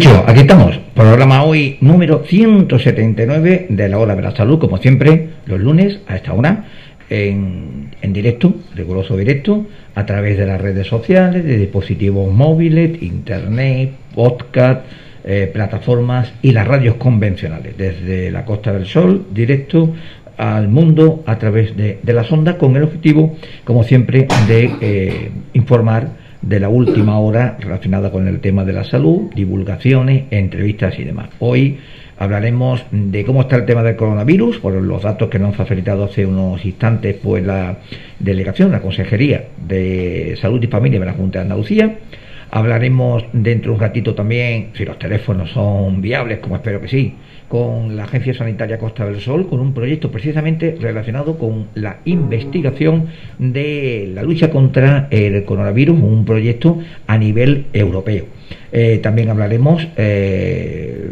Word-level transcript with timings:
dicho, 0.00 0.24
aquí 0.26 0.40
estamos. 0.40 0.78
Programa 0.94 1.44
hoy 1.44 1.76
número 1.82 2.24
179 2.24 3.66
de 3.68 3.88
la 3.90 3.98
Hora 3.98 4.16
de 4.16 4.22
la 4.22 4.34
Salud, 4.34 4.58
como 4.58 4.78
siempre, 4.78 5.28
los 5.44 5.60
lunes 5.60 6.00
a 6.06 6.16
esta 6.16 6.32
hora, 6.32 6.64
en, 7.10 7.94
en 8.00 8.12
directo, 8.14 8.54
riguroso 8.74 9.14
directo, 9.14 9.66
a 9.94 10.06
través 10.06 10.38
de 10.38 10.46
las 10.46 10.58
redes 10.58 10.86
sociales, 10.86 11.44
de 11.44 11.58
dispositivos 11.58 12.32
móviles, 12.32 13.02
internet, 13.02 13.90
podcast, 14.14 14.86
eh, 15.24 15.50
plataformas 15.52 16.32
y 16.40 16.52
las 16.52 16.66
radios 16.66 16.94
convencionales, 16.94 17.76
desde 17.76 18.30
la 18.30 18.46
Costa 18.46 18.72
del 18.72 18.86
Sol, 18.86 19.26
directo 19.34 19.92
al 20.38 20.68
mundo 20.68 21.22
a 21.26 21.38
través 21.38 21.76
de, 21.76 21.98
de 22.02 22.12
las 22.14 22.32
ondas, 22.32 22.54
con 22.54 22.74
el 22.74 22.84
objetivo, 22.84 23.36
como 23.64 23.84
siempre, 23.84 24.26
de 24.48 24.70
eh, 24.80 25.30
informar 25.52 26.19
de 26.42 26.60
la 26.60 26.68
última 26.68 27.18
hora 27.18 27.56
relacionada 27.60 28.10
con 28.10 28.26
el 28.26 28.40
tema 28.40 28.64
de 28.64 28.72
la 28.72 28.84
salud, 28.84 29.30
divulgaciones, 29.34 30.24
entrevistas 30.30 30.98
y 30.98 31.04
demás. 31.04 31.28
Hoy 31.38 31.78
hablaremos 32.18 32.84
de 32.90 33.24
cómo 33.24 33.42
está 33.42 33.56
el 33.56 33.66
tema 33.66 33.82
del 33.82 33.96
coronavirus, 33.96 34.58
por 34.58 34.74
los 34.74 35.02
datos 35.02 35.28
que 35.28 35.38
nos 35.38 35.54
ha 35.54 35.64
facilitado 35.64 36.04
hace 36.04 36.26
unos 36.26 36.64
instantes 36.64 37.16
pues 37.22 37.44
la 37.44 37.78
delegación, 38.18 38.72
la 38.72 38.80
Consejería 38.80 39.48
de 39.66 40.36
Salud 40.40 40.62
y 40.62 40.66
Familia 40.66 41.00
de 41.00 41.06
la 41.06 41.12
Junta 41.12 41.38
de 41.38 41.42
Andalucía. 41.44 41.98
Hablaremos 42.52 43.24
dentro 43.32 43.70
de 43.70 43.74
un 43.76 43.80
ratito 43.80 44.14
también, 44.14 44.70
si 44.74 44.84
los 44.84 44.98
teléfonos 44.98 45.50
son 45.50 46.00
viables, 46.00 46.38
como 46.40 46.56
espero 46.56 46.80
que 46.80 46.88
sí, 46.88 47.14
con 47.48 47.96
la 47.96 48.04
Agencia 48.04 48.34
Sanitaria 48.34 48.78
Costa 48.78 49.04
del 49.06 49.20
Sol, 49.20 49.48
con 49.48 49.60
un 49.60 49.72
proyecto 49.72 50.10
precisamente 50.10 50.76
relacionado 50.80 51.38
con 51.38 51.68
la 51.74 51.98
investigación 52.04 53.08
de 53.38 54.10
la 54.14 54.22
lucha 54.22 54.50
contra 54.50 55.06
el 55.10 55.44
coronavirus, 55.44 55.98
un 56.00 56.24
proyecto 56.24 56.78
a 57.06 57.18
nivel 57.18 57.66
europeo. 57.72 58.26
Eh, 58.72 58.98
también 59.02 59.30
hablaremos, 59.30 59.86
eh, 59.96 61.08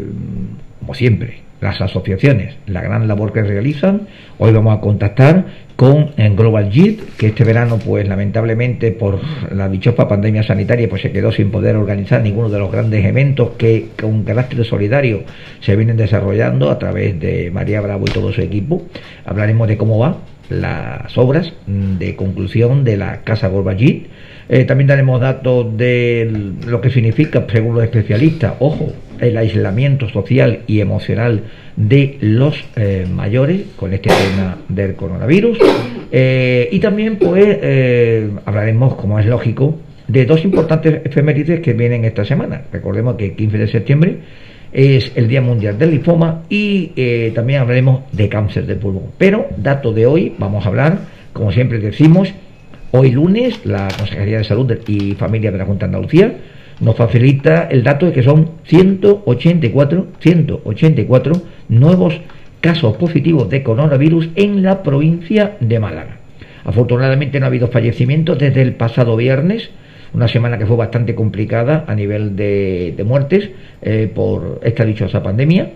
como 0.81 0.95
siempre, 0.95 1.48
las 1.61 1.81
asociaciones, 1.81 2.57
la 2.67 2.83
gran 2.83 3.09
labor 3.09 3.33
que 3.33 3.43
realizan. 3.43 4.03
Hoy 4.39 4.53
vamos 4.53 4.77
a 4.77 4.81
contactar 4.81 5.45
con 5.77 6.11
Global 6.37 6.71
JIT, 6.71 7.17
que 7.17 7.29
este 7.29 7.45
verano, 7.45 7.79
pues 7.79 8.09
lamentablemente 8.09 8.91
por 8.91 9.21
la 9.53 9.69
dichosa 9.69 10.09
pandemia 10.09 10.43
sanitaria, 10.43 10.89
pues 10.89 11.03
se 11.03 11.13
quedó 11.13 11.31
sin 11.31 11.51
poder 11.51 11.77
organizar 11.77 12.21
ninguno 12.21 12.49
de 12.49 12.59
los 12.59 12.73
grandes 12.73 13.05
eventos 13.05 13.51
que 13.51 13.89
con 14.01 14.25
carácter 14.25 14.65
solidario 14.65 15.23
se 15.61 15.77
vienen 15.77 15.97
desarrollando 15.97 16.71
a 16.71 16.79
través 16.79 17.19
de 17.21 17.51
María 17.53 17.81
Bravo 17.81 18.07
y 18.09 18.13
todo 18.13 18.33
su 18.33 18.41
equipo. 18.41 18.83
Hablaremos 19.25 19.69
de 19.69 19.77
cómo 19.77 19.99
va 19.99 20.19
las 20.51 21.17
obras 21.19 21.53
de 21.67 22.17
conclusión 22.17 22.85
de 22.85 22.97
la 22.97 23.21
Casa 23.23 23.49
Gorbayit. 23.49 24.07
Eh, 24.49 24.65
también 24.65 24.89
daremos 24.89 25.21
datos 25.21 25.77
de 25.77 26.53
lo 26.67 26.81
que 26.81 26.91
significa, 26.91 27.47
según 27.53 27.75
los 27.75 27.85
especialistas, 27.85 28.55
ojo, 28.59 28.93
el 29.21 29.37
aislamiento 29.37 30.09
social 30.09 30.61
y 30.67 30.81
emocional 30.81 31.43
de 31.77 32.19
los 32.21 32.57
eh, 32.77 33.07
mayores 33.11 33.63
con 33.77 33.93
este 33.93 34.11
tema 34.11 34.59
del 34.69 34.95
coronavirus. 34.95 35.59
Eh, 36.11 36.69
y 36.73 36.79
también, 36.81 37.17
pues, 37.17 37.59
eh, 37.63 38.31
hablaremos, 38.45 38.95
como 38.95 39.19
es 39.19 39.27
lógico, 39.27 39.79
de 40.07 40.25
dos 40.25 40.45
importantes 40.45 41.03
efemérides 41.05 41.61
que 41.61 41.75
vienen 41.75 42.05
esta 42.05 42.25
semana. 42.25 42.63
Recordemos 42.73 43.17
que 43.17 43.27
el 43.27 43.33
15 43.37 43.59
de 43.59 43.69
septiembre 43.69 44.17
es 44.73 45.13
el 45.15 45.29
Día 45.29 45.41
Mundial 45.41 45.79
del 45.79 45.91
Linfoma 45.91 46.43
y 46.49 47.31
también 47.35 47.61
hablaremos 47.61 48.03
de 48.13 48.29
cáncer 48.29 48.67
de 48.67 48.75
pulmón. 48.77 49.05
Pero, 49.19 49.47
dato 49.57 49.93
de 49.93 50.07
hoy, 50.07 50.35
vamos 50.39 50.65
a 50.65 50.69
hablar, 50.69 50.99
como 51.33 51.53
siempre 51.53 51.79
decimos, 51.79 52.33
hoy 52.91 53.11
lunes, 53.13 53.65
la 53.65 53.89
Consejería 53.99 54.39
de 54.39 54.45
Salud 54.45 54.73
y 54.87 55.15
Familia 55.15 55.53
de 55.53 55.59
la 55.59 55.65
Junta 55.67 55.87
de 55.87 55.97
Andalucía 55.97 56.35
nos 56.81 56.97
facilita 56.97 57.69
el 57.71 57.83
dato 57.83 58.07
de 58.07 58.13
que 58.13 58.23
son 58.23 58.51
184, 58.65 60.07
184 60.21 61.33
nuevos 61.69 62.21
casos 62.61 62.97
positivos 62.97 63.49
de 63.49 63.63
coronavirus 63.63 64.31
en 64.35 64.63
la 64.63 64.83
provincia 64.83 65.57
de 65.61 65.79
Málaga. 65.79 66.19
Afortunadamente 66.65 67.41
no 67.41 67.47
ha 67.47 67.49
habido 67.49 67.69
fallecimientos 67.69 68.39
desde 68.39 68.63
el 68.63 68.75
pasado 68.75 69.17
viernes, 69.17 69.71
una 70.13 70.29
semana 70.29 70.59
que 70.59 70.67
fue 70.67 70.77
bastante 70.77 71.15
complicada 71.15 71.85
a 71.87 71.95
nivel 71.95 72.35
de, 72.37 73.03
muertes 73.07 73.51
eh, 73.83 74.11
por 74.13 74.61
esta 74.63 74.85
dichosa 74.85 75.23
pandemia. 75.23 75.71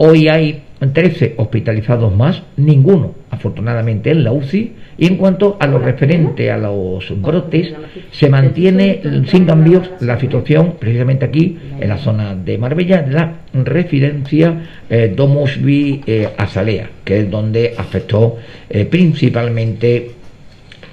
Hoy 0.00 0.28
hay 0.28 0.62
13 0.78 1.34
hospitalizados 1.38 2.14
más, 2.14 2.42
ninguno 2.56 3.14
afortunadamente 3.30 4.12
en 4.12 4.22
la 4.22 4.30
UCI. 4.30 4.72
Y 4.96 5.06
en 5.06 5.16
cuanto 5.16 5.56
a 5.58 5.66
lo 5.66 5.78
referente 5.78 6.50
a 6.52 6.56
los 6.56 7.20
brotes, 7.20 7.74
se 8.12 8.28
mantiene 8.28 9.00
sin 9.26 9.44
cambios 9.44 9.90
la 10.00 10.18
situación 10.20 10.74
precisamente 10.78 11.24
aquí 11.24 11.58
en 11.80 11.88
la 11.88 11.98
zona 11.98 12.36
de 12.36 12.58
Marbella, 12.58 13.04
la 13.08 13.34
residencia 13.52 14.62
eh, 14.88 15.12
Domusby 15.14 16.02
eh, 16.06 16.28
Azalea, 16.36 16.90
que 17.04 17.20
es 17.20 17.30
donde 17.30 17.74
afectó 17.76 18.36
eh, 18.70 18.84
principalmente 18.84 20.12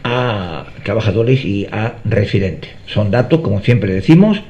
a 0.04 0.66
trabajadores 0.84 1.46
y 1.46 1.68
a 1.72 1.96
residentes. 2.06 2.72
Son 2.88 3.10
datos, 3.12 3.42
como 3.42 3.62
siempre 3.62 3.94
decimos, 3.94 4.42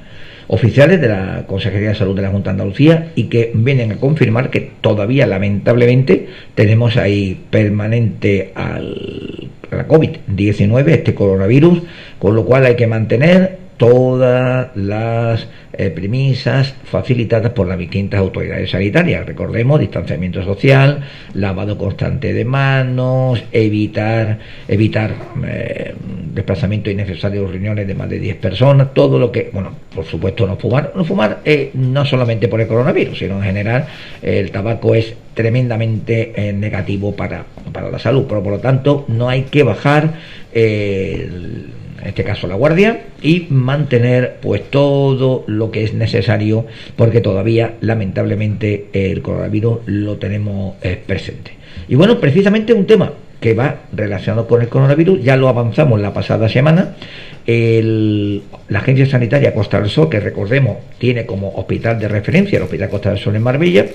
oficiales 0.47 1.01
de 1.01 1.07
la 1.07 1.43
Consejería 1.47 1.89
de 1.89 1.95
Salud 1.95 2.15
de 2.15 2.21
la 2.21 2.29
Junta 2.29 2.49
de 2.49 2.51
Andalucía 2.51 3.11
y 3.15 3.23
que 3.25 3.51
vienen 3.53 3.93
a 3.93 3.95
confirmar 3.97 4.49
que 4.49 4.71
todavía 4.81 5.25
lamentablemente 5.27 6.27
tenemos 6.53 6.97
ahí 6.97 7.39
permanente 7.49 8.51
al, 8.55 9.49
a 9.71 9.75
la 9.75 9.87
COVID-19, 9.87 10.87
este 10.89 11.15
coronavirus, 11.15 11.81
con 12.19 12.35
lo 12.35 12.45
cual 12.45 12.65
hay 12.65 12.75
que 12.75 12.87
mantener 12.87 13.64
todas 13.77 14.75
las 14.75 15.47
eh, 15.73 15.89
premisas 15.89 16.73
facilitadas 16.85 17.51
por 17.51 17.67
las 17.67 17.77
distintas 17.77 18.19
autoridades 18.19 18.71
sanitarias. 18.71 19.25
Recordemos, 19.25 19.79
distanciamiento 19.79 20.43
social, 20.43 21.01
lavado 21.33 21.77
constante 21.77 22.33
de 22.33 22.45
manos, 22.45 23.43
evitar, 23.51 24.39
evitar 24.67 25.13
eh, 25.45 25.93
desplazamiento 26.33 26.89
innecesario 26.89 27.43
de 27.43 27.47
reuniones 27.47 27.87
de 27.87 27.95
más 27.95 28.09
de 28.09 28.19
10 28.19 28.37
personas, 28.37 28.93
todo 28.93 29.17
lo 29.17 29.31
que, 29.31 29.49
bueno, 29.51 29.71
por 29.93 30.05
supuesto 30.05 30.45
no 30.45 30.57
fumar, 30.57 30.91
no 30.95 31.03
fumar 31.03 31.39
eh, 31.45 31.71
no 31.73 32.05
solamente 32.05 32.47
por 32.47 32.61
el 32.61 32.67
coronavirus, 32.67 33.17
sino 33.17 33.37
en 33.37 33.43
general 33.43 33.85
el 34.21 34.51
tabaco 34.51 34.93
es 34.95 35.15
tremendamente 35.33 36.33
eh, 36.35 36.53
negativo 36.53 37.15
para, 37.15 37.45
para 37.71 37.89
la 37.89 37.99
salud, 37.99 38.25
pero 38.27 38.41
por 38.41 38.53
lo 38.53 38.59
tanto 38.59 39.05
no 39.07 39.29
hay 39.29 39.43
que 39.43 39.63
bajar 39.63 40.13
eh, 40.53 41.29
en 42.05 42.09
este 42.09 42.23
caso 42.23 42.45
la 42.45 42.53
guardia, 42.53 43.05
y 43.23 43.47
mantener 43.49 44.37
pues 44.39 44.69
todo 44.69 45.43
lo 45.47 45.71
que 45.71 45.83
es 45.83 45.95
necesario, 45.95 46.67
porque 46.95 47.19
todavía 47.19 47.73
lamentablemente 47.81 48.89
el 48.93 49.23
coronavirus 49.23 49.79
lo 49.87 50.17
tenemos 50.17 50.75
eh, 50.83 51.01
presente. 51.03 51.53
Y 51.87 51.95
bueno, 51.95 52.19
precisamente 52.19 52.73
un 52.73 52.85
tema 52.85 53.13
que 53.41 53.55
va 53.55 53.77
relacionado 53.91 54.47
con 54.47 54.61
el 54.61 54.69
coronavirus, 54.69 55.23
ya 55.23 55.35
lo 55.35 55.49
avanzamos 55.49 55.99
la 55.99 56.13
pasada 56.13 56.47
semana, 56.47 56.93
el, 57.45 58.41
la 58.69 58.79
Agencia 58.79 59.05
Sanitaria 59.05 59.53
Costa 59.53 59.79
del 59.79 59.89
Sol, 59.89 60.09
que 60.09 60.19
recordemos 60.19 60.77
tiene 60.97 61.25
como 61.25 61.49
hospital 61.55 61.99
de 61.99 62.07
referencia 62.07 62.57
el 62.57 62.63
Hospital 62.63 62.89
Costa 62.89 63.09
del 63.09 63.19
Sol 63.19 63.35
en 63.35 63.43
Marbella, 63.43 63.85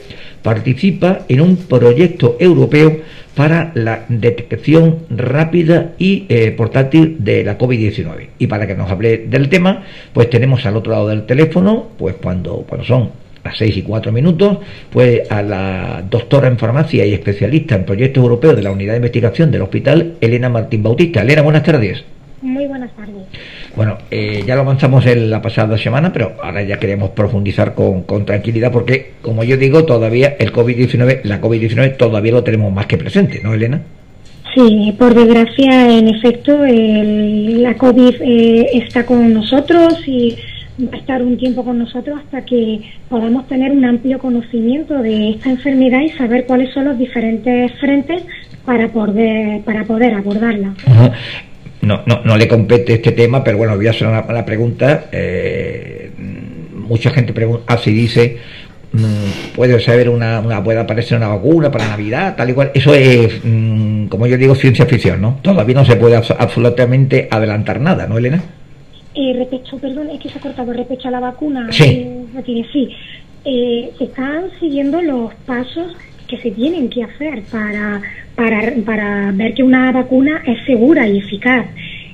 participa 0.43 1.21
en 1.29 1.41
un 1.41 1.57
proyecto 1.57 2.37
europeo 2.39 3.01
para 3.35 3.73
la 3.75 4.05
detección 4.09 4.99
rápida 5.11 5.93
y 5.99 6.27
eh, 6.29 6.51
portátil 6.53 7.17
de 7.21 7.45
la 7.45 7.59
COVID-19. 7.59 8.29
Y 8.39 8.47
para 8.47 8.67
que 8.67 8.75
nos 8.75 8.91
hable 8.91 9.19
del 9.19 9.49
tema, 9.49 9.85
pues 10.13 10.29
tenemos 10.31 10.65
al 10.67 10.77
otro 10.77 10.93
lado 10.93 11.09
del 11.09 11.27
teléfono, 11.27 11.89
pues 11.99 12.17
cuando, 12.21 12.65
cuando 12.69 12.87
son 12.87 13.11
las 13.45 13.57
6 13.57 13.79
y 13.79 13.83
4 13.83 14.13
minutos, 14.13 14.59
pues 14.91 15.31
a 15.31 15.43
la 15.43 16.05
doctora 16.09 16.49
en 16.49 16.59
farmacia 16.59 17.07
y 17.07 17.15
especialista 17.15 17.75
en 17.75 17.85
proyectos 17.85 18.23
europeos 18.23 18.57
de 18.57 18.63
la 18.63 18.73
Unidad 18.73 18.93
de 18.93 18.99
Investigación 18.99 19.51
del 19.51 19.63
Hospital, 19.63 20.17
Elena 20.21 20.49
Martín 20.49 20.83
Bautista. 20.83 21.23
Elena, 21.23 21.43
buenas 21.43 21.63
tardes. 21.63 22.05
Muy 22.43 22.67
buenas 22.67 22.91
tardes. 22.93 23.27
Bueno, 23.77 23.99
eh, 24.11 24.43
ya 24.47 24.55
lo 24.55 24.63
avanzamos 24.63 25.05
en 25.05 25.29
la 25.29 25.43
pasada 25.43 25.77
semana, 25.77 26.13
pero 26.13 26.37
ahora 26.43 26.63
ya 26.63 26.79
queremos 26.79 27.11
profundizar 27.11 27.75
con, 27.75 28.03
con 28.05 28.25
tranquilidad 28.25 28.73
porque, 28.73 29.13
como 29.21 29.45
yo 29.45 29.59
digo, 29.59 29.85
todavía 29.85 30.37
el 30.39 30.53
COVID-19, 30.53 31.21
la 31.25 31.41
COVID-19 31.41 31.97
todavía 31.99 32.33
lo 32.33 32.43
tenemos 32.43 32.73
más 32.73 32.87
que 32.87 32.97
presente, 32.97 33.41
¿no, 33.43 33.53
Elena? 33.53 33.83
Sí, 34.55 34.95
por 34.99 35.15
desgracia, 35.15 35.99
en 35.99 36.09
efecto, 36.09 36.65
el, 36.65 37.63
la 37.63 37.75
COVID 37.75 38.15
eh, 38.21 38.67
está 38.73 39.05
con 39.05 39.33
nosotros 39.33 40.03
y 40.07 40.37
va 40.81 40.97
a 40.97 40.97
estar 40.97 41.23
un 41.23 41.37
tiempo 41.37 41.63
con 41.63 41.79
nosotros 41.79 42.19
hasta 42.19 42.45
que 42.45 42.81
podamos 43.09 43.47
tener 43.49 43.71
un 43.71 43.85
amplio 43.85 44.19
conocimiento 44.19 44.95
de 45.03 45.31
esta 45.31 45.51
enfermedad 45.51 46.01
y 46.01 46.09
saber 46.11 46.47
cuáles 46.47 46.73
son 46.73 46.87
los 46.87 46.99
diferentes 46.99 47.73
frentes 47.79 48.23
para 48.65 48.89
poder, 48.89 49.61
para 49.63 49.85
poder 49.85 50.15
abordarla. 50.15 50.75
Ajá. 50.87 51.13
No, 51.83 52.03
no, 52.07 52.21
no 52.25 52.37
le 52.37 52.47
compete 52.47 52.95
este 52.95 53.13
tema, 53.13 53.43
pero 53.43 53.57
bueno, 53.57 53.75
voy 53.77 53.87
a 53.87 53.91
hacer 53.91 54.07
una, 54.07 54.21
una 54.29 54.45
pregunta. 54.45 55.07
Eh, 55.13 56.11
mucha 56.75 57.11
gente 57.11 57.33
pregunta, 57.33 57.73
así 57.73 57.91
dice, 57.93 58.37
mm, 58.93 59.55
puede 59.57 59.81
saber 59.81 60.09
una, 60.11 60.41
una, 60.41 60.63
puede 60.63 60.79
aparecer 60.81 61.17
una 61.17 61.29
vacuna 61.29 61.71
para 61.71 61.89
Navidad, 61.89 62.35
tal 62.37 62.51
y 62.51 62.53
cual. 62.53 62.71
Eso 62.75 62.93
es, 62.95 63.41
mm, 63.43 64.07
como 64.09 64.27
yo 64.27 64.37
digo, 64.37 64.55
ciencia 64.55 64.85
ficción, 64.87 65.21
¿no? 65.23 65.39
Todavía 65.43 65.75
no 65.77 65.85
se 65.87 65.97
puede 65.97 66.19
abs- 66.19 66.37
absolutamente 66.39 67.29
adelantar 67.31 67.81
nada, 67.81 68.07
¿no, 68.07 68.19
Elena? 68.19 68.43
eh, 69.13 69.35
respecto, 69.37 69.77
perdón, 69.79 70.09
es 70.11 70.21
que 70.21 70.29
se 70.29 70.39
ha 70.39 70.41
cortado 70.41 70.73
respecto 70.73 71.09
a 71.09 71.11
la 71.11 71.19
vacuna. 71.21 71.67
Sí. 71.73 71.85
Eh, 72.47 72.65
sí. 72.73 72.91
Eh, 73.45 73.91
se 73.99 74.05
están 74.05 74.45
siguiendo 74.61 75.01
los 75.03 75.35
pasos 75.47 75.97
que 76.31 76.39
se 76.39 76.53
tienen 76.53 76.89
que 76.89 77.03
hacer 77.03 77.43
para, 77.51 78.01
para, 78.37 78.73
para 78.87 79.33
ver 79.33 79.53
que 79.55 79.65
una 79.65 79.91
vacuna 79.91 80.43
es 80.47 80.65
segura 80.65 81.09
y 81.09 81.19
eficaz. 81.19 81.67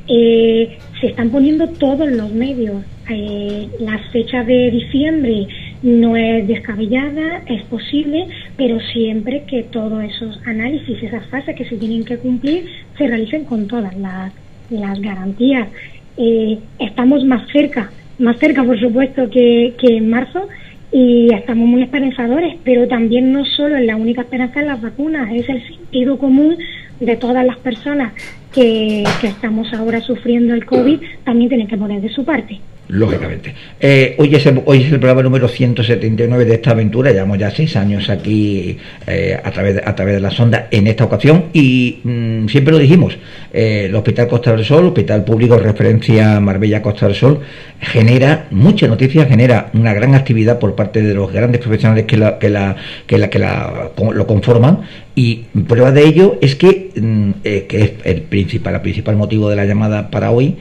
Eh, 0.08 0.78
se 1.00 1.08
están 1.08 1.30
poniendo 1.30 1.68
todos 1.68 2.08
los 2.10 2.32
medios. 2.32 2.82
Eh, 3.10 3.68
la 3.80 3.98
fecha 4.10 4.42
de 4.42 4.70
diciembre 4.70 5.46
no 5.82 6.16
es 6.16 6.48
descabellada, 6.48 7.42
es 7.46 7.62
posible, 7.64 8.26
pero 8.56 8.80
siempre 8.80 9.44
que 9.46 9.64
todos 9.64 10.02
esos 10.02 10.40
análisis, 10.46 11.02
esas 11.02 11.26
fases 11.26 11.54
que 11.54 11.66
se 11.66 11.76
tienen 11.76 12.04
que 12.04 12.16
cumplir, 12.16 12.66
se 12.96 13.06
realicen 13.06 13.44
con 13.44 13.68
todas 13.68 13.96
las, 13.98 14.32
las 14.70 14.98
garantías. 15.00 15.68
Eh, 16.16 16.58
estamos 16.78 17.24
más 17.24 17.46
cerca, 17.52 17.90
más 18.18 18.38
cerca 18.38 18.64
por 18.64 18.80
supuesto 18.80 19.28
que, 19.28 19.74
que 19.78 19.98
en 19.98 20.08
marzo, 20.08 20.48
y 20.92 21.32
estamos 21.34 21.66
muy 21.68 21.82
esperanzadores, 21.82 22.56
pero 22.64 22.86
también 22.86 23.32
no 23.32 23.44
solo 23.44 23.76
es 23.76 23.84
la 23.84 23.96
única 23.96 24.22
esperanza 24.22 24.60
en 24.60 24.66
las 24.66 24.80
vacunas, 24.80 25.28
es 25.32 25.48
el 25.48 25.66
sentido 25.66 26.18
común 26.18 26.56
de 27.00 27.16
todas 27.16 27.44
las 27.44 27.58
personas 27.58 28.12
que, 28.52 29.04
estamos 29.22 29.72
ahora 29.74 30.00
sufriendo 30.00 30.54
el 30.54 30.64
COVID, 30.64 31.00
también 31.24 31.48
tienen 31.48 31.68
que 31.68 31.76
poner 31.76 32.00
de 32.00 32.08
su 32.08 32.24
parte 32.24 32.60
lógicamente. 32.88 33.54
Eh, 33.80 34.14
hoy, 34.18 34.34
es 34.34 34.46
el, 34.46 34.62
hoy 34.64 34.82
es 34.82 34.92
el 34.92 34.98
programa 35.00 35.22
número 35.22 35.48
179 35.48 36.44
de 36.44 36.54
esta 36.54 36.70
aventura, 36.70 37.10
llevamos 37.10 37.38
ya 37.38 37.50
seis 37.50 37.76
años 37.76 38.08
aquí 38.08 38.78
eh, 39.06 39.38
a, 39.42 39.50
través 39.50 39.76
de, 39.76 39.82
a 39.84 39.94
través 39.94 40.14
de 40.14 40.20
la 40.20 40.30
sonda 40.30 40.68
en 40.70 40.86
esta 40.86 41.04
ocasión 41.04 41.46
y 41.52 41.98
mm, 42.04 42.48
siempre 42.48 42.72
lo 42.72 42.78
dijimos, 42.78 43.16
eh, 43.52 43.86
el 43.88 43.94
Hospital 43.94 44.28
Costa 44.28 44.52
del 44.52 44.64
Sol, 44.64 44.86
Hospital 44.86 45.24
Público 45.24 45.58
Referencia 45.58 46.38
Marbella 46.40 46.82
Costa 46.82 47.06
del 47.06 47.14
Sol, 47.14 47.40
genera 47.80 48.46
mucha 48.50 48.86
noticia, 48.86 49.26
genera 49.26 49.70
una 49.74 49.92
gran 49.92 50.14
actividad 50.14 50.58
por 50.58 50.74
parte 50.74 51.02
de 51.02 51.14
los 51.14 51.32
grandes 51.32 51.60
profesionales 51.60 52.04
que, 52.04 52.16
la, 52.16 52.38
que, 52.38 52.48
la, 52.48 52.76
que, 53.06 53.18
la, 53.18 53.30
que 53.30 53.38
la, 53.38 53.90
lo 54.12 54.26
conforman 54.26 54.82
y 55.16 55.46
prueba 55.66 55.92
de 55.92 56.04
ello 56.04 56.38
es 56.42 56.54
que, 56.56 56.85
mm, 57.00 57.31
que 57.43 57.66
es 57.70 57.93
el 58.04 58.22
principal, 58.22 58.75
el 58.75 58.81
principal 58.81 59.16
motivo 59.16 59.48
de 59.48 59.56
la 59.56 59.64
llamada 59.64 60.10
para 60.10 60.31
hoy, 60.31 60.56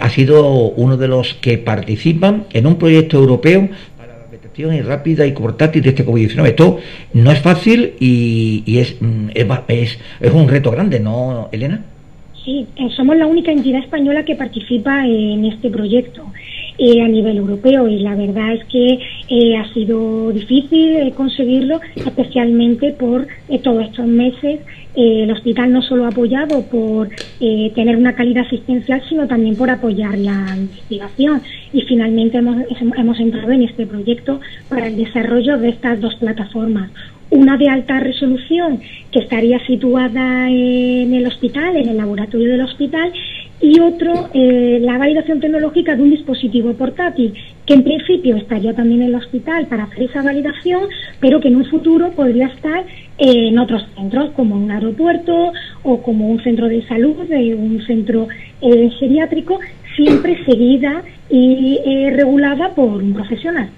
ha 0.00 0.08
sido 0.10 0.70
uno 0.70 0.96
de 0.96 1.08
los 1.08 1.34
que 1.34 1.58
participan 1.58 2.44
en 2.52 2.66
un 2.66 2.76
proyecto 2.76 3.18
europeo 3.18 3.68
para 3.98 4.16
la 4.16 4.26
detección 4.30 4.86
rápida 4.86 5.26
y 5.26 5.32
portátil 5.32 5.82
de 5.82 5.88
este 5.90 6.06
COVID-19. 6.06 6.46
Esto 6.46 6.78
no 7.12 7.32
es 7.32 7.40
fácil 7.40 7.94
y, 7.98 8.62
mm, 9.00 9.30
es, 9.34 9.46
es, 9.68 9.98
es, 10.20 10.32
un 10.32 10.48
reto 10.48 10.70
grande, 10.70 11.00
¿no, 11.00 11.48
Elena? 11.50 11.84
Sí, 12.44 12.66
eh, 12.76 12.90
somos 12.94 13.16
la 13.16 13.26
única 13.26 13.50
entidad 13.50 13.82
española 13.82 14.22
que 14.24 14.34
participa 14.34 15.06
en 15.06 15.46
este 15.46 15.70
proyecto. 15.70 16.26
Eh, 16.76 17.00
a 17.00 17.06
nivel 17.06 17.36
europeo 17.36 17.86
y 17.86 18.00
la 18.00 18.16
verdad 18.16 18.52
es 18.52 18.64
que 18.64 18.98
eh, 19.28 19.56
ha 19.56 19.72
sido 19.72 20.32
difícil 20.32 20.96
eh, 20.96 21.12
conseguirlo, 21.16 21.80
especialmente 21.94 22.90
por 22.90 23.28
todos 23.62 23.84
estos 23.84 24.06
meses. 24.06 24.58
el 24.96 25.30
hospital 25.30 25.72
no 25.72 25.82
solo 25.82 26.04
ha 26.04 26.08
apoyado 26.08 26.62
por 26.62 27.08
tener 27.38 27.96
una 27.96 28.14
calidad 28.14 28.44
asistencial, 28.46 29.02
sino 29.08 29.26
también 29.26 29.56
por 29.56 29.70
apoyar 29.70 30.18
la 30.18 30.56
investigación. 30.56 31.42
Y 31.72 31.82
finalmente 31.82 32.38
hemos, 32.38 32.56
hemos 32.96 33.20
entrado 33.20 33.52
en 33.52 33.62
este 33.62 33.86
proyecto 33.86 34.40
para 34.68 34.88
el 34.88 34.96
desarrollo 34.96 35.58
de 35.58 35.68
estas 35.68 36.00
dos 36.00 36.14
plataformas 36.16 36.90
una 37.30 37.56
de 37.56 37.68
alta 37.68 37.98
resolución 37.98 38.80
que 39.10 39.18
estaría 39.18 39.58
situada 39.66 40.48
en 40.48 41.12
el 41.12 41.26
hospital, 41.26 41.76
en 41.76 41.88
el 41.88 41.96
laboratorio 41.96 42.52
del 42.52 42.60
hospital, 42.60 43.12
y 43.60 43.80
otro, 43.80 44.28
eh, 44.34 44.78
la 44.80 44.98
validación 44.98 45.40
tecnológica 45.40 45.96
de 45.96 46.02
un 46.02 46.10
dispositivo 46.10 46.72
portátil, 46.74 47.34
que 47.66 47.74
en 47.74 47.84
principio 47.84 48.36
estaría 48.36 48.74
también 48.74 49.02
en 49.02 49.08
el 49.08 49.14
hospital 49.14 49.66
para 49.66 49.84
hacer 49.84 50.02
esa 50.02 50.22
validación, 50.22 50.82
pero 51.20 51.40
que 51.40 51.48
en 51.48 51.56
un 51.56 51.64
futuro 51.66 52.10
podría 52.12 52.46
estar 52.46 52.84
en 53.18 53.58
otros 53.58 53.86
centros, 53.94 54.30
como 54.32 54.56
un 54.56 54.70
aeropuerto 54.70 55.52
o 55.82 56.02
como 56.02 56.28
un 56.28 56.42
centro 56.42 56.68
de 56.68 56.86
salud, 56.86 57.16
un 57.20 57.82
centro 57.86 58.28
eh, 58.60 58.90
geriátrico, 58.98 59.60
siempre 59.96 60.44
seguida 60.44 61.02
y 61.30 61.80
eh, 61.84 62.10
regulada 62.10 62.74
por 62.74 63.02
un 63.02 63.14
profesional. 63.14 63.68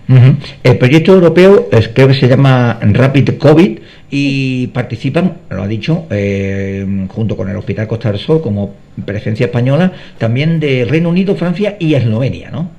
El 0.63 0.79
proyecto 0.79 1.15
europeo 1.15 1.69
creo 1.95 2.09
que 2.09 2.15
se 2.15 2.29
llama 2.29 2.79
Rapid 2.81 3.39
COVID 3.39 3.79
y 4.11 4.69
participan, 4.69 5.39
lo 5.51 5.63
ha 5.63 5.69
dicho, 5.69 6.07
eh, 6.11 7.07
junto 7.09 7.37
con 7.37 7.49
el 7.49 7.57
Hospital 7.57 7.89
Costa 7.89 8.13
del 8.13 8.21
Sol 8.21 8.41
como 8.41 8.75
presencia 9.05 9.47
española, 9.47 9.93
también 10.19 10.61
de 10.61 10.85
Reino 10.85 11.09
Unido, 11.09 11.35
Francia 11.35 11.77
y 11.79 11.95
Eslovenia, 11.95 12.51
¿no? 12.51 12.71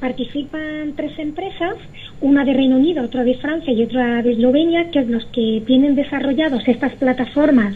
Participan 0.00 0.92
tres 0.94 1.18
empresas, 1.18 1.74
una 2.20 2.44
de 2.44 2.52
Reino 2.52 2.76
Unido, 2.76 3.04
otra 3.04 3.24
de 3.24 3.34
Francia 3.34 3.72
y 3.72 3.82
otra 3.82 4.22
de 4.22 4.32
Eslovenia, 4.32 4.90
que 4.90 5.00
es 5.00 5.08
los 5.08 5.24
que 5.26 5.62
tienen 5.66 5.94
desarrollados 5.94 6.68
estas 6.68 6.92
plataformas 6.94 7.74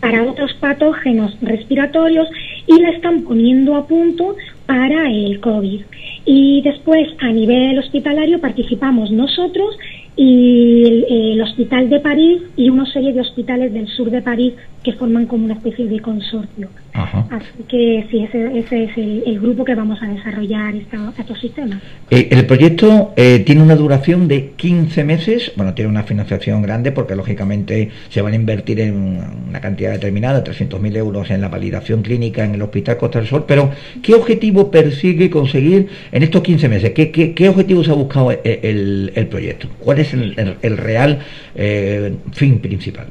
para 0.00 0.24
otros 0.24 0.52
patógenos 0.54 1.36
respiratorios 1.40 2.28
y 2.66 2.80
la 2.80 2.90
están 2.90 3.22
poniendo 3.22 3.76
a 3.76 3.86
punto 3.86 4.36
para 4.66 5.10
el 5.10 5.40
COVID. 5.40 5.80
Y 6.24 6.62
después, 6.62 7.08
a 7.20 7.28
nivel 7.32 7.78
hospitalario, 7.78 8.40
participamos 8.40 9.10
nosotros 9.10 9.76
y 10.16 11.04
el, 11.08 11.40
Hospital 11.40 11.88
de 11.88 12.00
París 12.00 12.42
y 12.56 12.68
una 12.68 12.84
serie 12.92 13.12
de 13.12 13.20
hospitales 13.20 13.72
del 13.72 13.88
sur 13.88 14.10
de 14.10 14.20
París 14.20 14.52
que 14.82 14.92
forman 14.92 15.26
como 15.26 15.44
una 15.44 15.54
especie 15.54 15.86
de 15.86 16.00
consorcio. 16.00 16.68
Así 16.92 17.64
que 17.68 18.06
sí, 18.10 18.24
ese, 18.24 18.58
ese 18.58 18.84
es 18.84 18.96
el, 18.96 19.40
grupo 19.40 19.64
que 19.64 19.74
vamos 19.74 20.02
a 20.02 20.06
desarrollar 20.06 20.74
estos 20.74 21.40
sistemas. 21.40 21.80
Eh, 22.10 22.28
el 22.30 22.46
proyecto 22.46 23.12
eh, 23.16 23.40
tiene 23.40 23.62
una 23.62 23.76
duración 23.76 24.28
de 24.28 24.52
15 24.56 25.04
meses, 25.04 25.52
bueno, 25.56 25.72
tiene 25.74 25.90
una 25.90 26.02
financiación 26.02 26.62
grande 26.62 26.92
porque 26.92 27.14
lógicamente 27.14 27.90
se 28.08 28.20
van 28.20 28.32
a 28.32 28.36
invertir 28.36 28.80
en 28.80 29.20
una 29.48 29.60
cantidad 29.60 29.92
determinada, 29.92 30.42
300.000 30.42 30.96
euros 30.96 31.30
en 31.30 31.40
la 31.40 31.48
validación 31.48 32.02
clínica 32.02 32.44
en 32.44 32.54
el 32.54 32.62
Hospital 32.62 32.96
Costa 32.96 33.18
del 33.18 33.28
Sol, 33.28 33.44
pero 33.46 33.70
¿qué 34.02 34.14
objetivo 34.14 34.70
persigue 34.70 35.30
conseguir 35.30 35.88
en 36.12 36.22
estos 36.22 36.42
15 36.42 36.68
meses? 36.68 36.90
¿Qué, 36.90 37.10
qué, 37.10 37.48
objetivos 37.48 37.88
ha 37.88 37.94
buscado 37.94 38.30
el, 38.30 39.12
el 39.14 39.26
proyecto? 39.28 39.68
¿Cuál 39.78 39.99
es 40.00 40.12
el, 40.14 40.76
real 40.76 41.20
eh, 41.54 42.14
fin 42.32 42.60
principal. 42.60 43.08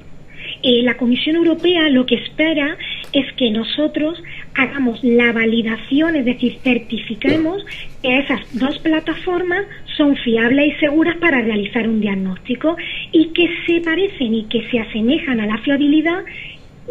La 0.62 0.98
Comisión 0.98 1.38
Europea 1.38 1.90
lo 1.90 2.06
que 2.06 2.16
espera 2.16 2.78
es 3.14 3.26
que 3.38 3.50
nosotros 3.50 4.22
hagamos 4.56 5.02
la 5.04 5.32
validación, 5.32 6.16
es 6.16 6.26
decir, 6.26 6.58
certifiquemos 6.64 7.66
que 8.04 8.20
esas 8.20 8.42
dos 8.60 8.78
plataformas 8.80 9.66
son 9.96 10.18
fiables 10.18 10.76
y 10.76 10.80
seguras 10.80 11.16
para 11.18 11.42
realizar 11.42 11.88
un 11.88 12.02
diagnóstico 12.02 12.76
y 13.12 13.28
que 13.28 13.50
se 13.66 13.82
parecen 13.82 14.34
y 14.34 14.44
que 14.46 14.68
se 14.70 14.80
asemejan 14.80 15.40
a 15.40 15.46
la 15.46 15.58
fiabilidad 15.60 16.24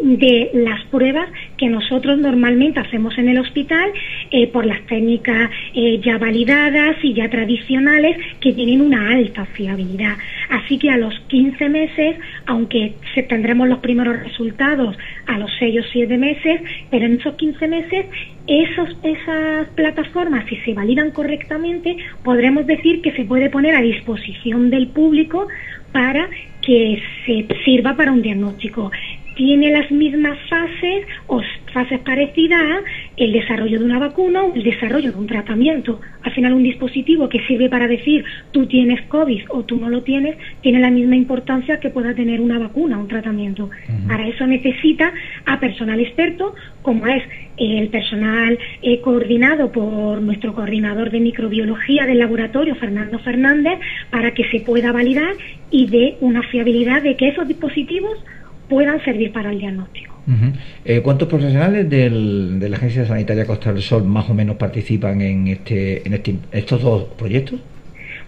de 0.01 0.51
las 0.53 0.83
pruebas 0.85 1.29
que 1.57 1.67
nosotros 1.67 2.17
normalmente 2.17 2.79
hacemos 2.79 3.17
en 3.17 3.29
el 3.29 3.39
hospital 3.39 3.91
eh, 4.31 4.47
por 4.47 4.65
las 4.65 4.81
técnicas 4.87 5.49
eh, 5.73 5.99
ya 6.03 6.17
validadas 6.17 6.97
y 7.03 7.13
ya 7.13 7.29
tradicionales 7.29 8.17
que 8.39 8.53
tienen 8.53 8.81
una 8.81 9.11
alta 9.11 9.45
fiabilidad. 9.45 10.15
Así 10.49 10.77
que 10.77 10.89
a 10.89 10.97
los 10.97 11.17
15 11.27 11.69
meses, 11.69 12.17
aunque 12.45 12.93
tendremos 13.27 13.67
los 13.67 13.79
primeros 13.79 14.19
resultados 14.19 14.97
a 15.27 15.37
los 15.37 15.51
6 15.59 15.79
o 15.79 15.83
7 15.91 16.17
meses, 16.17 16.61
pero 16.89 17.05
en 17.05 17.15
esos 17.15 17.35
15 17.35 17.67
meses 17.67 18.05
esos, 18.47 18.89
esas 19.03 19.67
plataformas, 19.75 20.45
si 20.47 20.55
se 20.57 20.73
validan 20.73 21.11
correctamente, 21.11 21.97
podremos 22.23 22.65
decir 22.65 23.01
que 23.01 23.11
se 23.11 23.25
puede 23.25 23.49
poner 23.49 23.75
a 23.75 23.81
disposición 23.81 24.69
del 24.69 24.87
público 24.87 25.47
para 25.91 26.29
que 26.61 27.01
se 27.25 27.47
sirva 27.63 27.95
para 27.95 28.11
un 28.11 28.21
diagnóstico 28.21 28.91
tiene 29.39 29.71
las 29.71 29.89
mismas 29.89 30.37
fases 30.49 31.07
o 31.27 31.41
fases 31.71 32.01
parecidas 32.01 32.83
el 33.15 33.31
desarrollo 33.31 33.79
de 33.79 33.85
una 33.85 33.97
vacuna 33.97 34.43
o 34.43 34.53
el 34.53 34.63
desarrollo 34.63 35.13
de 35.13 35.17
un 35.17 35.27
tratamiento. 35.27 36.01
Al 36.23 36.33
final 36.33 36.55
un 36.55 36.63
dispositivo 36.63 37.29
que 37.29 37.39
sirve 37.47 37.69
para 37.69 37.87
decir 37.87 38.25
tú 38.51 38.65
tienes 38.65 39.01
COVID 39.03 39.43
o 39.51 39.63
tú 39.63 39.77
no 39.77 39.89
lo 39.89 40.03
tienes 40.03 40.35
tiene 40.61 40.79
la 40.79 40.89
misma 40.89 41.15
importancia 41.15 41.79
que 41.79 41.89
pueda 41.89 42.13
tener 42.13 42.41
una 42.41 42.59
vacuna 42.59 42.97
o 42.97 43.01
un 43.01 43.07
tratamiento. 43.07 43.69
Para 44.09 44.27
eso 44.27 44.45
necesita 44.45 45.13
a 45.45 45.57
personal 45.57 46.01
experto 46.01 46.53
como 46.81 47.07
es 47.07 47.23
el 47.55 47.87
personal 47.87 48.59
eh, 48.81 48.99
coordinado 48.99 49.71
por 49.71 50.21
nuestro 50.21 50.53
coordinador 50.53 51.11
de 51.11 51.21
microbiología 51.21 52.05
del 52.05 52.19
laboratorio, 52.19 52.75
Fernando 52.75 53.19
Fernández, 53.19 53.79
para 54.09 54.33
que 54.33 54.43
se 54.49 54.59
pueda 54.59 54.91
validar 54.91 55.33
y 55.71 55.87
dé 55.87 56.17
una 56.19 56.41
fiabilidad 56.43 57.03
de 57.03 57.15
que 57.15 57.29
esos 57.29 57.47
dispositivos 57.47 58.17
puedan 58.69 59.03
servir 59.03 59.33
para 59.33 59.51
el 59.51 59.59
diagnóstico. 59.59 60.13
Eh, 60.85 61.01
¿Cuántos 61.01 61.27
profesionales 61.27 61.89
del, 61.89 62.59
de 62.59 62.69
la 62.69 62.77
Agencia 62.77 63.05
Sanitaria 63.05 63.45
Costa 63.45 63.73
del 63.73 63.81
Sol 63.81 64.03
más 64.03 64.29
o 64.29 64.33
menos 64.35 64.57
participan 64.57 65.21
en, 65.21 65.47
este, 65.47 66.05
en 66.07 66.13
este, 66.13 66.35
estos 66.51 66.81
dos 66.83 67.05
proyectos? 67.17 67.59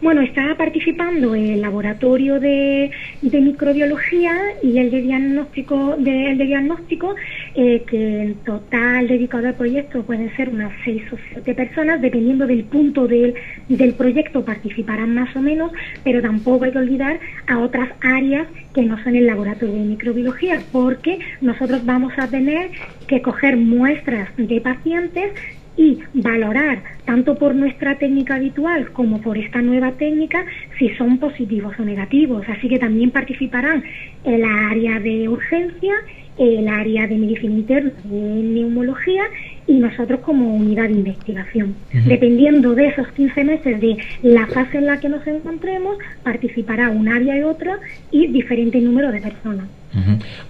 Bueno, 0.01 0.21
está 0.21 0.55
participando 0.57 1.35
el 1.35 1.61
laboratorio 1.61 2.39
de, 2.39 2.89
microbiología 3.21 4.35
y 4.63 4.79
el 4.79 4.89
de 4.89 4.99
diagnóstico, 4.99 5.93
el 5.93 6.37
de 6.39 6.45
diagnóstico 6.45 7.13
eh, 7.53 7.83
que 7.85 8.21
en 8.23 8.35
total 8.43 9.07
dedicado 9.07 9.47
al 9.47 9.53
proyecto 9.53 10.01
pueden 10.01 10.35
ser 10.35 10.49
unas 10.49 10.71
seis 10.83 11.03
o 11.13 11.17
siete 11.31 11.53
personas, 11.53 12.01
dependiendo 12.01 12.47
del 12.47 12.63
punto 12.63 13.07
del 13.07 13.93
proyecto 13.95 14.43
participarán 14.43 15.13
más 15.13 15.35
o 15.35 15.39
menos, 15.39 15.71
pero 16.03 16.19
tampoco 16.19 16.65
hay 16.65 16.71
que 16.71 16.79
olvidar 16.79 17.19
a 17.45 17.59
otras 17.59 17.89
áreas 18.01 18.47
que 18.73 18.81
no 18.81 19.01
son 19.03 19.15
el 19.15 19.27
laboratorio 19.27 19.75
de 19.75 19.81
microbiología, 19.81 20.61
porque 20.71 21.19
nosotros 21.41 21.85
vamos 21.85 22.13
a 22.17 22.27
tener 22.27 22.71
que 23.05 23.21
coger 23.21 23.55
muestras 23.55 24.29
de 24.35 24.61
pacientes 24.61 25.33
y 25.77 25.99
valorar 26.13 26.83
tanto 27.05 27.35
por 27.35 27.55
nuestra 27.55 27.97
técnica 27.97 28.35
habitual 28.35 28.91
como 28.91 29.21
por 29.21 29.37
esta 29.37 29.61
nueva 29.61 29.91
técnica 29.93 30.45
si 30.77 30.89
son 30.89 31.17
positivos 31.17 31.73
o 31.79 31.83
negativos. 31.83 32.43
Así 32.49 32.67
que 32.67 32.79
también 32.79 33.11
participarán 33.11 33.83
el 34.23 34.43
área 34.43 34.99
de 34.99 35.29
urgencia, 35.29 35.93
el 36.37 36.67
área 36.67 37.07
de 37.07 37.15
medicina 37.17 37.53
interna, 37.53 37.91
de 38.03 38.17
neumología 38.17 39.23
y 39.67 39.73
nosotros 39.73 40.19
como 40.21 40.55
unidad 40.55 40.85
de 40.85 40.93
investigación. 40.93 41.75
Dependiendo 42.05 42.73
de 42.73 42.87
esos 42.87 43.07
15 43.09 43.43
meses 43.43 43.81
de 43.81 43.97
la 44.23 44.47
fase 44.47 44.77
en 44.77 44.87
la 44.87 44.99
que 44.99 45.09
nos 45.09 45.25
encontremos, 45.27 45.97
participará 46.23 46.89
un 46.89 47.07
área 47.07 47.37
y 47.37 47.43
otra 47.43 47.79
y 48.11 48.27
diferente 48.27 48.79
número 48.79 49.11
de 49.11 49.21
personas. 49.21 49.65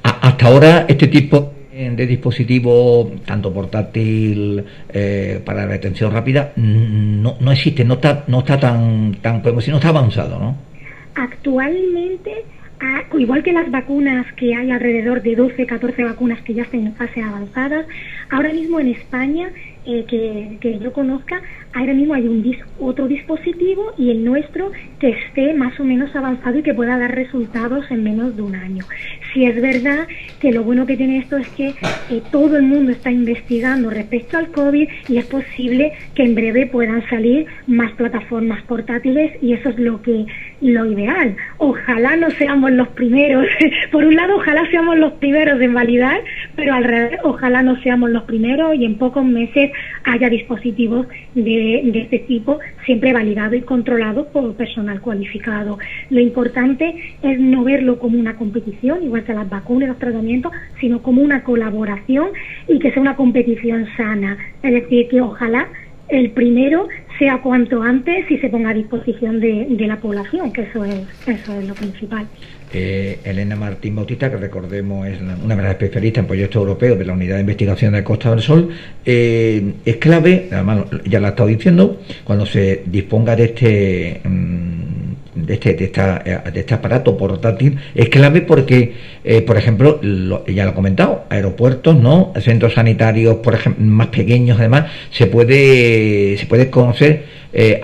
Hasta 0.03 0.47
ahora 0.47 0.85
este 0.87 1.07
tipo 1.07 1.53
de 1.89 2.07
dispositivo, 2.07 3.11
tanto 3.25 3.53
portátil 3.53 4.63
eh, 4.89 5.41
para 5.43 5.65
la 5.65 5.73
detención 5.73 6.11
rápida, 6.11 6.53
no, 6.55 7.35
no 7.39 7.51
existe, 7.51 7.83
no 7.83 7.95
está, 7.95 8.23
no 8.27 8.39
está 8.39 8.59
tan, 8.59 9.15
tan, 9.21 9.41
como 9.41 9.61
si 9.61 9.71
no 9.71 9.77
está 9.77 9.89
avanzado, 9.89 10.39
¿no? 10.39 10.55
Actualmente, 11.15 12.45
igual 13.17 13.43
que 13.43 13.51
las 13.51 13.69
vacunas, 13.69 14.25
que 14.33 14.55
hay 14.55 14.71
alrededor 14.71 15.21
de 15.21 15.35
12, 15.35 15.65
14 15.65 16.03
vacunas 16.03 16.41
que 16.41 16.53
ya 16.53 16.63
están 16.63 16.87
en 16.87 16.95
fase 16.95 17.21
avanzada, 17.21 17.85
ahora 18.29 18.53
mismo 18.53 18.79
en 18.79 18.87
España 18.87 19.49
eh, 19.85 20.05
que, 20.07 20.57
que, 20.61 20.79
yo 20.79 20.93
conozca, 20.93 21.41
ahora 21.73 21.93
mismo 21.93 22.13
hay 22.13 22.27
un 22.27 22.41
otro 22.79 23.07
dispositivo 23.07 23.93
y 23.97 24.11
el 24.11 24.23
nuestro 24.23 24.71
que 24.99 25.09
esté 25.09 25.53
más 25.53 25.79
o 25.79 25.83
menos 25.83 26.15
avanzado 26.15 26.59
y 26.59 26.63
que 26.63 26.73
pueda 26.73 26.97
dar 26.97 27.13
resultados 27.15 27.89
en 27.91 28.03
menos 28.03 28.35
de 28.35 28.41
un 28.41 28.55
año. 28.55 28.83
Si 29.33 29.45
es 29.45 29.61
verdad 29.61 30.07
que 30.39 30.51
lo 30.51 30.63
bueno 30.63 30.85
que 30.85 30.97
tiene 30.97 31.19
esto 31.19 31.37
es 31.37 31.47
que 31.49 31.69
eh, 32.09 32.21
todo 32.31 32.57
el 32.57 32.63
mundo 32.63 32.91
está 32.91 33.11
investigando 33.11 33.89
respecto 33.89 34.37
al 34.37 34.51
COVID 34.51 34.87
y 35.07 35.17
es 35.17 35.25
posible 35.25 35.93
que 36.15 36.23
en 36.23 36.35
breve 36.35 36.65
puedan 36.67 37.07
salir 37.09 37.45
más 37.67 37.91
plataformas 37.93 38.61
portátiles 38.63 39.31
y 39.41 39.53
eso 39.53 39.69
es 39.69 39.79
lo 39.79 40.01
que 40.01 40.25
lo 40.61 40.85
ideal. 40.85 41.35
Ojalá 41.57 42.15
no 42.15 42.29
seamos 42.31 42.71
los 42.71 42.89
primeros. 42.89 43.45
Por 43.91 44.05
un 44.05 44.15
lado, 44.15 44.35
ojalá 44.35 44.69
seamos 44.69 44.97
los 44.97 45.13
primeros 45.13 45.61
en 45.61 45.73
validar, 45.73 46.21
pero 46.55 46.73
al 46.73 46.83
revés, 46.83 47.19
ojalá 47.23 47.63
no 47.63 47.79
seamos 47.81 48.09
los 48.09 48.23
primeros 48.23 48.75
y 48.75 48.85
en 48.85 48.97
pocos 48.97 49.25
meses 49.25 49.71
haya 50.03 50.29
dispositivos 50.29 51.07
de, 51.35 51.60
este 51.61 52.19
tipo 52.19 52.59
siempre 52.85 53.13
validados 53.13 53.55
y 53.55 53.61
controlados 53.61 54.27
por 54.27 54.53
personal 54.55 55.01
cualificado. 55.01 55.77
Lo 56.09 56.19
importante 56.19 56.95
es 57.21 57.39
no 57.39 57.63
verlo 57.63 57.99
como 57.99 58.19
una 58.19 58.35
competición, 58.35 59.03
igual 59.03 59.23
que 59.23 59.33
las 59.33 59.49
vacunas 59.49 59.83
y 59.83 59.89
los 59.89 59.99
tratamientos, 59.99 60.51
sino 60.79 61.01
como 61.01 61.21
una 61.21 61.43
colaboración 61.43 62.29
y 62.67 62.79
que 62.79 62.91
sea 62.91 63.01
una 63.01 63.15
competición 63.15 63.87
sana. 63.97 64.37
Es 64.63 64.73
decir, 64.73 65.07
que 65.07 65.21
ojalá 65.21 65.67
el 66.09 66.31
primero 66.31 66.87
sea 67.17 67.41
cuanto 67.41 67.81
antes 67.81 68.29
y 68.29 68.37
se 68.37 68.49
ponga 68.49 68.71
a 68.71 68.73
disposición 68.73 69.39
de, 69.39 69.67
la 69.87 69.97
población, 69.97 70.51
que 70.51 70.63
eso 70.63 70.83
es, 70.83 71.07
eso 71.27 71.59
es 71.59 71.67
lo 71.67 71.73
principal. 71.73 72.27
Eh, 72.73 73.19
Elena 73.25 73.57
Martín 73.57 73.95
Bautista, 73.95 74.31
que 74.31 74.37
recordemos 74.37 75.05
es 75.05 75.19
una 75.19 75.55
de 75.55 75.61
las 75.61 75.71
especialistas 75.71 76.21
en 76.21 76.27
proyectos 76.27 76.61
europeos 76.61 76.97
de 76.97 77.05
la 77.05 77.13
Unidad 77.13 77.35
de 77.35 77.41
Investigación 77.41 77.93
de 77.93 78.03
Costa 78.03 78.31
del 78.31 78.41
Sol, 78.41 78.69
eh, 79.05 79.73
es 79.83 79.97
clave, 79.97 80.47
además 80.51 80.85
ya 81.05 81.19
la 81.19 81.27
he 81.27 81.29
estado 81.31 81.49
diciendo, 81.49 82.01
cuando 82.23 82.45
se 82.45 82.83
disponga 82.85 83.35
de 83.35 83.43
este... 83.43 84.21
Mm, 84.23 84.71
de 85.35 85.53
este, 85.53 85.73
de, 85.73 85.85
esta, 85.85 86.19
de 86.19 86.59
este 86.59 86.73
aparato 86.73 87.17
portátil 87.17 87.77
es 87.95 88.09
clave 88.09 88.41
porque, 88.41 88.93
eh, 89.23 89.41
por 89.41 89.57
ejemplo, 89.57 89.99
ya 90.01 90.65
lo 90.65 90.71
he 90.71 90.73
comentado, 90.73 91.23
aeropuertos, 91.29 91.95
¿no? 91.95 92.33
Centros 92.41 92.73
sanitarios, 92.73 93.37
por 93.37 93.55
ejemplo, 93.55 93.83
más 93.83 94.07
pequeños, 94.07 94.59
además, 94.59 94.91
se 95.09 95.27
puede, 95.27 96.37
se 96.37 96.45
puede 96.47 96.69
conocer 96.69 97.40
eh, 97.53 97.81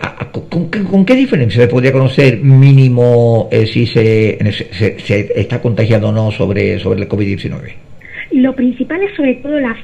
¿con, 0.50 1.06
qué 1.06 1.16
diferencia 1.16 1.62
se 1.62 1.68
podría 1.68 1.92
conocer 1.92 2.40
mínimo 2.40 3.50
eh, 3.52 3.66
si 3.66 3.86
se, 3.86 4.38
se, 4.52 5.40
está 5.40 5.62
contagiado 5.62 6.10
o 6.10 6.12
no 6.12 6.32
sobre, 6.32 6.80
sobre 6.80 7.02
el 7.02 7.10
COVID-19? 7.10 7.87
Lo 8.32 8.54
principal 8.54 9.02
es 9.02 9.16
sobre 9.16 9.36
todo 9.36 9.60
la 9.60 9.76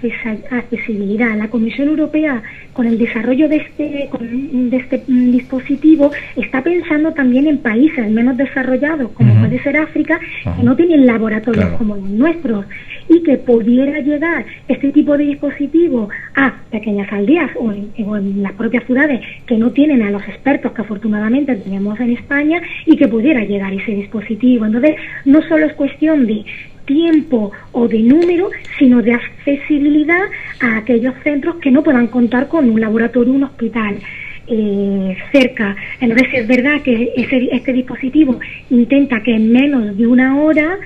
accesibilidad. 0.51 1.37
La 1.37 1.49
Comisión 1.49 1.87
Europea, 1.87 2.41
con 2.73 2.85
el 2.85 2.97
desarrollo 2.97 3.47
de 3.47 3.57
este, 3.57 4.09
de 4.51 4.77
este 4.77 5.03
dispositivo, 5.07 6.11
está 6.35 6.61
pensando 6.61 7.13
también 7.13 7.47
en 7.47 7.59
países 7.59 8.09
menos 8.09 8.37
desarrollados, 8.37 9.11
como 9.11 9.33
puede 9.39 9.61
ser 9.63 9.77
África, 9.77 10.19
que 10.57 10.63
no 10.63 10.75
tienen 10.75 11.05
laboratorios 11.05 11.69
como 11.77 11.95
los 11.95 12.09
nuestros, 12.09 12.65
y 13.09 13.21
que 13.23 13.37
pudiera 13.37 13.99
llegar 13.99 14.45
este 14.67 14.91
tipo 14.91 15.17
de 15.17 15.25
dispositivo 15.25 16.09
a 16.35 16.53
pequeñas 16.71 17.11
aldeas 17.11 17.51
o 17.55 17.71
en, 17.71 17.91
o 18.05 18.17
en 18.17 18.41
las 18.41 18.53
propias 18.53 18.85
ciudades 18.85 19.21
que 19.45 19.57
no 19.57 19.71
tienen 19.71 20.01
a 20.01 20.11
los 20.11 20.23
expertos 20.23 20.71
que 20.71 20.81
afortunadamente 20.81 21.55
tenemos 21.55 21.99
en 21.99 22.11
España 22.11 22.61
y 22.85 22.95
que 22.95 23.07
pudiera 23.07 23.43
llegar 23.43 23.73
ese 23.73 23.93
dispositivo. 23.93 24.65
Entonces, 24.65 24.95
no 25.25 25.41
solo 25.43 25.65
es 25.65 25.73
cuestión 25.73 26.25
de 26.25 26.43
tiempo 26.85 27.51
o 27.71 27.87
de 27.87 27.99
número, 27.99 28.49
sino 28.77 29.01
de 29.01 29.13
accesibilidad 29.13 30.23
a 30.59 30.77
aquellos 30.77 31.13
centros 31.23 31.55
que 31.55 31.71
no 31.71 31.83
puedan 31.83 32.07
contar 32.07 32.47
con 32.47 32.69
un 32.69 32.79
laboratorio, 32.79 33.33
un 33.33 33.43
hospital. 33.43 33.97
Eh, 34.45 35.17
cerca. 35.31 35.73
Entonces, 36.01 36.27
es 36.33 36.47
verdad 36.47 36.81
que 36.81 37.13
este 37.15 37.71
dispositivo 37.71 38.37
intenta 38.69 39.23
que 39.23 39.33
en 39.35 39.53
menos 39.53 39.97
de 39.97 40.05
una 40.05 40.35
hora 40.35 40.79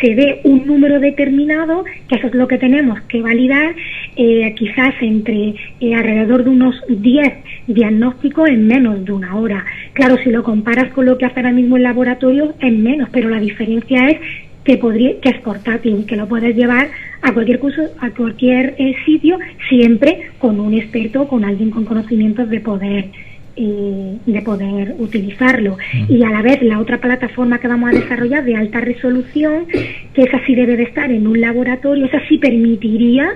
se 0.00 0.14
dé 0.14 0.40
un 0.44 0.66
número 0.66 0.98
determinado, 0.98 1.84
que 2.08 2.16
eso 2.16 2.28
es 2.28 2.34
lo 2.34 2.48
que 2.48 2.56
tenemos 2.56 3.00
que 3.02 3.20
validar, 3.20 3.74
eh, 4.16 4.54
quizás 4.56 4.94
entre 5.02 5.54
eh, 5.80 5.94
alrededor 5.94 6.44
de 6.44 6.50
unos 6.50 6.74
10 6.88 7.34
diagnósticos 7.66 8.48
en 8.48 8.66
menos 8.66 9.04
de 9.04 9.12
una 9.12 9.36
hora. 9.36 9.64
Claro, 9.92 10.16
si 10.24 10.30
lo 10.30 10.42
comparas 10.42 10.90
con 10.92 11.04
lo 11.04 11.18
que 11.18 11.26
hace 11.26 11.40
ahora 11.40 11.52
mismo 11.52 11.76
el 11.76 11.82
laboratorio, 11.82 12.54
es 12.60 12.72
menos, 12.72 13.10
pero 13.12 13.28
la 13.28 13.38
diferencia 13.38 14.08
es 14.08 14.18
que 14.64 14.78
podría 14.78 15.20
que 15.20 15.30
es 15.30 15.40
portátil, 15.40 16.06
que 16.06 16.16
lo 16.16 16.28
puedes 16.28 16.54
llevar 16.56 16.88
a 17.20 17.32
cualquier 17.32 17.58
curso, 17.58 17.82
a 18.00 18.10
cualquier 18.10 18.74
eh, 18.78 18.94
sitio, 19.04 19.38
siempre 19.68 20.30
con 20.38 20.60
un 20.60 20.74
experto, 20.74 21.26
con 21.28 21.44
alguien 21.44 21.70
con 21.70 21.84
conocimientos 21.84 22.48
de 22.48 22.60
poder 22.60 23.10
eh, 23.54 24.16
de 24.24 24.40
poder 24.40 24.94
utilizarlo. 24.98 25.76
Y 26.08 26.22
a 26.22 26.30
la 26.30 26.40
vez 26.40 26.62
la 26.62 26.78
otra 26.78 26.98
plataforma 27.02 27.58
que 27.58 27.68
vamos 27.68 27.90
a 27.90 27.98
desarrollar 27.98 28.44
de 28.44 28.56
alta 28.56 28.80
resolución, 28.80 29.66
que 30.14 30.22
esa 30.22 30.42
sí 30.46 30.54
debe 30.54 30.76
de 30.76 30.84
estar 30.84 31.12
en 31.12 31.26
un 31.26 31.38
laboratorio, 31.38 32.06
esa 32.06 32.26
sí 32.28 32.38
permitiría 32.38 33.28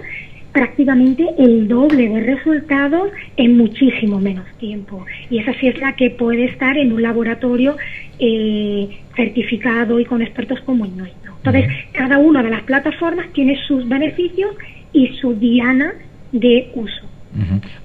prácticamente 0.56 1.22
el 1.38 1.68
doble 1.68 2.08
de 2.08 2.20
resultados 2.20 3.10
en 3.36 3.58
muchísimo 3.58 4.18
menos 4.18 4.46
tiempo. 4.56 5.04
Y 5.28 5.40
esa 5.40 5.52
sí 5.60 5.68
es 5.68 5.78
la 5.80 5.96
que 5.96 6.08
puede 6.08 6.46
estar 6.46 6.78
en 6.78 6.94
un 6.94 7.02
laboratorio 7.02 7.76
eh, 8.18 8.88
certificado 9.16 9.98
y 9.98 10.04
con 10.04 10.22
expertos 10.22 10.60
como 10.60 10.86
nuestro. 10.86 11.34
Entonces, 11.38 11.66
cada 11.92 12.18
una 12.18 12.42
de 12.42 12.50
las 12.50 12.62
plataformas 12.62 13.32
tiene 13.32 13.58
sus 13.66 13.88
beneficios 13.88 14.54
y 14.92 15.08
su 15.20 15.34
diana 15.34 15.94
de 16.32 16.70
uso. 16.74 17.02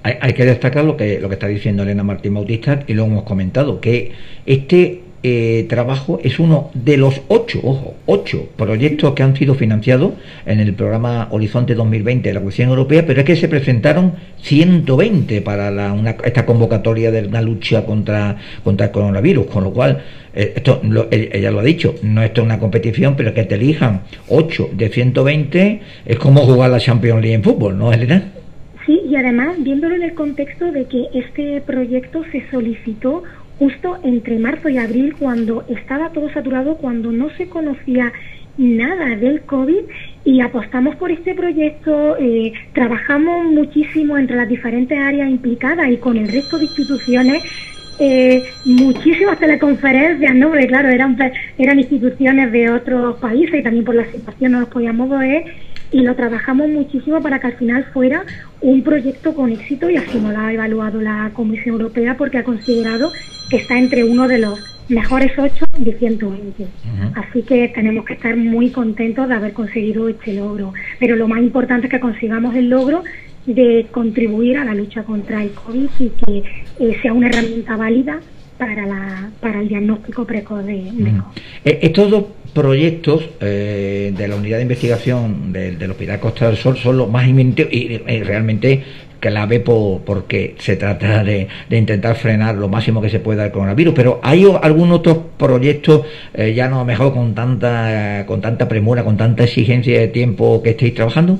hay, 0.02 0.14
hay, 0.20 0.32
que 0.32 0.44
destacar 0.44 0.84
lo 0.84 0.96
que, 0.96 1.20
lo 1.20 1.28
que 1.28 1.34
está 1.34 1.46
diciendo 1.46 1.82
Elena 1.82 2.02
Martín 2.02 2.34
Bautista 2.34 2.84
y 2.86 2.94
lo 2.94 3.04
hemos 3.04 3.24
comentado, 3.24 3.80
que 3.80 4.12
este 4.46 5.00
eh, 5.24 5.66
trabajo 5.68 6.18
es 6.24 6.38
uno 6.40 6.70
de 6.74 6.96
los 6.96 7.20
ocho, 7.28 7.60
ojo, 7.62 7.94
ocho 8.06 8.48
proyectos 8.56 9.12
que 9.14 9.22
han 9.22 9.36
sido 9.36 9.54
financiados 9.54 10.14
en 10.46 10.58
el 10.58 10.74
programa 10.74 11.28
Horizonte 11.30 11.74
2020 11.74 12.28
de 12.28 12.34
la 12.34 12.40
Comisión 12.40 12.70
Europea, 12.70 13.04
pero 13.06 13.20
es 13.20 13.26
que 13.26 13.36
se 13.36 13.46
presentaron 13.46 14.14
120 14.42 15.40
para 15.42 15.70
la, 15.70 16.16
esta 16.24 16.44
convocatoria 16.44 17.12
de 17.12 17.22
la 17.22 17.40
lucha 17.40 17.86
contra, 17.86 18.36
contra 18.64 18.86
el 18.86 18.92
coronavirus, 18.92 19.46
con 19.46 19.62
lo 19.62 19.72
cual, 19.72 20.02
eh, 20.34 20.54
esto 20.56 20.80
ella 21.10 21.50
lo 21.52 21.60
ha 21.60 21.64
dicho, 21.64 21.94
no 22.02 22.22
es 22.22 22.36
una 22.38 22.58
competición, 22.58 23.14
pero 23.16 23.32
que 23.32 23.44
te 23.44 23.54
elijan 23.54 24.02
8 24.28 24.70
de 24.72 24.88
120 24.88 25.80
es 26.04 26.18
como 26.18 26.40
jugar 26.40 26.70
la 26.70 26.80
Champions 26.80 27.20
League 27.20 27.34
en 27.34 27.44
fútbol, 27.44 27.78
¿no, 27.78 27.92
Elena? 27.92 28.32
Sí, 28.86 29.00
y 29.08 29.14
además 29.14 29.54
viéndolo 29.60 29.94
en 29.94 30.02
el 30.02 30.14
contexto 30.14 30.72
de 30.72 30.86
que 30.86 31.06
este 31.14 31.60
proyecto 31.60 32.24
se 32.32 32.42
solicitó 32.50 33.22
justo 33.62 33.96
entre 34.02 34.40
marzo 34.40 34.68
y 34.68 34.76
abril, 34.76 35.14
cuando 35.16 35.64
estaba 35.68 36.10
todo 36.10 36.28
saturado, 36.32 36.78
cuando 36.78 37.12
no 37.12 37.30
se 37.36 37.48
conocía 37.48 38.12
nada 38.58 39.14
del 39.14 39.42
COVID 39.42 39.84
y 40.24 40.40
apostamos 40.40 40.96
por 40.96 41.12
este 41.12 41.36
proyecto, 41.36 42.16
eh, 42.18 42.52
trabajamos 42.72 43.44
muchísimo 43.44 44.18
entre 44.18 44.36
las 44.36 44.48
diferentes 44.48 44.98
áreas 44.98 45.30
implicadas 45.30 45.88
y 45.90 45.98
con 45.98 46.16
el 46.16 46.26
resto 46.26 46.58
de 46.58 46.64
instituciones. 46.64 47.44
Eh, 47.98 48.44
muchísimas 48.64 49.38
teleconferencias, 49.38 50.34
¿no? 50.34 50.50
claro, 50.52 50.88
eran, 50.88 51.16
eran 51.58 51.78
instituciones 51.78 52.50
de 52.50 52.70
otros 52.70 53.18
países 53.18 53.60
y 53.60 53.62
también 53.62 53.84
por 53.84 53.94
la 53.94 54.10
situación 54.10 54.52
no 54.52 54.60
nos 54.60 54.68
podíamos 54.68 55.10
ver 55.10 55.44
y 55.92 56.00
lo 56.00 56.14
trabajamos 56.16 56.68
muchísimo 56.68 57.20
para 57.20 57.38
que 57.38 57.48
al 57.48 57.56
final 57.56 57.84
fuera 57.92 58.24
un 58.60 58.82
proyecto 58.82 59.34
con 59.34 59.52
éxito 59.52 59.90
y 59.90 59.96
así 59.96 60.18
nos 60.18 60.32
lo 60.32 60.40
ha 60.40 60.52
evaluado 60.52 61.00
la 61.00 61.30
Comisión 61.34 61.74
Europea 61.74 62.16
porque 62.16 62.38
ha 62.38 62.44
considerado 62.44 63.12
que 63.50 63.56
está 63.56 63.78
entre 63.78 64.02
uno 64.02 64.26
de 64.26 64.38
los 64.38 64.58
mejores 64.88 65.32
8 65.38 65.64
de 65.78 65.92
120. 65.98 66.66
Así 67.14 67.42
que 67.42 67.68
tenemos 67.68 68.04
que 68.04 68.14
estar 68.14 68.36
muy 68.36 68.70
contentos 68.70 69.28
de 69.28 69.34
haber 69.34 69.52
conseguido 69.52 70.08
este 70.08 70.34
logro. 70.34 70.72
Pero 70.98 71.16
lo 71.16 71.28
más 71.28 71.40
importante 71.40 71.86
es 71.86 71.90
que 71.90 72.00
consigamos 72.00 72.54
el 72.54 72.70
logro 72.70 73.02
de 73.46 73.86
contribuir 73.90 74.58
a 74.58 74.64
la 74.64 74.74
lucha 74.74 75.02
contra 75.02 75.42
el 75.42 75.50
COVID 75.50 75.88
y 75.98 76.08
que 76.10 76.42
eh, 76.78 76.96
sea 77.02 77.12
una 77.12 77.28
herramienta 77.28 77.76
válida 77.76 78.20
para, 78.56 78.86
la, 78.86 79.30
para 79.40 79.60
el 79.60 79.68
diagnóstico 79.68 80.24
precoz 80.24 80.64
de, 80.64 80.78
COVID. 80.78 81.06
Eh, 81.64 81.78
estos 81.82 82.10
dos 82.10 82.24
proyectos 82.54 83.28
eh, 83.40 84.12
de 84.16 84.28
la 84.28 84.36
unidad 84.36 84.58
de 84.58 84.62
investigación 84.62 85.52
del, 85.52 85.90
Hospital 85.90 86.20
Costa 86.20 86.46
del 86.46 86.56
Sol 86.56 86.76
son 86.76 86.98
los 86.98 87.10
más 87.10 87.26
inminentes 87.26 87.66
y, 87.72 87.98
realmente 87.98 88.84
clave 89.18 89.60
por, 89.60 90.02
porque 90.02 90.56
se 90.58 90.76
trata 90.76 91.24
de, 91.24 91.48
intentar 91.70 92.16
frenar 92.16 92.56
lo 92.56 92.68
máximo 92.68 93.00
que 93.00 93.08
se 93.08 93.20
pueda 93.20 93.44
el 93.44 93.52
coronavirus. 93.52 93.94
Pero 93.94 94.20
¿hay 94.22 94.44
algún 94.62 94.92
otro 94.92 95.30
proyecto, 95.36 96.04
ya 96.54 96.68
no 96.68 96.84
mejor 96.84 97.14
con 97.14 97.34
tanta, 97.34 98.24
con 98.26 98.40
tanta 98.40 98.68
premura, 98.68 99.04
con 99.04 99.16
tanta 99.16 99.44
exigencia 99.44 99.98
de 99.98 100.08
tiempo 100.08 100.60
que 100.62 100.70
estéis 100.70 100.94
trabajando? 100.94 101.38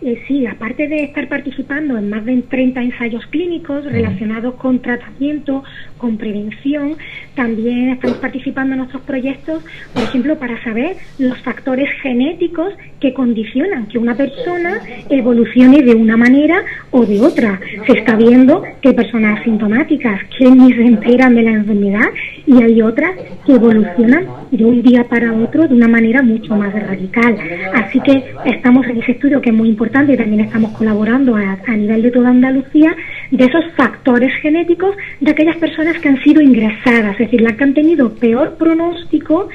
Eh, 0.00 0.22
sí, 0.28 0.46
aparte 0.46 0.86
de 0.86 1.02
estar 1.04 1.28
participando 1.28 1.98
en 1.98 2.08
más 2.08 2.24
de 2.24 2.40
30 2.42 2.82
ensayos 2.82 3.26
clínicos 3.26 3.84
relacionados 3.84 4.54
con 4.54 4.80
tratamiento, 4.80 5.64
con 5.96 6.16
prevención, 6.16 6.96
también 7.38 7.90
estamos 7.90 8.16
participando 8.16 8.72
en 8.72 8.78
nuestros 8.78 9.02
proyectos, 9.02 9.62
por 9.94 10.02
ejemplo, 10.02 10.36
para 10.40 10.60
saber 10.64 10.96
los 11.20 11.38
factores 11.42 11.88
genéticos 12.02 12.74
que 12.98 13.14
condicionan 13.14 13.86
que 13.86 13.96
una 13.96 14.16
persona 14.16 14.80
evolucione 15.08 15.82
de 15.82 15.94
una 15.94 16.16
manera 16.16 16.64
o 16.90 17.06
de 17.06 17.20
otra. 17.20 17.60
Se 17.86 17.92
está 17.92 18.16
viendo 18.16 18.64
que 18.82 18.88
hay 18.88 18.94
personas 18.94 19.38
asintomáticas 19.38 20.20
que 20.36 20.50
ni 20.50 20.72
se 20.72 20.82
enteran 20.82 21.36
de 21.36 21.42
la 21.42 21.50
enfermedad 21.52 22.08
y 22.44 22.60
hay 22.60 22.82
otras 22.82 23.12
que 23.46 23.52
evolucionan 23.52 24.26
de 24.50 24.64
un 24.64 24.82
día 24.82 25.04
para 25.04 25.32
otro 25.32 25.68
de 25.68 25.74
una 25.74 25.86
manera 25.86 26.22
mucho 26.22 26.56
más 26.56 26.72
radical. 26.74 27.36
Así 27.72 28.00
que 28.00 28.34
estamos 28.46 28.84
en 28.88 29.00
ese 29.00 29.12
estudio 29.12 29.40
que 29.40 29.50
es 29.50 29.54
muy 29.54 29.68
importante 29.68 30.14
y 30.14 30.16
también 30.16 30.40
estamos 30.40 30.72
colaborando 30.72 31.36
a, 31.36 31.56
nivel 31.76 32.02
de 32.02 32.10
toda 32.10 32.30
Andalucía 32.30 32.96
de 33.30 33.44
esos 33.44 33.64
factores 33.76 34.32
genéticos 34.40 34.96
de 35.20 35.30
aquellas 35.30 35.56
personas 35.56 35.98
que 35.98 36.08
han 36.08 36.22
sido 36.22 36.40
ingresadas, 36.40 37.12
es 37.12 37.18
decir, 37.18 37.40
las 37.40 37.54
que 37.54 37.64
han 37.64 37.74
tenido 37.74 38.14
peor 38.14 38.56
pronóstico 38.56 39.48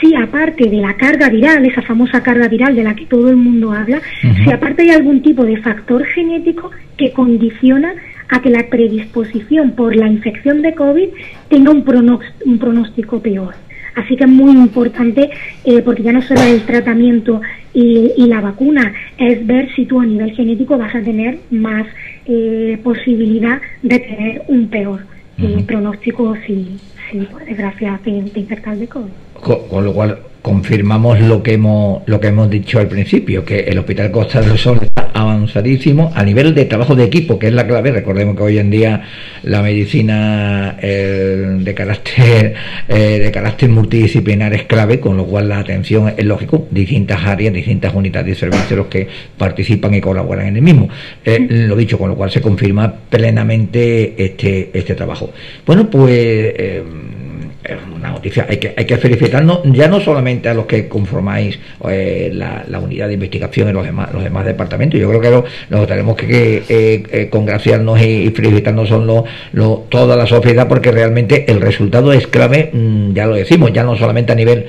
si 0.00 0.14
aparte 0.14 0.68
de 0.68 0.76
la 0.76 0.94
carga 0.94 1.28
viral, 1.28 1.66
esa 1.66 1.82
famosa 1.82 2.22
carga 2.22 2.48
viral 2.48 2.76
de 2.76 2.84
la 2.84 2.94
que 2.94 3.06
todo 3.06 3.30
el 3.30 3.36
mundo 3.36 3.72
habla, 3.72 4.00
si 4.44 4.50
aparte 4.52 4.82
hay 4.82 4.90
algún 4.90 5.22
tipo 5.22 5.44
de 5.44 5.56
factor 5.56 6.04
genético 6.04 6.70
que 6.96 7.12
condiciona 7.12 7.94
a 8.28 8.40
que 8.40 8.50
la 8.50 8.68
predisposición 8.68 9.72
por 9.72 9.96
la 9.96 10.06
infección 10.06 10.62
de 10.62 10.74
COVID 10.74 11.08
tenga 11.48 11.70
un, 11.70 11.82
pronóstico 12.58 13.20
peor. 13.20 13.54
Así 13.94 14.16
que 14.16 14.24
es 14.24 14.30
muy 14.30 14.52
importante, 14.52 15.30
eh, 15.64 15.82
porque 15.82 16.02
ya 16.02 16.12
no 16.12 16.22
solo 16.22 16.42
el 16.42 16.62
tratamiento 16.62 17.40
y, 17.74 18.26
la 18.26 18.40
vacuna, 18.40 18.92
es 19.16 19.44
ver 19.46 19.74
si 19.74 19.86
tú 19.86 20.00
a 20.00 20.06
nivel 20.06 20.32
genético 20.32 20.78
vas 20.78 20.94
a 20.94 21.00
tener 21.00 21.38
más 21.50 21.86
eh, 22.28 22.78
posibilidad 22.84 23.60
de 23.82 23.98
tener 23.98 24.42
un 24.48 24.68
peor 24.68 25.06
eh, 25.38 25.64
pronóstico 25.66 26.36
si, 26.46 26.78
si 27.10 27.20
por 27.20 27.44
desgracia 27.44 27.98
te, 28.04 28.22
te 28.22 28.40
infectas 28.40 28.78
de 28.78 28.86
COVID. 28.86 29.27
Con 29.40 29.84
lo 29.84 29.92
cual 29.92 30.18
confirmamos 30.42 31.20
lo 31.20 31.42
que 31.42 31.54
hemos 31.54 32.02
lo 32.06 32.20
que 32.20 32.28
hemos 32.28 32.48
dicho 32.48 32.78
al 32.78 32.88
principio, 32.88 33.44
que 33.44 33.60
el 33.60 33.78
Hospital 33.78 34.10
Costa 34.10 34.40
del 34.40 34.56
Sol 34.56 34.78
está 34.80 35.10
avanzadísimo 35.12 36.12
a 36.14 36.22
nivel 36.22 36.54
de 36.54 36.64
trabajo 36.64 36.94
de 36.94 37.04
equipo, 37.04 37.38
que 37.38 37.48
es 37.48 37.52
la 37.52 37.66
clave. 37.66 37.90
Recordemos 37.90 38.36
que 38.36 38.42
hoy 38.44 38.58
en 38.58 38.70
día 38.70 39.02
la 39.42 39.62
medicina 39.62 40.76
de 40.80 41.74
carácter 41.76 42.54
eh, 42.88 43.18
de 43.18 43.30
carácter 43.30 43.68
multidisciplinar 43.68 44.54
es 44.54 44.64
clave, 44.64 45.00
con 45.00 45.16
lo 45.16 45.26
cual 45.26 45.48
la 45.48 45.58
atención 45.58 46.14
es 46.16 46.24
lógico, 46.24 46.66
distintas 46.70 47.24
áreas, 47.26 47.52
distintas 47.52 47.94
unidades 47.94 48.26
de 48.28 48.34
servicio 48.34 48.76
los 48.76 48.86
que 48.86 49.08
participan 49.36 49.94
y 49.94 50.00
colaboran 50.00 50.46
en 50.46 50.56
el 50.56 50.62
mismo. 50.62 50.88
Eh, 51.24 51.46
lo 51.50 51.76
dicho, 51.76 51.98
con 51.98 52.08
lo 52.08 52.16
cual 52.16 52.30
se 52.30 52.40
confirma 52.40 52.90
plenamente 53.10 54.14
este 54.16 54.70
este 54.72 54.94
trabajo. 54.94 55.30
Bueno, 55.66 55.90
pues 55.90 56.10
eh, 56.10 56.82
es 57.68 57.78
una 57.94 58.10
noticia. 58.10 58.46
Hay 58.48 58.56
que, 58.56 58.74
hay 58.76 58.84
que 58.84 58.96
felicitarnos 58.96 59.60
ya 59.64 59.88
no 59.88 60.00
solamente 60.00 60.48
a 60.48 60.54
los 60.54 60.66
que 60.66 60.88
conformáis 60.88 61.58
eh, 61.88 62.30
la, 62.32 62.78
unidad 62.78 63.08
de 63.08 63.14
investigación 63.14 63.68
y 63.68 63.72
los 63.72 63.84
demás, 63.84 64.12
los 64.12 64.22
demás 64.22 64.46
departamentos. 64.46 64.98
Yo 64.98 65.08
creo 65.08 65.20
que 65.20 65.50
lo, 65.68 65.86
tenemos 65.86 66.16
que 66.16 66.62
eh, 66.68 67.02
eh, 67.10 67.28
congraciarnos 67.30 68.00
y, 68.00 68.30
felicitarnos 68.30 68.88
son 68.88 69.06
los, 69.06 69.24
toda 69.88 70.16
la 70.16 70.26
sociedad 70.26 70.68
porque 70.68 70.92
realmente 70.92 71.50
el 71.50 71.60
resultado 71.60 72.12
es 72.12 72.26
clave, 72.26 72.70
mm, 72.72 73.12
ya 73.12 73.26
lo 73.26 73.34
decimos, 73.34 73.72
ya 73.72 73.84
no 73.84 73.96
solamente 73.96 74.32
a 74.32 74.34
nivel 74.34 74.66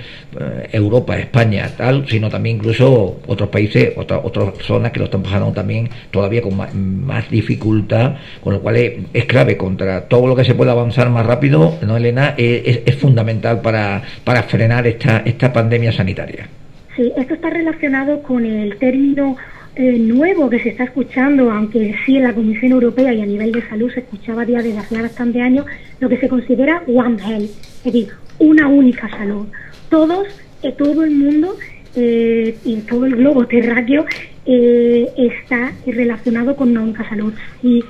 Europa, 0.71 1.17
España, 1.17 1.71
tal, 1.75 2.07
sino 2.07 2.29
también 2.29 2.57
incluso 2.57 3.19
otros 3.25 3.49
países, 3.49 3.93
otras 3.95 4.21
otras 4.23 4.53
zonas 4.59 4.91
que 4.91 4.99
lo 4.99 5.05
están 5.05 5.23
pasando 5.23 5.51
también 5.51 5.89
todavía 6.11 6.41
con 6.41 6.55
más, 6.55 7.29
dificultad, 7.31 8.15
con 8.43 8.53
lo 8.53 8.61
cual 8.61 8.75
es, 8.75 9.25
clave 9.25 9.57
contra 9.57 10.07
todo 10.07 10.27
lo 10.27 10.35
que 10.35 10.45
se 10.45 10.53
pueda 10.53 10.71
avanzar 10.73 11.09
más 11.09 11.25
rápido, 11.25 11.75
¿no, 11.81 11.97
Elena? 11.97 12.35
es 12.37 12.88
es, 12.89 12.95
fundamental 12.95 13.61
para, 13.61 14.01
para 14.23 14.43
frenar 14.43 14.85
esta, 14.87 15.19
esta 15.19 15.51
pandemia 15.53 15.91
sanitaria. 15.91 16.47
Sí, 16.95 17.11
esto 17.15 17.33
está 17.33 17.49
relacionado 17.49 18.21
con 18.23 18.45
el 18.45 18.77
término 18.77 19.37
eh, 19.75 19.97
nuevo 19.97 20.49
que 20.49 20.59
se 20.59 20.69
está 20.69 20.83
escuchando, 20.83 21.49
aunque 21.51 21.95
sí 22.05 22.17
en 22.17 22.23
la 22.23 22.33
Comisión 22.33 22.73
Europea 22.73 23.13
y 23.13 23.21
a 23.21 23.25
nivel 23.25 23.53
de 23.53 23.61
salud 23.69 23.89
se 23.93 24.01
escuchaba 24.01 24.43
ya 24.43 24.61
desde 24.61 24.79
hace 24.79 25.01
bastante 25.01 25.41
años, 25.41 25.65
lo 26.01 26.09
que 26.09 26.17
se 26.17 26.27
considera 26.27 26.83
One 26.85 27.17
Health, 27.23 27.49
es 27.49 27.83
decir, 27.85 28.09
una 28.39 28.67
única 28.67 29.07
salud. 29.09 29.47
Todos, 29.89 30.27
eh, 30.63 30.73
todo 30.77 31.05
el 31.05 31.11
mundo 31.11 31.55
eh, 31.95 32.57
y 32.65 32.75
todo 32.81 33.05
el 33.05 33.15
globo 33.15 33.47
terráqueo 33.47 34.05
está 34.45 35.71
relacionado 35.85 36.55
con 36.55 36.71
una 36.71 36.81
única 36.81 37.07
salud. 37.07 37.33
Si 37.61 37.83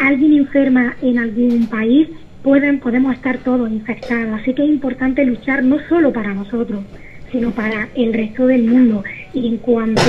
alguien 0.00 0.32
enferma 0.38 0.96
en 1.00 1.18
algún 1.18 1.68
país, 1.68 2.08
pueden, 2.44 2.78
podemos 2.78 3.14
estar 3.14 3.38
todos 3.38 3.68
infectados. 3.70 4.40
Así 4.40 4.54
que 4.54 4.62
es 4.62 4.68
importante 4.68 5.24
luchar 5.24 5.64
no 5.64 5.78
solo 5.88 6.12
para 6.12 6.34
nosotros, 6.34 6.84
sino 7.32 7.50
para 7.50 7.88
el 7.96 8.12
resto 8.12 8.46
del 8.46 8.64
mundo. 8.64 9.02
Y 9.32 9.48
en 9.48 9.56
cuanto 9.56 10.02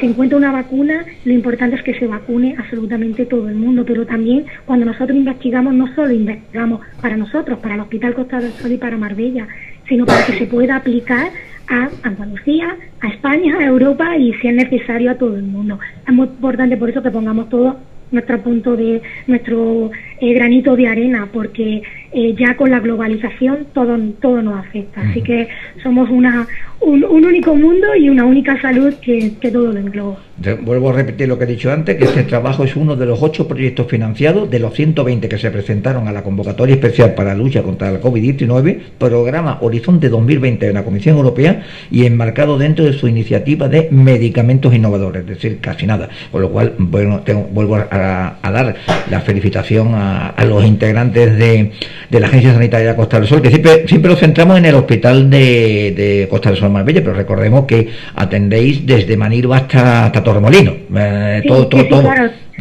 se 0.00 0.06
encuentra 0.06 0.38
una 0.38 0.50
vacuna, 0.50 1.04
lo 1.24 1.32
importante 1.32 1.76
es 1.76 1.82
que 1.82 1.94
se 1.94 2.06
vacune 2.06 2.56
absolutamente 2.58 3.26
todo 3.26 3.48
el 3.48 3.56
mundo. 3.56 3.84
Pero 3.86 4.06
también 4.06 4.46
cuando 4.64 4.86
nosotros 4.86 5.16
investigamos, 5.16 5.74
no 5.74 5.94
solo 5.94 6.12
investigamos 6.12 6.80
para 7.00 7.16
nosotros, 7.16 7.58
para 7.60 7.74
el 7.74 7.82
Hospital 7.82 8.14
Costa 8.14 8.40
del 8.40 8.52
Sol 8.52 8.72
y 8.72 8.78
para 8.78 8.96
Marbella, 8.96 9.46
sino 9.86 10.06
para 10.06 10.24
que 10.24 10.32
se 10.32 10.46
pueda 10.46 10.76
aplicar 10.76 11.28
a 11.68 11.90
Andalucía, 12.02 12.74
a 13.00 13.08
España, 13.08 13.58
a 13.58 13.64
Europa 13.64 14.16
y 14.16 14.32
si 14.34 14.48
es 14.48 14.54
necesario 14.54 15.10
a 15.10 15.14
todo 15.14 15.36
el 15.36 15.44
mundo. 15.44 15.78
Es 16.06 16.12
muy 16.12 16.26
importante 16.26 16.76
por 16.78 16.88
eso 16.88 17.02
que 17.02 17.10
pongamos 17.10 17.50
todo 17.50 17.76
nuestro 18.12 18.40
punto 18.40 18.76
de 18.76 19.02
nuestro 19.26 19.90
eh, 20.20 20.32
granito 20.34 20.76
de 20.76 20.86
arena 20.86 21.28
porque 21.32 21.82
eh, 22.12 22.34
ya 22.38 22.56
con 22.56 22.70
la 22.70 22.80
globalización 22.80 23.66
todo 23.72 23.98
todo 24.20 24.42
nos 24.42 24.58
afecta. 24.58 25.00
Así 25.00 25.22
que 25.22 25.48
somos 25.82 26.08
una 26.10 26.46
un, 26.80 27.04
único 27.04 27.54
mundo 27.54 27.94
y 27.96 28.08
una 28.08 28.24
única 28.24 28.60
salud 28.60 28.94
que, 29.00 29.32
que 29.40 29.50
todo 29.50 29.72
lo 29.72 29.78
engloba 29.78 30.18
vuelvo 30.62 30.90
a 30.90 30.92
repetir 30.92 31.28
lo 31.28 31.38
que 31.38 31.44
he 31.44 31.46
dicho 31.46 31.70
antes, 31.72 31.96
que 31.96 32.04
este 32.04 32.24
trabajo 32.24 32.64
es 32.64 32.76
uno 32.76 32.96
de 32.96 33.06
los 33.06 33.22
ocho 33.22 33.46
proyectos 33.46 33.86
financiados 33.86 34.50
de 34.50 34.58
los 34.58 34.74
120 34.74 35.28
que 35.28 35.38
se 35.38 35.50
presentaron 35.50 36.08
a 36.08 36.12
la 36.12 36.22
convocatoria 36.22 36.74
especial 36.74 37.14
para 37.14 37.30
la 37.30 37.38
lucha 37.38 37.62
contra 37.62 37.90
el 37.90 38.00
COVID-19, 38.00 38.78
programa 38.98 39.58
Horizonte 39.60 40.08
2020 40.08 40.66
de 40.66 40.72
la 40.72 40.84
Comisión 40.84 41.16
Europea 41.16 41.62
y 41.90 42.06
enmarcado 42.06 42.58
dentro 42.58 42.84
de 42.84 42.92
su 42.92 43.08
iniciativa 43.08 43.68
de 43.68 43.88
medicamentos 43.90 44.74
innovadores, 44.74 45.22
es 45.22 45.28
decir, 45.28 45.58
casi 45.60 45.86
nada. 45.86 46.08
Con 46.30 46.42
lo 46.42 46.50
cual, 46.50 46.74
bueno, 46.78 47.20
tengo, 47.20 47.48
vuelvo 47.52 47.76
a, 47.76 48.38
dar 48.42 48.74
la 49.10 49.20
felicitación 49.20 49.94
a, 49.94 50.34
los 50.44 50.64
integrantes 50.64 51.38
de, 51.38 51.70
la 52.10 52.26
Agencia 52.26 52.52
Sanitaria 52.52 52.96
Costa 52.96 53.18
del 53.18 53.28
Sol, 53.28 53.42
que 53.42 53.50
siempre, 53.50 53.86
siempre 53.88 54.10
nos 54.10 54.20
centramos 54.20 54.58
en 54.58 54.66
el 54.66 54.74
hospital 54.74 55.30
de, 55.30 56.26
Costa 56.30 56.50
del 56.50 56.58
Sol 56.58 56.70
Marbella, 56.70 57.00
pero 57.02 57.14
recordemos 57.14 57.64
que 57.66 57.88
atendéis 58.14 58.86
desde 58.86 59.16
Manilva 59.16 59.56
hasta, 59.56 60.06
hasta 60.06 60.22
Torremolino. 60.32 60.72
Eh, 60.96 61.42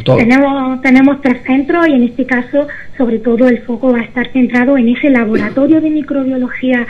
tenemos, 0.04 0.82
tenemos 0.82 1.22
tres 1.22 1.44
centros 1.46 1.88
y 1.88 1.94
en 1.94 2.04
este 2.04 2.26
caso, 2.26 2.68
sobre 2.98 3.20
todo, 3.20 3.48
el 3.48 3.62
foco 3.62 3.92
va 3.94 4.00
a 4.00 4.04
estar 4.04 4.28
centrado 4.32 4.78
en 4.78 4.90
ese 4.90 5.10
laboratorio 5.10 5.80
de 5.80 5.90
microbiología 5.90 6.86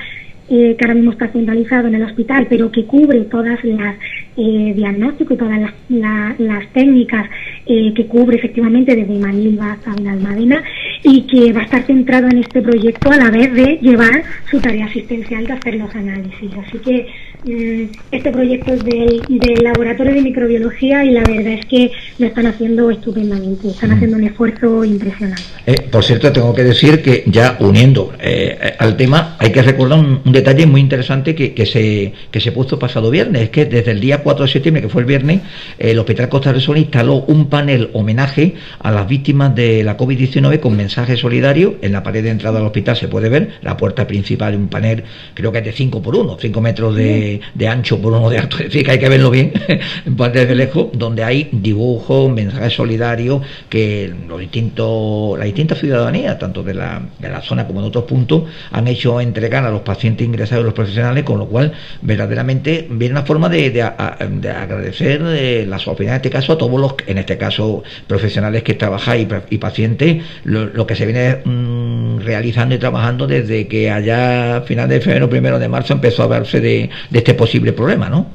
eh, 0.54 0.76
que 0.78 0.84
ahora 0.84 0.96
mismo 0.96 1.12
está 1.12 1.30
centralizado 1.30 1.88
en 1.88 1.96
el 1.96 2.04
hospital, 2.04 2.46
pero 2.50 2.70
que 2.72 2.84
cubre 2.84 3.22
todas 3.22 3.64
las 3.64 3.96
eh, 4.36 4.74
diagnósticos 4.76 5.36
y 5.36 5.40
todas 5.40 5.60
las, 5.88 6.74
técnicas 6.74 7.30
eh, 7.66 7.94
que 7.96 8.06
cubre 8.06 8.36
efectivamente 8.36 8.94
desde 8.94 9.18
Manilva 9.18 9.72
hasta 9.72 9.92
Almadena 9.92 10.62
y 11.04 11.22
que 11.22 11.54
va 11.54 11.62
a 11.62 11.64
estar 11.64 11.84
centrado 11.84 12.28
en 12.28 12.40
este 12.40 12.62
proyecto 12.62 13.12
a 13.12 13.16
la 13.16 13.32
vez 13.32 13.54
de 13.54 13.78
llevar 13.82 14.24
su 14.50 14.60
tarea 14.60 14.88
asistencial 14.88 15.46
de 15.46 15.54
hacer 15.54 15.76
los 15.76 15.96
análisis. 15.96 16.52
Así 16.68 16.80
que 16.80 17.08
este 17.44 18.32
proyecto 18.32 18.76
del, 18.76 19.22
del, 19.28 19.64
laboratorio 19.64 20.14
de 20.14 20.22
microbiología 20.22 21.04
y 21.04 21.12
la 21.12 21.24
verdad 21.24 21.54
es 21.54 21.66
que 21.66 21.92
lo 22.20 22.28
están 22.28 22.46
haciendo 22.46 22.92
estupendamente, 22.92 23.70
están 23.70 23.92
haciendo 23.92 24.18
un 24.18 24.24
esfuerzo 24.26 24.86
impresionante. 24.86 25.42
Eh, 25.66 25.88
por 25.92 26.04
cierto, 26.04 26.32
tengo 26.32 26.54
que 26.54 26.64
decir 26.64 27.02
que 27.02 27.24
ya 27.26 27.58
uniendo 27.60 28.14
eh, 28.20 28.76
al 28.78 28.96
tema, 28.96 29.38
hay 29.40 29.52
que 29.52 29.62
recordar 29.64 30.00
un, 30.00 30.22
detalle 30.32 30.68
muy 30.68 30.82
interesante 30.82 31.34
que, 31.34 31.54
que, 31.54 31.66
se, 31.66 32.14
que 32.30 32.40
se 32.40 32.52
puso 32.52 32.78
pasado 32.78 33.10
viernes, 33.10 33.44
es 33.44 33.50
que 33.50 33.66
desde 33.66 33.92
el 33.92 34.00
día 34.00 34.22
4 34.22 34.46
de 34.46 34.52
septiembre, 34.52 34.84
que 34.84 34.90
fue 34.90 35.02
el 35.02 35.08
viernes, 35.08 35.42
el 35.80 35.98
Hospital 35.98 36.30
Costa 36.30 36.54
del 36.54 36.62
Sol 36.62 36.78
instaló 36.78 37.24
un 37.28 37.48
panel 37.48 37.90
homenaje 37.94 38.54
a 38.80 38.92
las 38.92 39.08
víctimas 39.08 39.56
de 39.56 39.84
la 39.84 39.98
COVID-19 39.98 40.60
con 40.60 40.78
mensaje 40.78 41.18
solidario. 41.18 41.78
En 41.82 41.92
la 41.92 42.04
pared 42.04 42.24
de 42.24 42.30
entrada 42.30 42.60
al 42.60 42.66
hospital 42.66 42.96
se 42.96 43.08
puede 43.08 43.30
ver 43.30 43.50
la 43.62 43.78
puerta 43.78 44.06
principal 44.06 44.56
un 44.56 44.68
panel, 44.68 45.04
creo 45.34 45.52
que 45.52 45.60
es 45.60 45.66
de 45.66 45.72
5 45.72 46.02
por 46.02 46.16
1, 46.16 46.38
5 46.40 46.62
metros 46.62 46.96
de, 46.96 47.31
de, 47.54 47.68
ancho 47.68 48.02
por 48.02 48.14
uno 48.14 48.30
de 48.30 48.40
alto, 48.40 48.58
es 48.60 48.66
decir, 48.66 48.84
que 48.84 48.92
hay 48.92 49.00
que 49.00 49.10
verlo 49.10 49.30
bien 49.30 49.54
desde 50.06 50.56
lejos, 50.56 50.88
donde 50.94 51.24
hay 51.24 51.50
dibujos, 51.52 52.32
mensajes 52.32 52.74
solidarios 52.74 53.42
que 53.70 54.14
los 54.28 54.40
distintos, 54.40 55.38
la 55.38 55.46
distinta 55.46 55.76
ciudadanía, 55.76 56.38
tanto 56.38 56.64
de 56.64 56.74
la, 56.74 57.02
de 57.20 57.30
la 57.30 57.42
zona 57.42 57.68
como 57.68 57.82
de 57.82 57.88
otros 57.88 58.06
puntos, 58.06 58.44
han 58.72 58.88
hecho 58.88 59.20
entregar 59.22 59.66
a 59.66 59.72
los 59.72 59.82
pacientes 59.82 60.26
ingresados 60.26 60.64
y 60.64 60.66
los 60.66 60.74
profesionales, 60.74 61.24
con 61.24 61.40
lo 61.40 61.48
cual 61.48 61.74
verdaderamente 62.02 62.88
viene 62.90 63.14
una 63.14 63.24
forma 63.24 63.50
de, 63.50 63.70
de, 63.70 63.82
agradecer 63.82 65.22
eh, 65.26 65.66
la 65.68 65.78
solidaridad 65.78 65.92
en 66.02 66.16
este 66.16 66.30
caso 66.30 66.54
a 66.54 66.58
todos 66.58 66.80
los, 66.80 66.96
en 67.08 67.18
este 67.18 67.38
caso, 67.38 67.84
profesionales 68.08 68.64
que 68.64 68.74
trabajan 68.74 69.28
y, 69.50 69.58
pacientes, 69.58 70.24
lo, 70.44 70.88
que 70.88 70.96
se 70.96 71.06
viene 71.06 71.38
mm, 71.44 72.20
realizando 72.20 72.76
y 72.76 72.78
trabajando 72.78 73.28
desde 73.28 73.68
que 73.68 73.90
allá 73.90 74.62
final 74.62 74.90
de 74.90 75.02
febrero, 75.02 75.30
primero 75.30 75.60
de 75.60 75.68
marzo 75.68 75.94
empezó 75.94 76.24
a 76.24 76.26
hablarse 76.26 76.60
de, 76.60 76.90
de 77.10 77.20
este 77.22 77.34
posible 77.34 77.72
problema, 77.72 78.10
¿no? 78.10 78.28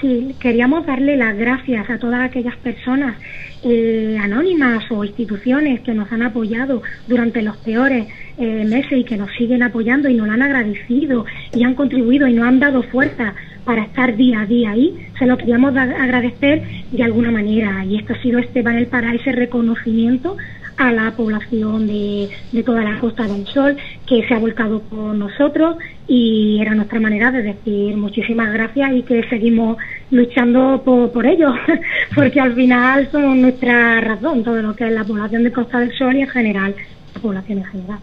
Sí, 0.00 0.34
queríamos 0.38 0.86
darle 0.86 1.16
las 1.16 1.36
gracias 1.36 1.90
a 1.90 1.98
todas 1.98 2.20
aquellas 2.20 2.56
personas 2.56 3.16
eh, 3.64 4.16
anónimas 4.20 4.84
o 4.92 5.02
instituciones 5.02 5.80
que 5.80 5.92
nos 5.92 6.12
han 6.12 6.22
apoyado 6.22 6.82
durante 7.08 7.42
los 7.42 7.56
peores 7.56 8.06
eh, 8.38 8.64
meses 8.64 8.92
y 8.92 9.02
que 9.02 9.16
nos 9.16 9.32
siguen 9.32 9.64
apoyando 9.64 10.08
y 10.08 10.14
nos 10.14 10.28
han 10.28 10.42
agradecido 10.42 11.24
y 11.52 11.64
han 11.64 11.74
contribuido 11.74 12.28
y 12.28 12.34
nos 12.34 12.46
han 12.46 12.60
dado 12.60 12.84
fuerza 12.84 13.34
para 13.64 13.82
estar 13.82 14.14
día 14.14 14.42
a 14.42 14.46
día 14.46 14.70
ahí. 14.70 14.94
Se 15.18 15.26
lo 15.26 15.36
queríamos 15.36 15.76
agradecer 15.76 16.62
de 16.92 17.02
alguna 17.02 17.32
manera 17.32 17.84
y 17.84 17.96
esto 17.96 18.12
ha 18.12 18.22
sido 18.22 18.38
este 18.38 18.62
panel 18.62 18.86
para 18.86 19.12
ese 19.14 19.32
reconocimiento 19.32 20.36
a 20.78 20.92
la 20.92 21.10
población 21.10 21.86
de, 21.86 22.30
toda 22.64 22.82
la 22.82 22.98
Costa 22.98 23.24
del 23.24 23.46
Sol 23.46 23.76
que 24.06 24.26
se 24.26 24.34
ha 24.34 24.38
volcado 24.38 24.80
por 24.80 25.14
nosotros 25.14 25.76
y 26.06 26.58
era 26.60 26.74
nuestra 26.74 27.00
manera 27.00 27.30
de 27.30 27.42
decir 27.42 27.96
muchísimas 27.96 28.52
gracias 28.52 28.92
y 28.92 29.02
que 29.02 29.28
seguimos 29.28 29.76
luchando 30.10 30.80
por, 30.84 31.10
por 31.10 31.26
ellos, 31.26 31.54
porque 32.14 32.40
al 32.40 32.54
final 32.54 33.08
son 33.10 33.42
nuestra 33.42 34.00
razón, 34.00 34.44
todo 34.44 34.62
lo 34.62 34.74
que 34.74 34.86
es 34.86 34.92
la 34.92 35.04
población 35.04 35.44
de 35.44 35.52
Costa 35.52 35.80
del 35.80 35.92
Sol 35.98 36.16
y 36.16 36.22
en 36.22 36.28
general 36.28 36.74
la 37.14 37.20
población 37.20 37.58
en 37.58 37.64
general. 37.64 37.98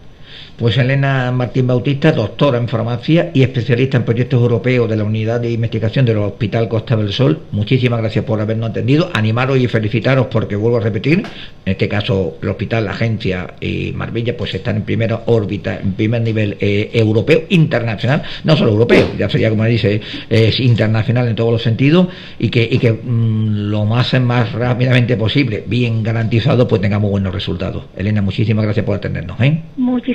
Pues 0.56 0.78
Elena 0.78 1.30
Martín 1.32 1.66
Bautista, 1.66 2.12
doctora 2.12 2.58
en 2.58 2.68
farmacia 2.68 3.30
y 3.34 3.42
especialista 3.42 3.98
en 3.98 4.04
proyectos 4.04 4.40
europeos 4.40 4.88
de 4.88 4.96
la 4.96 5.04
Unidad 5.04 5.40
de 5.40 5.50
Investigación 5.50 6.06
del 6.06 6.18
Hospital 6.18 6.68
Costa 6.68 6.96
del 6.96 7.12
Sol, 7.12 7.40
muchísimas 7.52 8.00
gracias 8.00 8.24
por 8.24 8.40
habernos 8.40 8.70
atendido. 8.70 9.10
Animaros 9.12 9.58
y 9.58 9.66
felicitaros 9.68 10.26
porque 10.28 10.56
vuelvo 10.56 10.78
a 10.78 10.80
repetir, 10.80 11.18
en 11.18 11.72
este 11.72 11.88
caso 11.88 12.38
el 12.40 12.48
hospital, 12.48 12.86
la 12.86 12.92
agencia 12.92 13.54
y 13.60 13.92
Marbella 13.92 14.36
pues 14.36 14.54
están 14.54 14.76
en 14.76 14.82
primera 14.82 15.22
órbita, 15.26 15.78
en 15.78 15.92
primer 15.92 16.22
nivel 16.22 16.56
eh, 16.60 16.90
europeo, 16.94 17.42
internacional, 17.50 18.22
no 18.44 18.56
solo 18.56 18.70
europeo, 18.70 19.10
ya 19.18 19.28
sería 19.28 19.50
como 19.50 19.64
dice, 19.64 20.00
es 20.30 20.58
internacional 20.60 21.28
en 21.28 21.34
todos 21.34 21.52
los 21.52 21.62
sentidos 21.62 22.08
y 22.38 22.48
que, 22.48 22.66
y 22.70 22.78
que 22.78 22.92
mm, 22.92 23.70
lo 23.70 23.84
más, 23.84 24.18
más 24.20 24.52
rápidamente 24.52 25.16
posible, 25.16 25.64
bien 25.66 26.02
garantizado, 26.02 26.66
pues 26.66 26.80
tengamos 26.80 27.10
buenos 27.10 27.34
resultados. 27.34 27.84
Elena, 27.96 28.22
muchísimas 28.22 28.64
gracias 28.64 28.84
por 28.84 28.96
atendernos. 28.96 29.40
¿eh? 29.40 29.62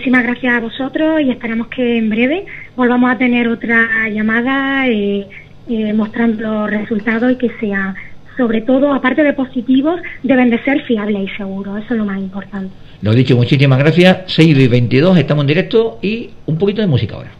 Gracias 0.09 0.53
a 0.53 0.59
vosotros 0.59 1.21
y 1.21 1.31
esperamos 1.31 1.67
que 1.67 1.97
en 1.97 2.09
breve 2.09 2.45
volvamos 2.75 3.11
a 3.11 3.17
tener 3.17 3.47
otra 3.47 4.09
llamada 4.09 4.87
eh, 4.87 5.27
eh, 5.69 5.93
mostrando 5.93 6.67
los 6.67 6.71
resultados 6.71 7.31
y 7.31 7.35
que 7.35 7.51
sea, 7.59 7.95
sobre 8.37 8.61
todo, 8.61 8.93
aparte 8.93 9.23
de 9.23 9.33
positivos, 9.33 10.01
deben 10.23 10.49
de 10.49 10.61
ser 10.63 10.81
fiables 10.83 11.29
y 11.29 11.37
seguros. 11.37 11.83
Eso 11.83 11.93
es 11.93 11.99
lo 11.99 12.05
más 12.05 12.19
importante. 12.19 12.73
Lo 13.01 13.13
dicho, 13.13 13.35
muchísimas 13.35 13.79
gracias. 13.79 14.23
6 14.27 14.57
y 14.57 14.67
22, 14.67 15.17
estamos 15.17 15.43
en 15.43 15.47
directo 15.47 15.99
y 16.01 16.31
un 16.45 16.57
poquito 16.57 16.81
de 16.81 16.87
música 16.87 17.15
ahora. 17.15 17.31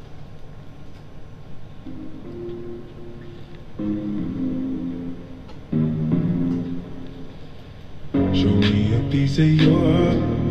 piece 9.12 9.40
of 9.40 9.46
your 9.46 10.51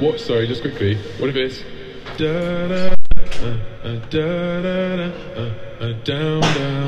What? 0.00 0.20
Sorry, 0.20 0.46
just 0.46 0.62
quickly. 0.62 0.96
What 1.18 1.30
if 1.30 1.36
it's 1.36 1.58
da 2.18 2.68
da 2.68 2.94
da 4.10 4.60
da 4.60 5.10
da 5.80 5.92
down 6.04 6.87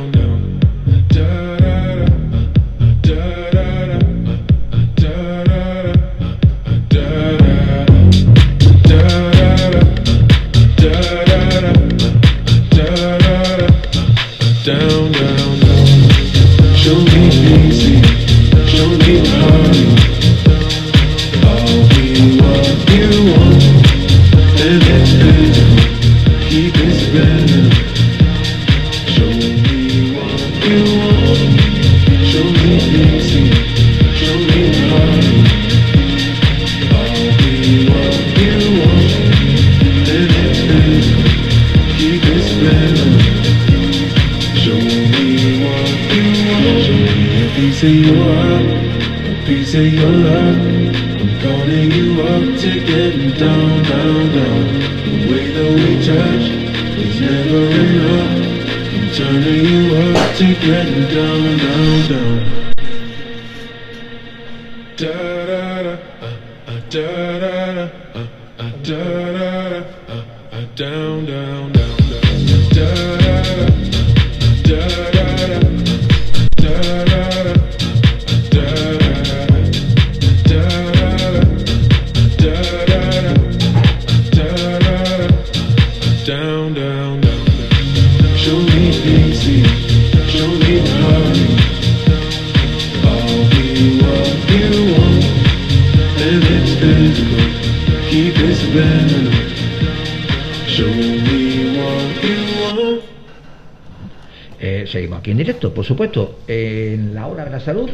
Eh, 104.61 104.85
seguimos 104.87 105.21
aquí 105.21 105.31
en 105.31 105.39
directo, 105.39 105.73
por 105.73 105.85
supuesto, 105.85 106.41
en 106.47 107.15
la 107.15 107.27
hora 107.27 107.45
de 107.45 107.51
la 107.51 107.61
salud. 107.61 107.91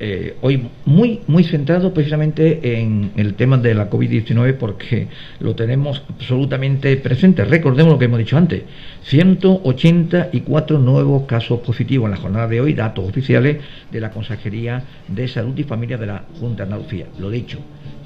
Eh, 0.00 0.36
hoy 0.42 0.68
muy 0.84 1.22
muy 1.26 1.42
centrado 1.42 1.92
precisamente 1.92 2.78
en 2.78 3.10
el 3.16 3.34
tema 3.34 3.58
de 3.58 3.74
la 3.74 3.90
COVID-19 3.90 4.54
porque 4.54 5.08
lo 5.40 5.56
tenemos 5.56 6.04
absolutamente 6.08 6.96
presente. 6.98 7.44
Recordemos 7.44 7.94
lo 7.94 7.98
que 7.98 8.04
hemos 8.04 8.20
dicho 8.20 8.36
antes, 8.36 8.62
184 9.02 10.78
nuevos 10.78 11.24
casos 11.24 11.58
positivos 11.60 12.06
en 12.06 12.12
la 12.12 12.16
jornada 12.16 12.46
de 12.46 12.60
hoy, 12.60 12.74
datos 12.74 13.08
oficiales 13.08 13.58
de 13.90 14.00
la 14.00 14.10
Consejería 14.10 14.84
de 15.08 15.26
Salud 15.26 15.58
y 15.58 15.64
Familia 15.64 15.98
de 15.98 16.06
la 16.06 16.24
Junta 16.38 16.64
de 16.64 16.74
Andalucía. 16.74 17.06
Lo 17.18 17.28
dicho, 17.28 17.58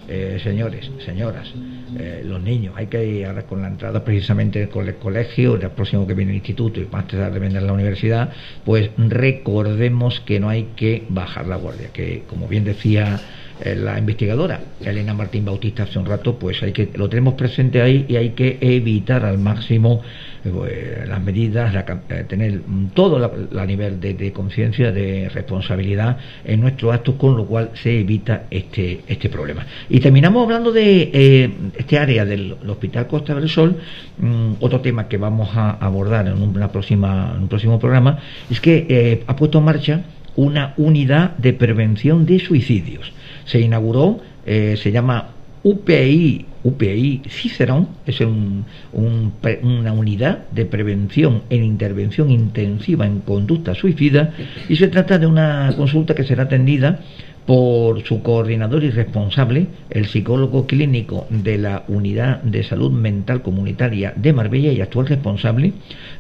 eh, 0.09 0.41
señores, 0.43 0.91
señoras, 1.05 1.53
eh, 1.95 2.23
los 2.25 2.41
niños, 2.43 2.75
hay 2.77 2.87
que 2.87 3.05
ir 3.07 3.27
ahora 3.27 3.43
con 3.47 3.61
la 3.63 3.69
entrada 3.69 4.03
precisamente 4.05 4.59
del 4.61 4.69
cole- 4.71 4.97
colegio, 4.97 5.57
el 5.57 5.71
próximo 5.71 6.07
que 6.07 6.15
viene 6.15 6.33
el 6.33 6.37
instituto 6.39 6.81
y 6.81 6.87
más 6.87 7.07
tarde 7.07 7.39
viene 7.39 7.61
la 7.61 7.73
universidad, 7.73 8.33
pues 8.65 8.91
recordemos 8.97 10.21
que 10.21 10.41
no 10.41 10.49
hay 10.49 10.73
que 10.77 11.07
bajar 11.09 11.47
la 11.47 11.57
guardia, 11.57 11.91
que 11.93 12.25
como 12.27 12.49
bien 12.49 12.65
decía 12.65 13.21
eh, 13.61 13.75
la 13.77 13.99
investigadora 13.99 14.61
Elena 14.81 15.15
Martín 15.15 15.45
Bautista 15.45 15.83
hace 15.85 15.99
un 15.99 16.07
rato, 16.07 16.39
pues 16.39 16.63
hay 16.63 16.73
que 16.73 16.91
lo 16.95 17.09
tenemos 17.09 17.35
presente 17.35 17.81
ahí 17.83 18.07
y 18.09 18.17
hay 18.17 18.31
que 18.31 18.59
evitar 18.61 19.25
al 19.25 19.39
máximo 19.39 20.03
eh, 20.45 21.05
las 21.07 21.23
medidas, 21.23 21.73
la 21.73 21.85
eh, 22.09 22.25
tener 22.29 22.61
todo 22.95 23.19
la 23.51 23.67
nivel 23.67 24.01
de, 24.01 24.15
de 24.15 24.33
conciencia, 24.33 24.91
de 24.91 25.29
responsabilidad 25.29 26.17
en 26.45 26.61
nuestros 26.61 26.95
actos, 26.95 27.15
con 27.17 27.37
lo 27.37 27.47
cual 27.47 27.71
se 27.75 28.01
evita 28.01 28.45
este 28.51 29.01
este 29.07 29.29
problema. 29.29 29.67
Y 29.89 30.01
terminamos 30.01 30.45
hablando 30.45 30.73
de 30.73 31.11
eh, 31.13 31.51
este 31.77 31.99
área 31.99 32.25
del 32.25 32.57
Hospital 32.67 33.07
Costa 33.07 33.35
del 33.35 33.49
Sol, 33.49 33.77
mm, 34.19 34.55
otro 34.61 34.81
tema 34.81 35.09
que 35.09 35.17
vamos 35.17 35.51
a 35.55 35.71
abordar 35.73 36.27
en 36.27 36.43
una 36.43 36.73
próxima 36.73 37.33
en 37.37 37.43
un 37.43 37.49
próximo 37.49 37.79
programa 37.79 38.19
es 38.51 38.61
que 38.61 39.23
ha 39.27 39.37
puesto 39.37 39.59
en 39.59 39.65
marcha 39.65 40.03
una 40.37 40.75
unidad 40.77 41.37
de 41.37 41.53
prevención 41.53 42.27
de 42.27 42.39
suicidios. 42.39 43.13
Se 43.45 43.61
inauguró, 43.61 44.21
eh, 44.47 44.77
se 44.77 44.93
llama 44.93 45.29
UPI, 45.65 46.47
UPI 46.65 47.23
Cicerón, 47.29 47.89
es 48.07 48.21
un- 48.21 48.65
un 48.93 49.33
una 49.63 49.93
unidad 49.93 50.49
de 50.51 50.65
prevención 50.65 51.43
en 51.51 51.65
intervención 51.65 52.31
intensiva 52.31 53.07
en 53.07 53.21
conducta 53.21 53.75
suicida 53.75 54.33
y 54.69 54.77
se 54.77 54.89
trata 54.89 55.19
de 55.19 55.27
una 55.27 55.73
consulta 55.77 56.15
que 56.15 56.25
será 56.25 56.45
atendida 56.45 57.01
por 57.47 58.03
su 58.05 58.23
coordinador 58.23 58.85
y 58.85 58.91
responsable, 58.91 59.67
el 59.91 60.07
psicólogo 60.07 60.67
clínico 60.69 61.27
de 61.31 61.59
la 61.59 61.83
Unidad 61.89 62.41
de 62.43 62.63
Salud 62.63 62.93
Mental 62.93 63.43
Comunitaria 63.43 64.13
de 64.15 64.33
Marbella 64.33 64.71
y 64.73 64.81
actual 64.81 65.09
responsable 65.09 65.73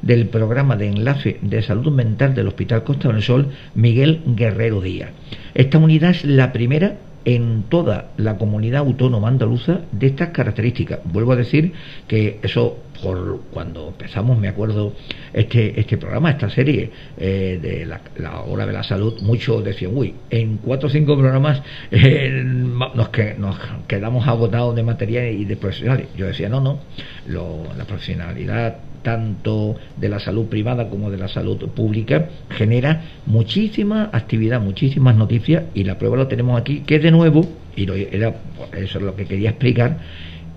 del 0.02 0.26
programa 0.26 0.76
de 0.76 0.88
enlace 0.88 1.38
de 1.42 1.62
salud 1.62 1.92
mental 1.92 2.34
del 2.34 2.48
Hospital 2.48 2.82
Costa 2.82 3.12
del 3.12 3.22
Sol, 3.22 3.48
Miguel 3.76 4.20
Guerrero 4.34 4.80
Díaz. 4.80 5.10
Esta 5.54 5.78
unidad 5.78 6.10
es 6.10 6.24
la 6.24 6.52
primera 6.52 6.96
en 7.24 7.64
toda 7.68 8.10
la 8.16 8.36
comunidad 8.38 8.80
autónoma 8.80 9.28
andaluza 9.28 9.80
de 9.92 10.08
estas 10.08 10.28
características. 10.30 11.00
Vuelvo 11.04 11.32
a 11.32 11.36
decir 11.36 11.72
que 12.08 12.38
eso 12.42 12.78
por 13.02 13.40
cuando 13.50 13.88
empezamos, 13.88 14.38
me 14.38 14.48
acuerdo, 14.48 14.92
este, 15.32 15.78
este 15.80 15.96
programa, 15.96 16.30
esta 16.30 16.48
serie 16.50 16.90
eh, 17.18 17.58
de 17.60 17.84
la, 17.86 18.00
la 18.16 18.42
hora 18.42 18.64
de 18.66 18.72
la 18.72 18.82
salud, 18.84 19.20
muchos 19.22 19.64
decían, 19.64 19.90
uy, 19.94 20.14
en 20.30 20.58
cuatro 20.58 20.88
o 20.88 20.90
cinco 20.90 21.16
programas 21.18 21.62
eh, 21.90 22.42
nos, 22.44 23.08
que, 23.08 23.34
nos 23.38 23.56
quedamos 23.88 24.28
agotados 24.28 24.76
de 24.76 24.82
material 24.84 25.26
y 25.34 25.44
de 25.44 25.56
profesionales. 25.56 26.08
Yo 26.16 26.26
decía, 26.26 26.48
no, 26.48 26.60
no, 26.60 26.78
lo- 27.26 27.64
la 27.76 27.84
profesionalidad 27.84 28.76
tanto 29.02 29.76
de 29.96 30.08
la 30.08 30.18
salud 30.18 30.46
privada 30.46 30.88
como 30.88 31.10
de 31.10 31.18
la 31.18 31.28
salud 31.28 31.58
pública 31.70 32.28
genera 32.50 33.02
muchísima 33.26 34.10
actividad, 34.12 34.60
muchísimas 34.60 35.16
noticias 35.16 35.64
y 35.74 35.84
la 35.84 35.98
prueba 35.98 36.16
lo 36.16 36.28
tenemos 36.28 36.60
aquí, 36.60 36.80
que 36.80 36.98
de 36.98 37.10
nuevo, 37.10 37.46
y 37.76 37.86
lo, 37.86 37.94
era, 37.94 38.34
eso 38.76 38.98
es 38.98 39.04
lo 39.04 39.16
que 39.16 39.26
quería 39.26 39.50
explicar, 39.50 39.98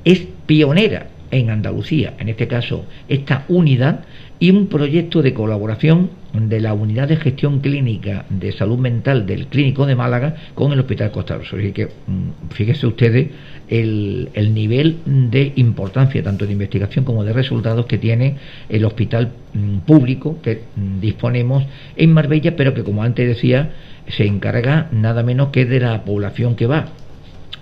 es 0.03 0.27
pionera 0.45 1.07
en 1.31 1.49
Andalucía, 1.49 2.13
en 2.19 2.29
este 2.29 2.47
caso 2.47 2.85
esta 3.07 3.45
unidad 3.47 4.01
y 4.39 4.51
un 4.51 4.67
proyecto 4.67 5.21
de 5.21 5.33
colaboración 5.33 6.09
de 6.35 6.59
la 6.59 6.73
Unidad 6.73 7.07
de 7.07 7.17
Gestión 7.17 7.59
Clínica 7.59 8.25
de 8.29 8.51
Salud 8.51 8.77
Mental 8.77 9.25
del 9.25 9.47
Clínico 9.47 9.85
de 9.85 9.95
Málaga 9.95 10.35
con 10.53 10.71
el 10.71 10.79
Hospital 10.79 11.11
Costa 11.11 11.39
Sol. 11.43 11.59
Así 11.59 11.71
que 11.71 11.85
mm, 11.85 12.51
fíjense 12.51 12.87
ustedes 12.87 13.29
el, 13.67 14.29
el 14.33 14.53
nivel 14.53 14.97
de 15.05 15.53
importancia, 15.55 16.21
tanto 16.23 16.45
de 16.45 16.53
investigación 16.53 17.05
como 17.05 17.23
de 17.23 17.33
resultados 17.33 17.85
que 17.85 17.97
tiene 17.97 18.35
el 18.69 18.85
hospital 18.85 19.31
mm, 19.53 19.77
público 19.79 20.39
que 20.41 20.61
mm, 20.75 20.99
disponemos 20.99 21.63
en 21.95 22.13
Marbella, 22.13 22.55
pero 22.55 22.73
que 22.73 22.83
como 22.83 23.03
antes 23.03 23.27
decía, 23.27 23.71
se 24.07 24.25
encarga 24.25 24.89
nada 24.91 25.23
menos 25.23 25.49
que 25.49 25.65
de 25.65 25.79
la 25.79 26.03
población 26.03 26.55
que 26.55 26.67
va 26.67 26.89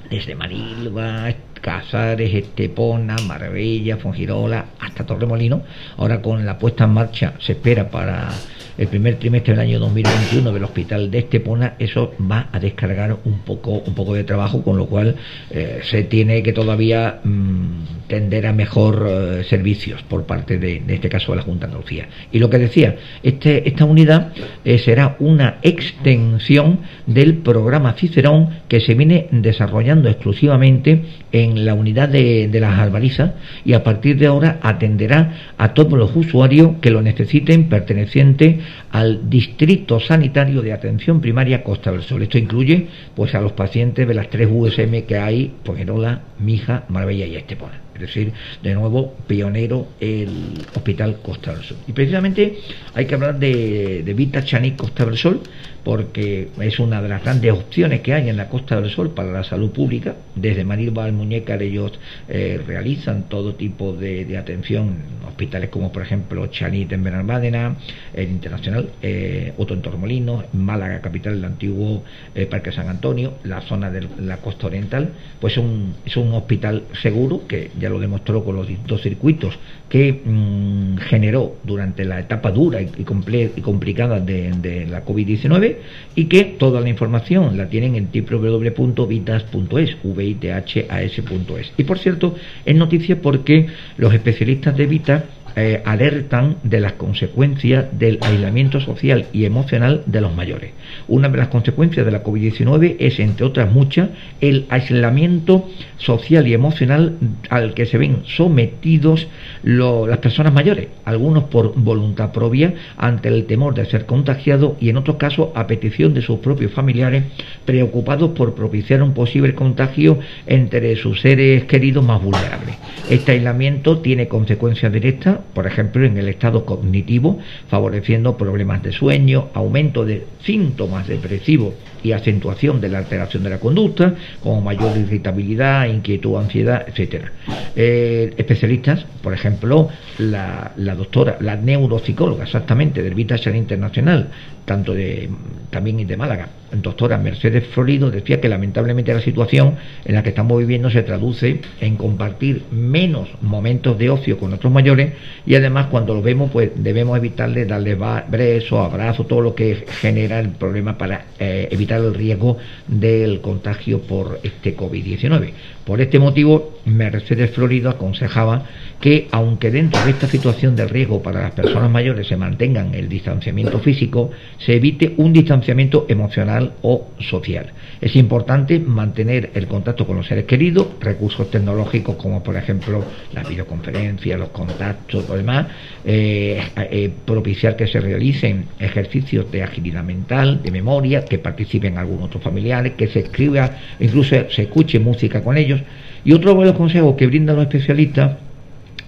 desde 0.10 0.36
Marilva, 0.36 1.34
Casares, 1.60 2.34
Estepona, 2.34 3.16
Marbella, 3.26 3.98
Fongirola, 3.98 4.66
hasta 4.80 5.06
Torremolino. 5.06 5.64
Ahora 5.98 6.22
con 6.22 6.46
la 6.46 6.60
puesta 6.60 6.84
en 6.84 6.92
marcha 6.92 7.34
se 7.40 7.54
espera 7.54 7.90
para 7.90 8.30
el 8.78 8.88
primer 8.88 9.16
trimestre 9.16 9.54
del 9.54 9.62
año 9.62 9.80
2021 9.80 10.52
del 10.52 10.64
hospital 10.64 11.12
de 11.12 11.20
Estepona, 11.20 11.76
eso 11.80 12.14
va 12.20 12.50
a 12.52 12.60
descargar 12.60 13.18
un 13.26 13.40
poco, 13.40 13.84
un 13.86 13.94
poco 13.94 14.14
de 14.14 14.24
trabajo, 14.24 14.64
con 14.64 14.78
lo 14.78 14.88
cual 14.88 15.16
eh, 15.52 15.82
se 15.84 16.04
tiene 16.04 16.42
que 16.42 16.54
todavía 16.54 17.20
mm, 17.24 18.08
tender 18.08 18.48
a 18.48 18.54
mejor 18.54 19.06
eh, 19.08 19.44
servicios 19.44 20.02
por 20.04 20.26
parte 20.26 20.58
de, 20.58 20.82
de 20.86 20.96
este 20.96 21.10
caso 21.10 21.32
de 21.32 21.38
la 21.38 21.44
Junta 21.44 21.68
Andalucía. 21.68 22.08
Y 22.32 22.40
lo 22.40 22.50
que 22.50 22.58
decía, 22.58 22.96
este, 23.22 23.68
esta 23.68 23.86
unidad 23.86 24.34
eh, 24.66 24.80
será 24.80 25.18
una 25.20 25.58
extensión 25.62 26.80
del 27.06 27.36
programa 27.36 27.94
Cicerón 27.94 28.50
que 28.68 28.80
se 28.80 28.96
viene 28.96 29.28
desarrollando 29.32 30.10
exclusivamente 30.10 31.04
en 31.32 31.66
la 31.66 31.74
unidad 31.74 32.10
de, 32.10 32.48
de 32.48 32.60
las 32.60 32.80
Albarizas 32.80 33.34
y 33.66 33.74
a 33.74 33.84
partir 33.84 34.18
de 34.18 34.28
ahora 34.28 34.60
atenderá 34.62 35.54
a 35.58 35.74
todos 35.74 35.94
los 35.94 36.16
usuarios 36.16 36.72
que 36.82 36.90
lo 36.90 37.02
necesiten 37.02 37.70
pertenecientes 37.70 38.63
al 38.92 39.30
Distrito 39.30 40.00
Sanitario 40.00 40.62
de 40.62 40.74
Atención 40.74 41.22
Primaria 41.22 41.64
Costa 41.64 41.92
del 41.92 42.04
Sol. 42.04 42.24
Esto 42.24 42.38
incluye 42.38 42.88
pues 43.16 43.36
a 43.36 43.42
los 43.42 43.54
pacientes 43.54 44.08
de 44.08 44.14
las 44.14 44.30
tres 44.30 44.50
USM 44.52 45.04
que 45.08 45.18
hay, 45.18 45.54
Pojerola, 45.64 46.22
Mija, 46.40 46.86
Marbella 46.90 47.26
y 47.26 47.36
Estepona. 47.36 47.83
Es 47.96 48.02
decir, 48.02 48.34
de 48.62 48.74
nuevo, 48.74 49.16
pionero 49.28 49.88
el 50.00 50.66
Hospital 50.76 51.18
Costa 51.22 51.54
del 51.54 51.64
Sol. 51.64 51.78
Y 51.88 51.94
precisamente 51.94 52.58
hay 52.94 53.06
que 53.06 53.16
hablar 53.16 53.40
de, 53.40 54.04
de 54.04 54.14
Vita 54.14 54.44
Chanik 54.44 54.76
Costa 54.76 55.06
del 55.06 55.18
Sol, 55.18 55.42
porque 55.84 56.50
es 56.62 56.80
una 56.80 57.02
de 57.02 57.10
las 57.10 57.24
grandes 57.24 57.52
opciones 57.52 58.02
que 58.02 58.14
hay 58.14 58.30
en 58.30 58.38
la 58.38 58.48
Costa 58.50 58.80
del 58.80 58.90
Sol 58.90 59.12
para 59.12 59.32
la 59.32 59.44
salud 59.44 59.72
pública. 59.72 60.16
Desde 60.36 60.64
Marilba 60.64 61.06
al 61.06 61.14
Muñecar 61.14 61.62
ellos 61.62 61.92
eh, 62.30 62.62
realizan 62.66 63.28
todo 63.28 63.56
tipo 63.56 63.94
de, 63.94 64.26
de 64.26 64.38
atención 64.38 64.88
en 64.88 65.28
hospitales 65.28 65.70
como 65.70 65.92
por 65.92 66.02
ejemplo 66.02 66.48
Chanit 66.48 66.92
en 66.92 67.04
Benalmádena, 67.04 67.76
el 68.14 68.30
Internacional, 68.30 68.90
eh, 69.02 69.54
otro 69.58 69.76
en 69.76 69.82
Tormolinos, 69.82 70.46
Málaga, 70.54 71.02
capital 71.02 71.36
del 71.36 71.46
antiguo 71.46 72.04
eh, 72.36 72.46
Parque 72.46 72.72
San 72.72 72.88
Antonio, 72.88 73.36
la 73.44 73.62
zona 73.62 73.90
de 73.92 74.08
la 74.20 74.38
costa 74.38 74.68
oriental, 74.68 75.10
pues 75.42 75.58
un, 75.58 75.96
es 76.06 76.16
un 76.16 76.34
hospital 76.34 76.84
seguro 77.02 77.48
que 77.48 77.72
ya 77.84 77.90
lo 77.90 78.00
demostró 78.00 78.46
con 78.46 78.56
los 78.56 78.66
distintos 78.66 79.02
circuitos 79.02 79.60
que 79.90 80.14
mm, 80.14 80.98
generó 81.00 81.58
durante 81.64 82.06
la 82.06 82.18
etapa 82.20 82.50
dura 82.50 82.82
y, 82.82 82.88
comple- 83.04 83.52
y 83.58 83.62
complicada 83.62 84.22
de, 84.22 84.88
la 84.90 85.06
COVID-19 85.06 85.76
y 86.16 86.26
que 86.26 86.46
toda 86.58 86.80
la 86.80 86.88
información 86.88 87.58
la 87.58 87.68
tienen 87.68 87.96
en 87.96 88.08
www.vitas.es, 88.14 89.98
vithas.es. 90.16 91.74
Y 91.78 91.84
por 91.84 92.00
cierto, 92.00 92.36
es 92.66 92.76
noticia 92.76 93.22
porque 93.22 93.68
los 93.98 94.14
especialistas 94.14 94.78
de 94.78 94.86
Vita 94.88 95.26
eh, 95.56 95.82
alertan 95.86 96.58
de 96.64 96.80
las 96.80 96.94
consecuencias 96.94 97.86
del 97.92 98.18
aislamiento 98.22 98.80
social 98.80 99.28
y 99.34 99.46
emocional 99.46 100.02
de 100.08 100.22
los 100.22 100.36
mayores. 100.36 100.72
Una 101.08 101.30
de 101.30 101.38
las 101.38 101.50
consecuencias 101.50 102.06
de 102.06 102.12
la 102.12 102.24
COVID-19 102.24 102.96
es, 103.00 103.20
entre 103.20 103.46
otras 103.46 103.72
muchas, 103.72 104.10
el 104.42 104.66
aislamiento 104.70 105.70
social 105.98 106.48
y 106.48 106.54
emocional 106.54 107.18
al 107.50 107.74
que 107.74 107.86
se 107.86 107.98
ven 107.98 108.24
sometidos 108.26 109.28
las 109.62 110.18
personas 110.18 110.54
mayores, 110.54 110.88
algunos 111.06 111.46
por 111.46 111.76
voluntad 111.76 112.32
propia 112.32 112.74
ante 112.98 113.30
el 113.30 113.46
temor 113.46 113.76
de 113.76 113.86
ser 113.86 114.06
contagiados 114.06 114.74
y 114.80 114.90
en 114.90 114.98
otros 114.98 115.18
casos 115.18 115.50
a 115.56 115.68
petición 115.68 116.14
de 116.14 116.22
sus 116.22 116.40
propios 116.40 116.72
familiares 116.72 117.26
preocupados 117.66 118.32
por 118.32 118.56
propiciar 118.56 119.04
un 119.04 119.14
posible 119.14 119.54
contagio 119.54 120.20
entre 120.48 120.96
sus 120.96 121.22
seres 121.22 121.66
queridos 121.66 122.04
más 122.04 122.22
vulnerables. 122.22 122.76
Este 123.10 123.34
aislamiento 123.34 124.00
tiene 124.00 124.28
consecuencias 124.28 124.92
directas 124.92 125.40
por 125.54 125.68
ejemplo, 125.68 126.06
en 126.06 126.18
el 126.18 126.28
estado 126.30 126.66
cognitivo, 126.66 127.40
favoreciendo 127.68 128.38
problemas 128.38 128.82
de 128.84 128.92
sueño, 128.92 129.50
aumento 129.54 130.06
de 130.06 130.26
síntomas 130.42 131.08
depresivos 131.08 131.74
y 132.04 132.12
acentuación 132.12 132.82
de 132.82 132.90
la 132.90 133.00
alteración 133.00 133.44
de 133.44 133.50
la 133.50 133.60
conducta, 133.60 134.14
como 134.42 134.62
mayor 134.62 134.98
irritabilidad, 134.98 135.88
inquietud, 135.88 136.38
ansiedad, 136.38 136.86
etcétera. 136.88 137.32
Eh, 137.76 138.34
especialistas, 138.38 139.06
por 139.22 139.34
ejemplo, 139.34 139.90
la, 140.18 140.74
doctora, 140.96 141.38
la 141.40 141.56
neuropsicóloga 141.56 142.44
exactamente 142.44 143.02
del 143.02 143.16
Vitashan 143.16 143.56
Internacional, 143.56 144.30
tanto 144.66 144.94
de 144.94 145.30
también 145.70 146.06
de 146.06 146.18
Málaga, 146.18 146.50
doctora 146.82 147.18
Mercedes 147.18 147.68
Florido, 147.68 148.10
decía 148.12 148.40
que 148.40 148.50
lamentablemente 148.50 149.14
la 149.14 149.22
situación 149.22 149.76
en 150.06 150.16
la 150.16 150.24
que 150.24 150.30
estamos 150.30 150.60
viviendo 150.60 150.90
se 150.90 151.04
traduce 151.04 151.62
en 151.82 151.96
compartir 151.98 152.64
menos 152.72 153.30
momentos 153.42 153.98
de 153.98 154.10
ocio 154.10 154.38
con 154.38 154.54
otros 154.54 154.72
mayores 154.72 155.14
y 155.46 155.56
además 155.56 155.88
cuando 155.88 156.14
lo 156.14 156.22
vemos 156.22 156.52
pues 156.52 156.72
debemos 156.76 157.18
evitarle 157.18 157.66
darle 157.66 157.98
besos, 158.30 158.80
abrazos, 158.80 159.28
todo 159.28 159.42
lo 159.42 159.56
que 159.56 159.86
genera 160.02 160.40
el 160.40 160.50
problema 160.50 160.98
para 160.98 161.26
eh, 161.40 161.68
evitar 161.72 161.93
el 162.02 162.14
riesgo 162.14 162.58
del 162.88 163.42
contagio 163.42 164.02
por 164.02 164.40
este 164.44 164.76
COVID-19. 164.76 165.52
Por 165.86 166.00
este 166.00 166.18
motivo, 166.18 166.80
Mercedes 166.86 167.52
Florido 167.52 167.90
aconsejaba 167.90 168.66
que, 169.02 169.28
aunque 169.32 169.70
dentro 169.70 170.02
de 170.06 170.12
esta 170.12 170.28
situación 170.28 170.78
de 170.78 170.88
riesgo 170.88 171.22
para 171.22 171.42
las 171.42 171.52
personas 171.52 171.92
mayores 171.92 172.26
se 172.26 172.38
mantengan 172.38 172.96
el 172.96 173.10
distanciamiento 173.10 173.80
físico, 173.80 174.32
se 174.60 174.76
evite 174.76 175.14
un 175.18 175.34
distanciamiento 175.34 176.06
emocional 176.08 176.72
o 176.84 177.10
social. 177.20 177.74
Es 178.00 178.16
importante 178.16 178.80
mantener 178.80 179.52
el 179.56 179.68
contacto 179.68 180.08
con 180.08 180.16
los 180.16 180.28
seres 180.28 180.46
queridos, 180.46 180.88
recursos 181.02 181.52
tecnológicos 181.52 182.16
como 182.16 182.42
por 182.42 182.56
ejemplo 182.56 183.04
las 183.34 183.50
videoconferencias, 183.50 184.40
los 184.40 184.50
contactos, 184.50 185.28
lo 185.28 185.36
demás, 185.36 185.68
eh, 186.06 186.64
eh, 186.78 187.12
propiciar 187.26 187.76
que 187.76 187.88
se 187.88 188.00
realicen 188.00 188.68
ejercicios 188.80 189.52
de 189.52 189.64
agilidad 189.64 190.04
mental, 190.06 190.62
de 190.64 190.72
memoria, 190.72 191.26
que 191.26 191.40
participen 191.40 191.83
algunos 191.88 192.26
otros 192.26 192.44
familiares, 192.44 192.94
que 192.98 193.08
se 193.08 193.20
escriba, 193.20 193.78
incluso 194.00 194.50
se 194.50 194.62
escuche 194.64 195.00
música 195.00 195.44
con 195.44 195.58
ellos. 195.58 195.82
Y 196.26 196.34
otro 196.34 196.56
de 196.56 196.66
los 196.66 196.76
consejos 196.76 197.16
que 197.16 197.28
brindan 197.28 197.56
los 197.58 197.66
especialistas 197.66 198.38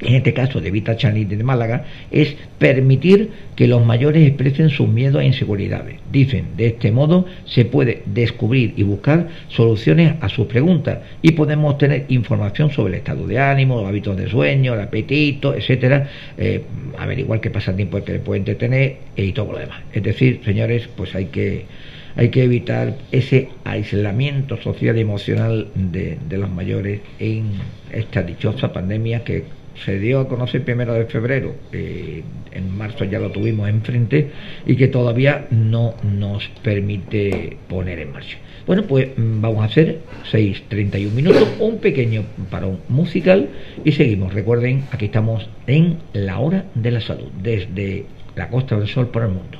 en 0.02 0.16
este 0.16 0.34
caso 0.34 0.60
de 0.60 0.72
Vita 0.72 0.96
Chanit 0.96 1.30
de 1.30 1.44
Málaga, 1.44 1.86
es 2.12 2.36
permitir 2.58 3.30
que 3.56 3.68
los 3.68 3.86
mayores 3.86 4.28
expresen 4.28 4.70
sus 4.70 4.88
miedos 4.88 5.22
e 5.22 5.26
inseguridades. 5.26 6.00
Dicen, 6.12 6.48
de 6.58 6.68
este 6.68 6.92
modo 6.92 7.26
se 7.46 7.66
puede 7.66 8.04
descubrir 8.06 8.74
y 8.76 8.84
buscar 8.84 9.28
soluciones 9.48 10.14
a 10.22 10.30
sus 10.30 10.48
preguntas 10.48 11.00
y 11.22 11.32
podemos 11.32 11.74
obtener 11.74 12.06
información 12.10 12.72
sobre 12.72 12.94
el 12.94 13.00
estado 13.00 13.26
de 13.28 13.40
ánimo, 13.40 13.80
los 13.80 13.88
hábitos 13.88 14.18
de 14.18 14.30
sueño, 14.30 14.74
el 14.74 14.82
apetito, 14.82 15.56
etcétera, 15.56 16.10
eh, 16.38 16.62
averiguar 16.98 17.40
qué 17.40 17.50
pasatiempo 17.50 18.04
que 18.04 18.14
le 18.14 18.20
puede 18.20 18.40
entretener 18.40 18.98
y 19.16 19.32
todo 19.32 19.54
lo 19.54 19.60
demás. 19.60 19.82
Es 19.94 20.04
decir, 20.04 20.42
señores, 20.44 20.90
pues 20.96 21.16
hay 21.16 21.26
que 21.26 21.66
hay 22.16 22.30
que 22.30 22.44
evitar 22.44 22.98
ese 23.12 23.50
aislamiento 23.64 24.58
social 24.62 24.98
y 24.98 25.02
emocional 25.02 25.70
de, 25.76 26.18
de 26.28 26.38
los 26.38 26.50
mayores 26.50 27.02
en 27.20 27.52
esta 27.92 28.24
dichosa 28.24 28.72
pandemia 28.72 29.24
que 29.24 29.44
se 29.84 30.00
dio 30.00 30.20
a 30.22 30.28
conocer 30.28 30.64
primero 30.64 30.94
de 30.94 31.06
febrero, 31.06 31.54
en 31.72 32.78
marzo 32.78 33.04
ya 33.04 33.20
lo 33.20 33.32
tuvimos 33.32 33.68
enfrente 33.70 34.32
y 34.66 34.76
que 34.76 34.88
todavía 34.88 35.48
no 35.52 35.96
nos 36.04 36.48
permite 36.64 37.58
poner 37.68 38.00
en 38.00 38.14
marcha. 38.14 38.38
Bueno, 38.66 38.84
pues 38.84 39.10
mm, 39.18 39.42
vamos 39.42 39.62
a 39.62 39.66
hacer 39.66 40.00
6.31 40.32 41.12
minutos, 41.12 41.48
un 41.60 41.80
pequeño 41.80 42.24
parón 42.50 42.80
musical 42.90 43.50
y 43.84 43.92
seguimos. 43.92 44.34
Recuerden, 44.34 44.86
aquí 44.92 45.06
estamos 45.06 45.48
en 45.68 45.98
la 46.14 46.40
hora 46.40 46.66
de 46.74 46.92
la 46.92 47.02
salud, 47.02 47.30
desde 47.42 48.06
la 48.36 48.50
Costa 48.50 48.78
del 48.78 48.88
Sol 48.88 49.10
para 49.10 49.26
el 49.26 49.34
mundo. 49.34 49.60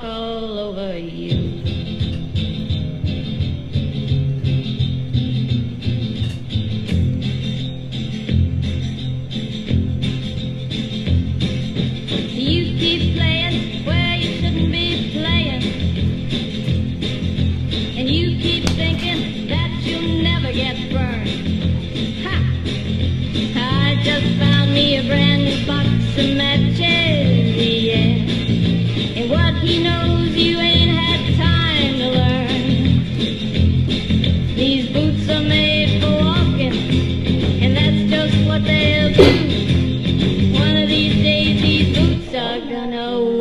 Oh. 0.00 0.27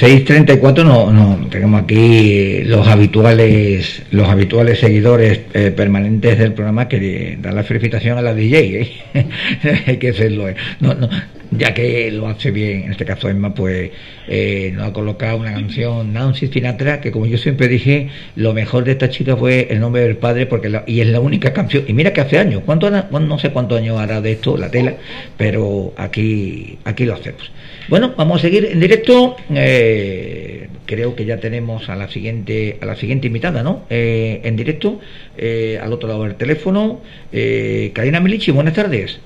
6.34 0.00 0.84
no, 0.84 1.12
no, 1.12 1.48
tenemos 1.48 1.82
aquí 1.82 2.62
los 2.64 2.86
habituales 2.86 4.02
los 4.10 4.28
habituales 4.28 4.78
seguidores 4.78 5.40
eh, 5.54 5.70
permanentes 5.70 6.38
del 6.38 6.52
programa 6.52 6.88
que 6.88 7.36
dan 7.40 7.56
la 7.56 7.64
felicitación 7.64 8.18
a 8.18 8.22
la 8.22 8.34
DJ, 8.34 9.02
¿eh? 9.14 9.98
que 10.00 10.08
hacerlo. 10.10 10.48
¿eh? 10.48 10.56
No, 10.80 10.94
no, 10.94 11.08
ya 11.50 11.74
que 11.74 12.10
lo 12.10 12.28
hace 12.28 12.50
bien, 12.50 12.82
en 12.84 12.92
este 12.92 13.04
caso 13.04 13.28
Emma, 13.28 13.54
pues 13.54 13.90
eh, 14.26 14.72
nos 14.74 14.88
ha 14.88 14.92
colocado 14.92 15.38
una 15.38 15.52
canción 15.52 16.12
Nancy 16.12 16.48
Sinatra, 16.48 17.00
que 17.00 17.10
como 17.10 17.26
yo 17.26 17.38
siempre 17.38 17.68
dije, 17.68 18.08
lo 18.36 18.52
mejor 18.52 18.84
de 18.84 18.92
esta 18.92 19.08
chica 19.08 19.36
fue 19.36 19.68
el 19.70 19.80
nombre 19.80 20.02
del 20.02 20.16
padre, 20.16 20.46
porque 20.46 20.82
y 20.86 21.00
es 21.00 21.06
la 21.06 21.20
única 21.20 21.52
canción, 21.52 21.84
y 21.86 21.92
mira 21.92 22.12
que 22.12 22.20
hace 22.20 22.38
años, 22.38 22.62
¿cuánto, 22.64 22.90
no 22.90 23.38
sé 23.38 23.50
cuántos 23.50 23.78
años 23.78 23.98
hará 23.98 24.20
de 24.20 24.32
esto 24.32 24.56
la 24.56 24.70
tela, 24.70 24.94
pero 25.36 25.92
aquí, 25.96 26.78
aquí 26.84 27.04
lo 27.04 27.14
hacemos. 27.14 27.50
Bueno, 27.88 28.12
vamos 28.16 28.38
a 28.38 28.42
seguir 28.42 28.66
en 28.66 28.80
directo. 28.80 29.36
Eh, 29.50 30.68
creo 30.84 31.14
que 31.14 31.24
ya 31.24 31.38
tenemos 31.38 31.88
a 31.88 31.96
la 31.96 32.08
siguiente 32.08 32.78
a 32.80 32.86
la 32.86 32.96
siguiente 32.96 33.28
invitada, 33.28 33.62
¿no? 33.62 33.84
Eh, 33.88 34.40
en 34.44 34.56
directo, 34.56 35.00
eh, 35.36 35.78
al 35.80 35.92
otro 35.92 36.08
lado 36.08 36.24
del 36.24 36.34
teléfono. 36.34 37.00
Eh, 37.32 37.90
Karina 37.94 38.20
Milici, 38.20 38.50
buenas 38.50 38.74
tardes. 38.74 39.20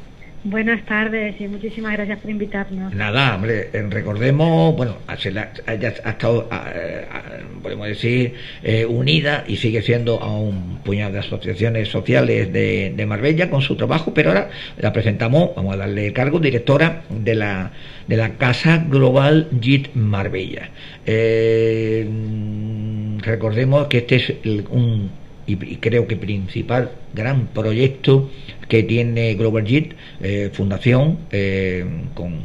Buenas 0.45 0.85
tardes 0.87 1.41
y 1.41 1.47
muchísimas 1.47 1.93
gracias 1.93 2.19
por 2.19 2.29
invitarnos. 2.29 2.93
Nada, 2.93 3.37
hombre, 3.37 3.71
recordemos, 3.91 4.75
bueno, 4.77 4.97
ha 5.07 5.15
estado, 5.15 6.49
podemos 7.63 7.87
decir, 7.87 8.35
eh, 8.65 8.85
unida 8.85 9.45
y 9.47 9.59
sigue 9.59 9.83
siendo 9.83 10.21
a 10.21 10.37
un 10.37 10.79
puñado 10.79 11.13
de 11.13 11.21
asociaciones 11.21 11.89
sociales 11.91 12.53
de, 12.53 12.93
de, 12.97 13.07
Marbella 13.07 13.51
con 13.51 13.63
su 13.63 13.77
trabajo, 13.77 14.15
pero 14.15 14.31
ahora 14.31 14.51
la 14.79 14.93
presentamos, 14.93 15.51
vamos 15.55 15.75
a 15.75 15.77
darle 15.77 16.13
cargo, 16.13 16.41
directora 16.41 17.05
de 17.09 17.37
la, 17.37 17.71
de 18.09 18.17
la 18.17 18.31
Casa 18.31 18.85
Global 18.89 19.49
JIT 19.61 19.95
Marbella. 19.95 20.71
Eh, 21.07 22.05
recordemos 23.19 23.87
que 23.87 23.99
este 23.99 24.17
es 24.17 24.35
el, 24.43 24.65
un 24.71 25.23
y, 25.47 25.57
creo 25.77 26.07
que 26.07 26.17
principal 26.17 26.91
gran 27.15 27.47
proyecto 27.49 28.31
que 28.73 28.83
tiene 28.85 29.35
Global 29.35 29.67
JIT, 29.67 29.93
eh, 30.23 30.49
fundación, 30.51 31.19
eh, 31.31 31.85
con 32.15 32.41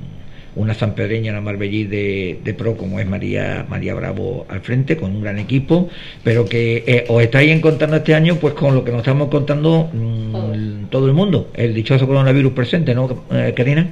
una 0.58 0.74
sanpedreña, 0.74 1.32
una 1.32 1.40
marbellí 1.40 1.86
de, 1.86 2.42
de, 2.44 2.54
pro 2.54 2.76
como 2.76 3.00
es 3.00 3.08
María 3.08 3.66
María 3.70 3.94
Bravo 3.94 4.46
al 4.50 4.60
frente, 4.60 4.98
con 4.98 5.16
un 5.16 5.22
gran 5.22 5.40
equipo, 5.40 5.90
pero 6.26 6.44
que 6.44 6.84
eh, 6.86 7.06
os 7.08 7.24
estáis 7.24 7.50
encontrando 7.50 7.96
este 7.96 8.14
año 8.14 8.36
pues 8.42 8.56
con 8.56 8.76
lo 8.76 8.84
que 8.84 8.92
nos 8.92 9.00
estamos 9.04 9.30
contando 9.30 9.90
mmm, 9.94 10.88
todo 10.90 11.08
el 11.08 11.14
mundo, 11.14 11.50
el 11.54 11.74
dichoso 11.74 12.06
coronavirus 12.06 12.52
presente, 12.52 12.94
¿no, 12.94 13.24
eh, 13.32 13.54
Karina? 13.56 13.88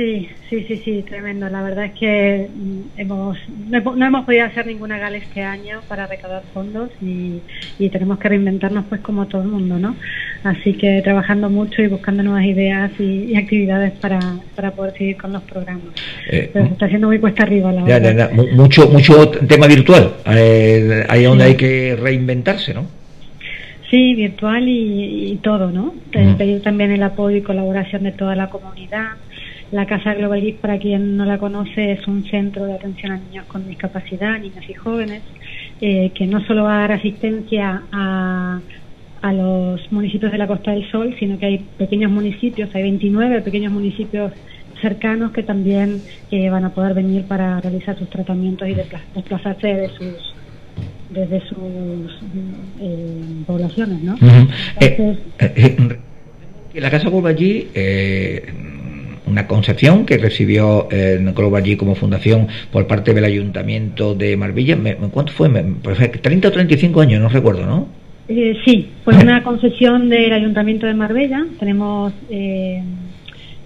Sí, 0.00 0.30
sí, 0.48 0.64
sí, 0.66 0.76
sí, 0.78 1.04
tremendo. 1.06 1.46
La 1.50 1.62
verdad 1.62 1.84
es 1.84 1.92
que 1.92 2.48
hemos 2.96 3.36
no 3.68 4.06
hemos 4.06 4.24
podido 4.24 4.46
hacer 4.46 4.66
ninguna 4.66 4.96
gala 4.96 5.18
este 5.18 5.42
año 5.42 5.82
para 5.88 6.06
recaudar 6.06 6.42
fondos 6.54 6.88
y, 7.02 7.42
y, 7.78 7.90
tenemos 7.90 8.18
que 8.18 8.30
reinventarnos 8.30 8.86
pues 8.88 9.02
como 9.02 9.26
todo 9.26 9.42
el 9.42 9.48
mundo, 9.48 9.78
¿no? 9.78 9.96
Así 10.42 10.72
que 10.72 11.02
trabajando 11.02 11.50
mucho 11.50 11.82
y 11.82 11.88
buscando 11.88 12.22
nuevas 12.22 12.44
ideas 12.44 12.90
y, 12.98 13.24
y 13.24 13.36
actividades 13.36 13.92
para, 13.92 14.18
para 14.56 14.70
poder 14.70 14.94
seguir 14.96 15.16
con 15.18 15.32
los 15.32 15.42
programas. 15.42 15.84
Eh, 16.30 16.48
Pero 16.52 16.66
se 16.66 16.72
está 16.72 16.86
haciendo 16.86 17.08
muy 17.08 17.18
cuesta 17.18 17.42
arriba 17.42 17.72
la 17.72 17.86
ya, 17.86 17.98
verdad. 17.98 18.30
Ya, 18.30 18.42
ya, 18.44 18.52
mucho, 18.54 18.88
mucho 18.88 19.28
tema 19.28 19.66
virtual, 19.66 20.14
eh, 20.26 21.04
ahí 21.08 21.24
donde 21.24 21.44
sí. 21.44 21.50
hay 21.50 21.56
que 21.56 21.96
reinventarse, 22.00 22.72
¿no? 22.72 22.86
Sí, 23.90 24.14
virtual 24.14 24.66
y, 24.66 25.32
y 25.32 25.36
todo, 25.42 25.70
¿no? 25.70 25.94
Mm. 26.14 26.36
Pedir 26.36 26.62
también 26.62 26.92
el 26.92 27.02
apoyo 27.02 27.36
y 27.36 27.42
colaboración 27.42 28.04
de 28.04 28.12
toda 28.12 28.34
la 28.34 28.48
comunidad 28.48 29.16
la 29.72 29.86
Casa 29.86 30.14
Global 30.14 30.40
Geek, 30.40 30.56
para 30.56 30.78
quien 30.78 31.16
no 31.16 31.24
la 31.24 31.38
conoce, 31.38 31.92
es 31.92 32.06
un 32.08 32.24
centro 32.24 32.66
de 32.66 32.74
atención 32.74 33.12
a 33.12 33.18
niños 33.18 33.46
con 33.46 33.68
discapacidad, 33.68 34.38
niños 34.38 34.68
y 34.68 34.74
jóvenes, 34.74 35.22
eh, 35.80 36.10
que 36.14 36.26
no 36.26 36.44
solo 36.44 36.64
va 36.64 36.76
a 36.76 36.80
dar 36.80 36.92
asistencia 36.92 37.82
a, 37.92 38.60
a 39.22 39.32
los 39.32 39.92
municipios 39.92 40.32
de 40.32 40.38
la 40.38 40.46
Costa 40.46 40.72
del 40.72 40.90
Sol, 40.90 41.14
sino 41.18 41.38
que 41.38 41.46
hay 41.46 41.58
pequeños 41.78 42.10
municipios, 42.10 42.74
hay 42.74 42.82
29 42.82 43.42
pequeños 43.42 43.72
municipios 43.72 44.32
cercanos 44.80 45.32
que 45.32 45.42
también 45.42 46.00
eh, 46.30 46.48
van 46.48 46.64
a 46.64 46.70
poder 46.70 46.94
venir 46.94 47.24
para 47.24 47.60
realizar 47.60 47.98
sus 47.98 48.08
tratamientos 48.08 48.68
y 48.68 48.74
desplazarse 48.74 49.66
de 49.66 49.88
sus 49.88 50.34
desde 51.10 51.40
sus 51.40 52.20
eh, 52.80 53.42
poblaciones, 53.46 54.00
¿no? 54.02 54.14
Uh 54.14 54.18
-huh. 54.18 54.48
Entonces, 54.80 55.98
la 56.72 56.90
Casa 56.90 57.10
una 59.26 59.46
concepción 59.46 60.06
que 60.06 60.18
recibió 60.18 60.88
eh, 60.90 61.18
G 61.20 61.76
como 61.76 61.94
fundación 61.94 62.48
por 62.72 62.86
parte 62.86 63.12
del 63.14 63.24
Ayuntamiento 63.24 64.14
de 64.14 64.36
Marbella. 64.36 64.78
¿Cuánto 65.10 65.32
fue? 65.32 65.48
Pues 65.82 65.98
30 66.22 66.48
o 66.48 66.52
35 66.52 67.00
años, 67.00 67.22
no 67.22 67.28
recuerdo, 67.28 67.66
¿no? 67.66 67.99
Eh, 68.32 68.56
sí, 68.64 68.88
fue 69.04 69.16
una 69.16 69.42
concesión 69.42 70.08
del 70.08 70.32
Ayuntamiento 70.32 70.86
de 70.86 70.94
Marbella. 70.94 71.44
Tenemos 71.58 72.12
eh, 72.30 72.80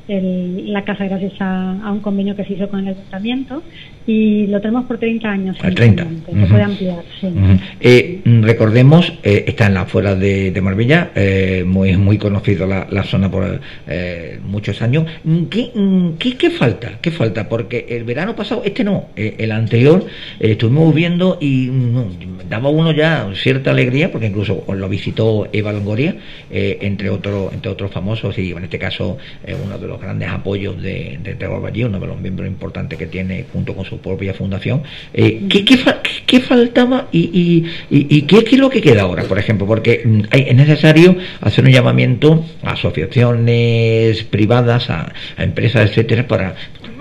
el, 0.08 0.72
la 0.72 0.84
casa 0.84 1.04
gracias 1.04 1.34
a, 1.38 1.86
a, 1.86 1.92
un 1.92 2.00
convenio 2.00 2.34
que 2.34 2.46
se 2.46 2.54
hizo 2.54 2.70
con 2.70 2.80
el 2.80 2.88
Ayuntamiento 2.88 3.62
y 4.06 4.46
lo 4.48 4.60
tenemos 4.60 4.84
por 4.84 4.98
30 4.98 5.28
años. 5.28 5.56
Al 5.62 5.74
30. 5.74 6.02
Se 6.04 6.08
uh 6.08 6.34
-huh. 6.34 6.48
puede 6.48 6.62
ampliar, 6.62 7.04
sí. 7.20 7.26
Uh 7.26 7.30
-huh. 7.30 7.60
eh, 7.80 8.20
recordemos, 8.42 9.12
eh, 9.22 9.44
está 9.46 9.66
en 9.66 9.74
la 9.74 9.82
afuera 9.82 10.14
de, 10.14 10.50
de 10.50 10.60
Marbella, 10.60 11.10
eh, 11.14 11.64
muy, 11.66 11.96
muy 11.96 12.18
conocido 12.18 12.66
la, 12.66 12.86
la 12.90 13.04
zona 13.04 13.30
por 13.30 13.60
eh, 13.88 14.38
muchos 14.44 14.82
años. 14.82 15.06
¿Qué, 15.50 15.70
¿Qué, 16.18 16.36
¿Qué, 16.36 16.50
falta? 16.50 16.98
¿Qué 17.00 17.10
falta? 17.10 17.48
Porque 17.48 17.86
el 17.88 18.04
verano 18.04 18.36
pasado, 18.36 18.62
este 18.64 18.84
no, 18.84 19.08
el 19.16 19.50
anterior, 19.52 20.04
estuvimos 20.38 20.94
viendo 20.94 21.38
y 21.40 21.68
no, 21.70 22.06
daba 22.48 22.68
uno 22.68 22.92
ya 22.92 23.28
cierta 23.34 23.70
alegría, 23.70 24.12
porque 24.12 24.26
incluso 24.26 24.64
lo 24.68 24.88
visitó 24.88 25.48
Eva 25.52 25.72
Longoria, 25.72 26.16
entre, 26.50 27.08
otro, 27.10 27.50
entre 27.52 27.70
otros 27.70 27.90
famosos, 27.90 28.38
y 28.38 28.52
en 28.52 28.64
este 28.64 28.78
caso 28.78 29.16
uno 29.64 29.78
de 29.78 29.86
los 29.86 30.00
grandes 30.00 30.28
apoyos 30.28 30.80
de, 30.82 31.18
de 31.22 31.34
Terror 31.34 31.64
Valle, 31.64 31.86
uno 31.86 31.98
de 31.98 32.06
los 32.06 32.20
miembros 32.20 32.48
importantes 32.48 32.98
que 32.98 33.06
tiene 33.06 33.44
junto 33.52 33.74
con 33.74 33.84
su 33.84 33.93
propia 33.98 34.34
fundación. 34.34 34.82
Eh, 35.12 35.42
¿qué, 35.48 35.64
qué, 35.64 35.78
qué, 36.26 36.40
faltaba 36.40 37.08
y, 37.12 37.18
y, 37.18 37.64
y, 37.90 38.18
y 38.18 38.22
qué, 38.22 38.44
qué, 38.44 38.56
es 38.56 38.60
lo 38.60 38.70
que 38.70 38.80
queda 38.80 39.02
ahora, 39.02 39.24
por 39.24 39.38
ejemplo? 39.38 39.66
Porque 39.66 40.06
hay, 40.30 40.46
es 40.48 40.56
necesario 40.56 41.16
hacer 41.40 41.64
un 41.64 41.72
llamamiento 41.72 42.44
a 42.62 42.72
asociaciones 42.72 44.22
privadas, 44.24 44.90
a, 44.90 45.12
a 45.36 45.44
empresas, 45.44 45.90
etcétera, 45.90 46.26
para 46.26 46.54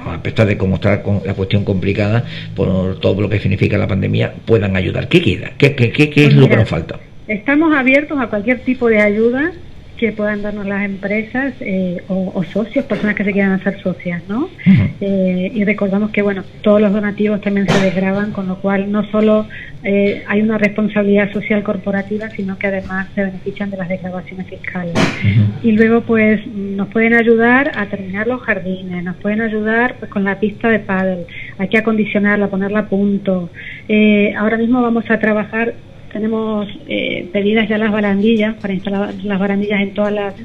a 0.05 0.21
pesar 0.21 0.47
de 0.47 0.57
cómo 0.57 0.75
está 0.75 1.01
la 1.25 1.33
cuestión 1.33 1.63
complicada 1.63 2.25
por 2.55 2.99
todo 2.99 3.21
lo 3.21 3.29
que 3.29 3.39
significa 3.39 3.77
la 3.77 3.87
pandemia, 3.87 4.33
puedan 4.45 4.75
ayudar. 4.75 5.07
¿Qué 5.07 5.21
queda? 5.21 5.51
¿Qué, 5.57 5.75
qué, 5.75 5.91
qué, 5.91 6.09
qué 6.09 6.25
es 6.25 6.33
pues 6.33 6.41
lo 6.41 6.49
que 6.49 6.57
nos 6.57 6.69
falta? 6.69 6.99
Estamos 7.27 7.73
abiertos 7.73 8.19
a 8.19 8.27
cualquier 8.27 8.59
tipo 8.59 8.89
de 8.89 8.99
ayuda 8.99 9.53
que 9.97 10.11
puedan 10.11 10.41
darnos 10.41 10.65
las 10.65 10.83
empresas 10.83 11.53
eh, 11.59 12.01
o, 12.07 12.31
o, 12.33 12.43
socios, 12.43 12.85
personas 12.85 13.15
que 13.15 13.23
se 13.23 13.31
quieran 13.31 13.53
hacer 13.53 13.79
socias, 13.81 14.21
¿no? 14.27 14.45
Uh 14.45 14.49
-huh. 14.65 14.89
eh, 15.01 15.51
y 15.53 15.63
recordamos 15.63 16.11
que, 16.11 16.21
bueno, 16.21 16.43
todos 16.61 16.81
los 16.81 16.91
donativos 16.91 17.41
también 17.41 17.67
se 17.69 17.79
desgraban, 17.85 18.31
con 18.31 18.47
lo 18.47 18.57
cual 18.57 18.91
no 18.91 19.03
solo 19.11 19.47
eh, 19.83 20.23
hay 20.27 20.41
una 20.41 20.57
responsabilidad 20.57 21.31
social 21.31 21.63
corporativa, 21.63 22.29
sino 22.29 22.57
que 22.57 22.67
además 22.67 23.07
se 23.15 23.23
benefician 23.23 23.69
de 23.69 23.77
las 23.77 23.89
desgrabaciones 23.89 24.47
fiscales. 24.47 24.93
Uh 24.95 25.27
-huh. 25.27 25.47
Y 25.63 25.71
luego, 25.73 26.01
pues, 26.01 26.45
nos 26.47 26.87
pueden 26.89 27.13
ayudar 27.13 27.71
a 27.75 27.85
terminar 27.85 28.27
los 28.27 28.41
jardines, 28.41 29.03
nos 29.03 29.15
pueden 29.17 29.41
ayudar 29.41 29.95
pues 29.99 30.09
con 30.09 30.23
la 30.23 30.39
pista 30.39 30.69
de 30.69 30.79
pádel, 30.79 31.25
hay 31.57 31.67
que 31.67 31.77
acondicionarla, 31.77 32.47
ponerla 32.47 32.79
a 32.79 32.89
punto. 32.89 33.49
Eh, 33.87 34.33
ahora 34.37 34.57
mismo 34.57 34.81
vamos 34.81 35.09
a 35.09 35.19
trabajar 35.19 35.73
tenemos 36.14 36.68
eh, 36.88 37.28
pedidas 37.34 37.68
ya 37.68 37.78
las 37.78 37.91
barandillas 37.91 38.55
para 38.55 38.74
instalar 38.74 39.14
las 39.24 39.39
barandillas 39.39 39.82
en 39.82 39.93
todas 39.93 40.14
las 40.14 40.36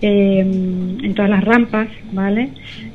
eh, 0.00 0.40
en 0.40 1.14
todas 1.14 1.30
las 1.30 1.42
rampas, 1.42 1.88
¿vale? 2.12 2.50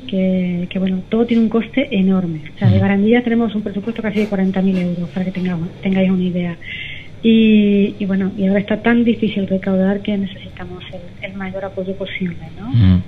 Que, 0.08 0.66
que, 0.70 0.78
bueno, 0.78 1.02
todo 1.08 1.26
tiene 1.26 1.42
un 1.42 1.48
coste 1.50 1.88
enorme. 1.90 2.40
O 2.54 2.58
sea, 2.58 2.70
de 2.70 2.78
barandillas 2.78 3.24
tenemos 3.24 3.54
un 3.54 3.62
presupuesto 3.62 4.00
casi 4.00 4.20
de 4.20 4.28
40.000 4.28 4.78
euros, 4.78 5.10
para 5.10 5.26
que 5.26 5.30
tengamos, 5.30 5.68
tengáis 5.82 6.10
una 6.10 6.22
idea. 6.22 6.56
Y, 7.22 7.94
y, 7.98 8.06
bueno, 8.06 8.32
y 8.38 8.46
ahora 8.46 8.60
está 8.60 8.82
tan 8.82 9.04
difícil 9.04 9.46
recaudar 9.46 10.00
que 10.00 10.16
necesitamos 10.16 10.82
el, 10.92 11.30
el 11.30 11.36
mayor 11.36 11.64
apoyo 11.64 11.94
posible, 11.94 12.36
¿no? 12.58 13.02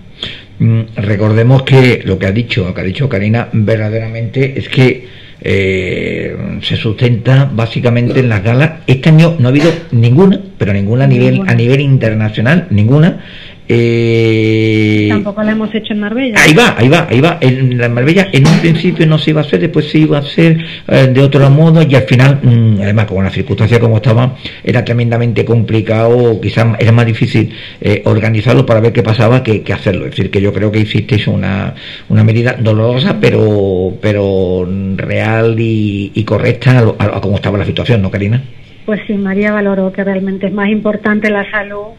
Mm. 0.59 0.87
Recordemos 0.97 1.62
que 1.62 2.03
lo 2.05 2.18
que 2.18 2.27
ha 2.27 2.33
dicho, 2.33 2.66
lo 2.66 2.74
que 2.74 2.81
ha 2.81 2.85
dicho 2.85 3.09
Karina, 3.09 3.49
verdaderamente 3.53 4.59
es 4.59 4.68
que 4.68 5.07
eh, 5.41 6.59
se 6.62 6.76
sustenta 6.76 7.51
básicamente 7.53 8.20
en 8.20 8.28
las 8.28 8.43
galas. 8.43 8.80
Este 8.87 9.11
año 9.11 9.37
no 9.39 9.49
ha 9.49 9.51
habido 9.51 9.70
ninguna, 9.93 10.41
pero 10.59 10.72
ninguna 10.72 11.05
a 11.05 11.09
nivel, 11.09 11.43
a 11.47 11.55
nivel 11.55 11.80
internacional, 11.80 12.66
ninguna. 12.70 13.20
Eh, 13.68 15.09
Tampoco 15.11 15.43
la 15.43 15.53
hemos 15.53 15.74
hecho 15.74 15.93
en 15.93 16.01
Marbella. 16.01 16.39
Ahí 16.41 16.55
va, 16.55 16.76
ahí 16.78 16.89
va, 16.89 17.07
ahí 17.11 17.20
va. 17.20 17.39
En 17.41 17.78
la 17.78 17.89
Marbella 17.89 18.28
en 18.32 18.47
un 18.47 18.59
principio 18.61 19.07
no 19.07 19.18
se 19.18 19.30
iba 19.30 19.41
a 19.41 19.45
hacer, 19.45 19.61
después 19.61 19.91
se 19.91 19.99
iba 19.99 20.18
a 20.18 20.20
hacer 20.20 20.59
eh, 20.87 21.09
de 21.12 21.20
otro 21.20 21.49
modo 21.51 21.82
y 21.82 21.95
al 21.95 22.05
final, 22.05 22.39
mmm, 22.43 22.80
además 22.80 23.07
con 23.07 23.24
la 23.24 23.30
circunstancia 23.30 23.80
como 23.80 23.97
estaba, 23.97 24.37
era 24.62 24.84
tremendamente 24.84 25.45
complicado, 25.45 26.41
quizás 26.41 26.76
era 26.78 26.93
más 26.93 27.07
difícil 27.07 27.53
eh, 27.80 28.03
organizarlo 28.05 28.64
para 28.64 28.80
ver 28.80 28.93
qué 28.93 29.03
pasaba 29.03 29.43
que, 29.43 29.62
que, 29.62 29.72
hacerlo. 29.72 30.05
Es 30.05 30.12
decir, 30.12 30.30
que 30.30 30.41
yo 30.41 30.53
creo 30.53 30.70
que 30.70 30.80
hicisteis 30.80 31.26
una, 31.26 31.74
una 32.09 32.22
medida 32.22 32.53
dolorosa, 32.53 33.16
pero, 33.20 33.95
pero 34.01 34.64
y, 35.59 36.12
y 36.14 36.24
correcta 36.24 36.78
a, 36.78 37.05
a, 37.05 37.16
a 37.18 37.20
cómo 37.20 37.36
estaba 37.36 37.59
la 37.59 37.64
situación, 37.64 38.03
¿no, 38.03 38.11
Karina? 38.11 38.42
Pues 38.84 39.01
sí, 39.07 39.14
María 39.14 39.53
valoró 39.53 39.92
que 39.92 40.05
realmente 40.05 40.47
es 40.47 40.53
más 40.53 40.68
importante 40.68 41.30
la 41.30 41.51
salud 41.51 41.94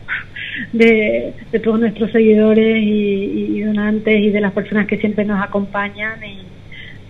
de, 0.74 1.34
todos 1.64 1.80
nuestros 1.80 2.12
seguidores 2.12 2.78
y, 2.82 3.62
donantes 3.62 4.20
y 4.20 4.30
de 4.30 4.42
las 4.42 4.54
personas 4.54 4.88
que 4.88 4.98
siempre 4.98 5.26
nos 5.26 5.44
acompañan 5.44 6.20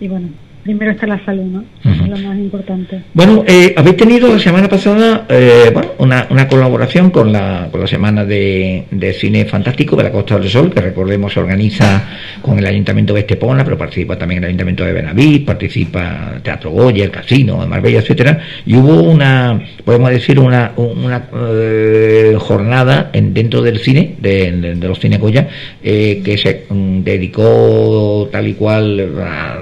y 0.00 0.08
bueno 0.08 0.28
primero 0.68 0.90
está 0.92 1.06
la 1.06 1.24
salud, 1.24 1.44
¿no? 1.44 1.64
Es 1.82 1.96
lo 1.96 2.16
más 2.18 2.36
importante. 2.36 3.00
Bueno, 3.14 3.42
eh, 3.46 3.72
habéis 3.74 3.96
tenido 3.96 4.30
la 4.30 4.38
semana 4.38 4.68
pasada 4.68 5.24
eh, 5.30 5.70
bueno, 5.72 5.92
una, 5.96 6.26
una, 6.28 6.46
colaboración 6.46 7.10
con 7.10 7.32
la, 7.32 7.68
con 7.70 7.80
la 7.80 7.86
Semana 7.86 8.26
de, 8.26 8.84
de, 8.90 9.14
Cine 9.14 9.46
Fantástico 9.46 9.96
de 9.96 10.02
la 10.02 10.12
Costa 10.12 10.38
del 10.38 10.50
Sol, 10.50 10.70
que 10.70 10.82
recordemos 10.82 11.32
se 11.32 11.40
organiza 11.40 12.06
con 12.42 12.58
el 12.58 12.66
Ayuntamiento 12.66 13.14
de 13.14 13.20
Estepona, 13.20 13.64
pero 13.64 13.78
participa 13.78 14.18
también 14.18 14.42
el 14.42 14.48
Ayuntamiento 14.48 14.84
de 14.84 14.92
Benaví, 14.92 15.38
participa 15.38 16.34
Teatro 16.42 16.70
Goya, 16.70 17.02
el 17.02 17.10
Casino, 17.10 17.62
de 17.62 17.66
Marbella, 17.66 18.00
etcétera, 18.00 18.38
y 18.66 18.76
hubo 18.76 19.02
una, 19.04 19.58
podemos 19.86 20.10
decir, 20.10 20.38
una, 20.38 20.72
una 20.76 21.28
eh, 21.34 22.36
jornada 22.38 23.08
en, 23.14 23.32
dentro 23.32 23.62
del 23.62 23.78
cine, 23.78 24.16
de, 24.20 24.52
de, 24.52 24.88
los 24.88 24.98
cine 24.98 25.16
Goya, 25.16 25.48
eh, 25.82 26.20
que 26.22 26.36
se 26.36 26.66
um, 26.68 27.02
dedicó 27.02 28.28
tal 28.30 28.48
y 28.48 28.52
cual 28.52 29.14
a 29.18 29.58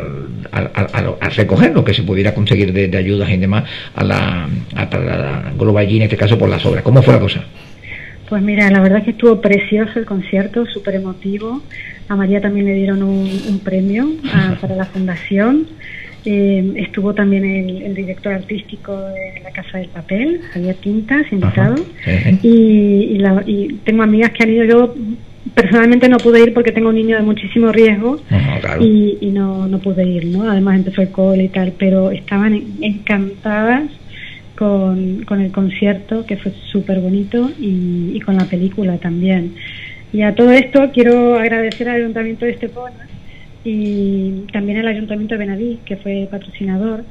a, 0.57 1.29
recoger 1.31 1.73
lo 1.73 1.85
que 1.85 1.95
se 1.95 2.03
pudiera 2.03 2.35
conseguir 2.35 2.73
de, 2.73 2.97
ayudas 2.97 3.31
y 3.31 3.37
demás 3.37 3.65
a 3.95 4.05
la, 4.05 4.49
a, 4.75 4.99
la 4.99 5.53
Global 5.59 5.87
en 5.89 6.03
este 6.03 6.17
caso 6.17 6.39
por 6.39 6.49
las 6.49 6.65
obras. 6.65 6.83
¿Cómo 6.83 7.03
fue 7.03 7.15
la 7.15 7.21
cosa? 7.21 7.45
Pues 8.29 8.43
mira, 8.43 8.71
la 8.71 8.81
verdad 8.81 8.99
es 8.99 9.05
que 9.05 9.11
estuvo 9.13 9.41
precioso 9.41 9.99
el 9.99 10.05
concierto, 10.05 10.67
súper 10.67 10.97
emotivo. 10.97 11.63
A 12.09 12.17
María 12.17 12.41
también 12.41 12.67
le 12.67 12.75
dieron 12.75 13.03
un, 13.03 13.61
premio 13.65 14.09
para 14.61 14.75
la 14.75 14.85
fundación. 14.87 15.67
Eh, 16.25 16.73
estuvo 16.77 17.15
también 17.15 17.45
el, 17.45 17.95
director 17.95 18.33
artístico 18.33 18.99
de 18.99 19.41
la 19.45 19.53
Casa 19.53 19.79
del 19.79 19.89
Papel, 19.89 20.41
Javier 20.53 20.75
Quintas, 20.77 21.31
invitado. 21.31 21.77
y, 22.43 23.21
y, 23.47 23.81
tengo 23.85 24.03
amigas 24.03 24.33
que 24.33 24.43
han 24.43 24.51
ido, 24.51 24.65
yo 24.65 24.95
personalmente 25.55 26.09
no 26.09 26.19
pude 26.19 26.43
ir 26.43 26.55
porque 26.55 26.73
tengo 26.73 26.89
un 26.89 26.95
niño 26.95 27.17
de 27.17 27.23
muchísimo 27.23 27.73
riesgo 27.73 28.21
y, 28.81 29.31
no, 29.33 29.67
no 29.69 29.79
pude 29.79 30.05
ir, 30.05 30.27
¿no? 30.27 30.51
Además 30.51 30.77
empezó 30.77 31.03
el 31.03 31.11
cole 31.11 31.45
y 31.45 31.49
tal, 31.49 31.73
pero 31.79 32.11
estaban 32.11 32.61
encantadas 32.81 33.91
con, 34.57 35.25
con 35.25 35.41
el 35.41 35.53
concierto, 35.53 36.25
que 36.27 36.37
fue 36.37 36.53
súper 36.73 37.01
bonito, 37.01 37.51
y, 37.59 38.19
con 38.21 38.37
la 38.37 38.47
película 38.47 38.99
también. 38.99 39.55
Y 40.13 40.23
a 40.23 40.35
todo 40.35 40.51
esto 40.53 40.91
quiero 40.93 41.37
agradecer 41.39 41.89
al 41.89 41.97
Ayuntamiento 41.97 42.45
de 42.45 42.53
Estepona 42.53 43.07
y 43.65 44.45
también 44.53 44.79
al 44.79 44.89
Ayuntamiento 44.89 45.35
de 45.35 45.39
Benadí, 45.39 45.79
que 45.85 45.97
fue 45.97 46.29
patrocinador, 46.31 47.05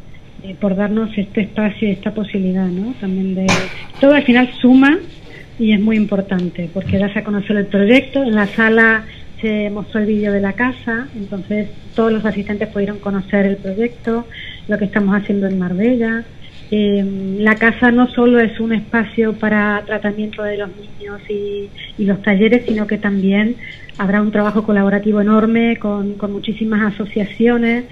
eh, 0.44 0.56
por 0.60 0.76
darnos 0.76 1.16
este 1.18 1.42
espacio 1.42 1.88
y 1.88 1.92
esta 1.92 2.14
posibilidad, 2.14 2.68
¿no? 2.68 2.94
También 3.00 3.36
de... 3.36 3.48
Todo 4.00 4.14
al 4.14 4.24
final 4.24 4.50
suma 4.62 4.98
y 5.60 5.74
es 5.74 5.80
muy 5.80 5.96
importante 5.98 6.70
porque 6.74 6.98
das 6.98 7.16
a 7.16 7.24
conocer 7.24 7.58
el 7.58 7.68
proyecto. 7.68 8.24
En 8.24 8.36
la 8.36 8.48
sala 8.48 9.06
se 9.42 9.70
mostró 9.70 10.00
el 10.02 10.08
vídeo 10.08 10.32
de 10.32 10.42
la 10.42 10.54
casa, 10.54 11.08
entonces 11.16 11.70
todos 11.96 12.12
los 12.12 12.26
asistentes 12.26 12.70
pudieron 12.70 13.00
conocer 13.00 13.46
el 13.46 13.58
proyecto, 13.58 14.26
lo 14.68 14.78
que 14.78 14.86
estamos 14.86 15.16
haciendo 15.16 15.48
en 15.48 15.60
Marbella. 15.60 16.24
Eh, 16.72 17.38
la 17.40 17.56
casa 17.56 17.92
no 17.92 18.08
solo 18.08 18.40
es 18.40 18.60
un 18.60 18.74
espacio 18.74 19.34
para 19.34 19.84
tratamiento 19.86 20.44
de 20.44 20.58
los 20.58 20.70
niños 20.76 21.22
y, 21.30 21.70
y 21.98 22.06
los 22.06 22.22
talleres, 22.22 22.64
sino 22.66 22.88
que 22.88 22.98
también 22.98 23.56
habrá 23.98 24.22
un 24.22 24.32
trabajo 24.32 24.64
colaborativo 24.64 25.22
enorme 25.22 25.78
con, 25.78 26.16
muchísimas 26.30 26.94
asociaciones 26.94 27.86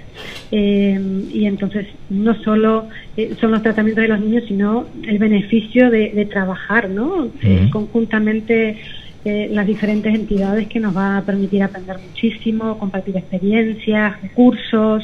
eh, 0.50 1.00
y 1.32 1.46
entonces 1.46 1.86
no 2.10 2.34
solo 2.42 2.88
eh, 3.16 3.34
son 3.40 3.52
los 3.52 3.62
tratamientos 3.62 4.02
de 4.02 4.08
los 4.08 4.20
niños, 4.20 4.44
sino 4.46 4.86
el 5.06 5.18
beneficio 5.18 5.90
de, 5.90 6.28
trabajar 6.30 6.88
¿no? 6.90 7.28
Eh, 7.42 7.68
conjuntamente 7.70 8.78
las 9.24 9.66
diferentes 9.66 10.14
entidades 10.14 10.68
que 10.68 10.78
nos 10.78 10.94
va 10.94 11.16
a 11.16 11.22
permitir 11.22 11.62
aprender 11.62 11.96
muchísimo, 11.98 12.76
compartir 12.78 13.16
experiencias, 13.16 14.20
recursos 14.20 15.02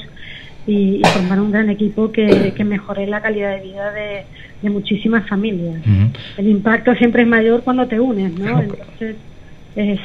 y, 0.67 1.03
formar 1.13 1.41
un 1.41 1.51
gran 1.51 1.71
equipo 1.71 2.13
que, 2.13 2.53
mejore 2.65 3.07
la 3.07 3.21
calidad 3.21 3.57
de 3.57 3.63
vida 3.63 3.93
de, 3.93 4.25
muchísimas 4.69 5.27
familias. 5.29 5.81
El 6.37 6.49
impacto 6.49 6.95
siempre 6.95 7.23
es 7.23 7.29
mayor 7.29 7.63
cuando 7.63 7.87
te 7.87 7.99
unes, 7.99 8.33
¿no? 8.39 8.61
Entonces 8.61 9.17
es, 9.77 10.01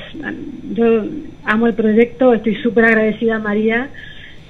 yo 0.73 1.05
amo 1.43 1.67
el 1.67 1.73
proyecto, 1.73 2.33
estoy 2.33 2.55
súper 2.55 2.85
agradecida 2.85 3.35
a 3.35 3.39
María 3.39 3.89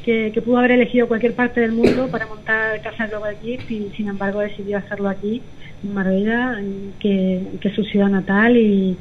que, 0.05 0.41
pudo 0.45 0.59
haber 0.59 0.71
elegido 0.71 1.07
cualquier 1.07 1.33
parte 1.33 1.61
del 1.61 1.71
mundo 1.71 2.07
para 2.11 2.27
montar 2.27 2.79
Casa 2.81 3.07
Global 3.07 3.35
Gift 3.41 3.71
y 3.71 3.89
sin 3.97 4.07
embargo 4.07 4.39
decidió 4.39 4.77
hacerlo 4.77 5.09
aquí, 5.09 5.41
en 5.83 5.93
Marbella, 5.93 6.59
que, 6.99 7.41
que 7.59 7.67
es 7.67 7.75
su 7.75 7.83
ciudad 7.83 8.09
natal 8.09 8.55
y, 8.55 8.95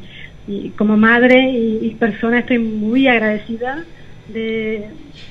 como 0.76 0.96
madre 0.96 1.50
y, 1.50 1.78
y, 1.82 1.90
persona 1.94 2.40
estoy 2.40 2.58
muy 2.58 3.06
agradecida 3.08 3.84
de, 4.28 4.86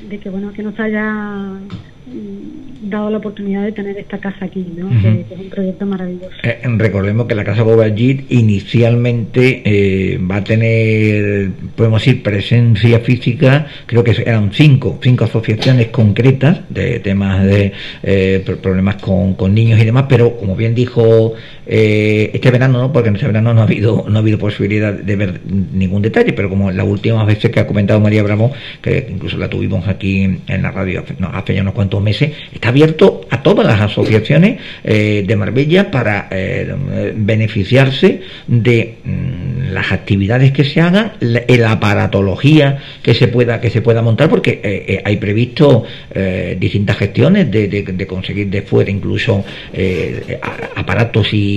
de 0.10 0.20
que 0.20 0.30
bueno 0.30 0.54
que 0.54 0.64
nos 0.64 0.80
haya 0.80 1.60
dado 2.84 3.10
la 3.10 3.18
oportunidad 3.18 3.64
de 3.64 3.72
tener 3.72 3.98
esta 3.98 4.18
casa 4.18 4.46
aquí, 4.46 4.66
¿no? 4.76 4.90
que, 5.02 5.26
es 5.34 5.40
un 5.40 5.50
proyecto 5.50 5.86
maravilloso. 5.86 6.32
Eh, 6.44 6.60
recordemos 6.78 7.28
que 7.28 7.36
la 7.36 7.44
Casa 7.44 7.64
Bobagit 7.64 8.30
inicialmente 8.30 9.62
eh, 9.66 10.18
va 10.20 10.38
a 10.38 10.44
tener, 10.44 11.52
podemos 11.76 12.04
decir, 12.04 12.22
presencia 12.22 13.00
física, 13.00 13.68
creo 13.86 14.04
que 14.04 14.12
eran 14.26 14.52
cinco, 14.52 15.00
cinco 15.02 15.24
asociaciones 15.24 15.88
concretas 15.88 16.62
de 16.70 17.00
temas 17.00 17.46
de 17.46 17.72
eh, 18.04 18.44
problemas 18.62 18.98
con, 18.98 19.36
con, 19.36 19.54
niños 19.54 19.80
y 19.80 19.86
demás, 19.86 20.06
pero 20.10 20.36
como 20.38 20.56
bien 20.56 20.76
dijo 20.76 21.34
este 21.66 22.52
verano, 22.52 22.80
¿no? 22.80 22.94
porque 22.94 23.10
en 23.10 23.16
este 23.16 23.28
verano 23.28 23.54
no 23.54 23.62
ha 23.62 23.64
habido 23.64 24.06
no 24.08 24.18
ha 24.18 24.20
habido 24.22 24.38
posibilidad 24.38 24.94
de 24.94 25.16
ver 25.16 25.42
ningún 25.46 26.02
detalle, 26.02 26.34
pero 26.34 26.50
como 26.50 26.72
las 26.72 26.86
últimas 26.86 27.26
veces 27.26 27.52
que 27.52 27.60
ha 27.60 27.68
comentado 27.68 28.00
María 28.00 28.24
Bravo, 28.24 28.52
que 28.82 29.08
incluso 29.10 29.38
la 29.38 29.50
tuvimos 29.50 29.88
aquí 29.88 30.24
en 30.48 30.62
la 30.62 30.72
radio 30.72 31.04
hace 31.34 31.56
ya 31.56 31.62
unos 31.62 31.74
cuantos 31.74 32.02
meses, 32.02 32.32
está 32.54 32.70
abierto 32.70 33.22
a 33.30 33.42
todas 33.44 33.66
las 33.66 33.82
asociaciones 33.82 34.60
eh, 34.84 35.24
de 35.26 35.36
Marbella 35.36 35.92
para 35.92 36.28
eh, 36.32 36.74
beneficiarse 37.16 38.22
de 38.48 38.96
mm, 39.04 39.74
las 39.74 39.92
actividades 39.92 40.52
que 40.52 40.64
se 40.64 40.82
hagan, 40.82 41.14
la, 41.20 41.44
la, 41.48 41.72
aparatología 41.72 42.80
que 43.02 43.14
se 43.14 43.28
pueda 43.28 43.60
que 43.60 43.70
se 43.70 43.82
pueda 43.82 44.02
montar, 44.02 44.30
porque 44.30 44.62
eh, 44.64 45.02
hay 45.04 45.18
previsto 45.18 45.84
distintas 46.58 46.98
gestiones 46.98 47.50
de, 47.50 48.06
conseguir 48.08 48.48
de 48.48 48.62
fuera 48.62 48.92
incluso 48.92 49.44
aparatos 50.76 51.34
y, 51.34 51.53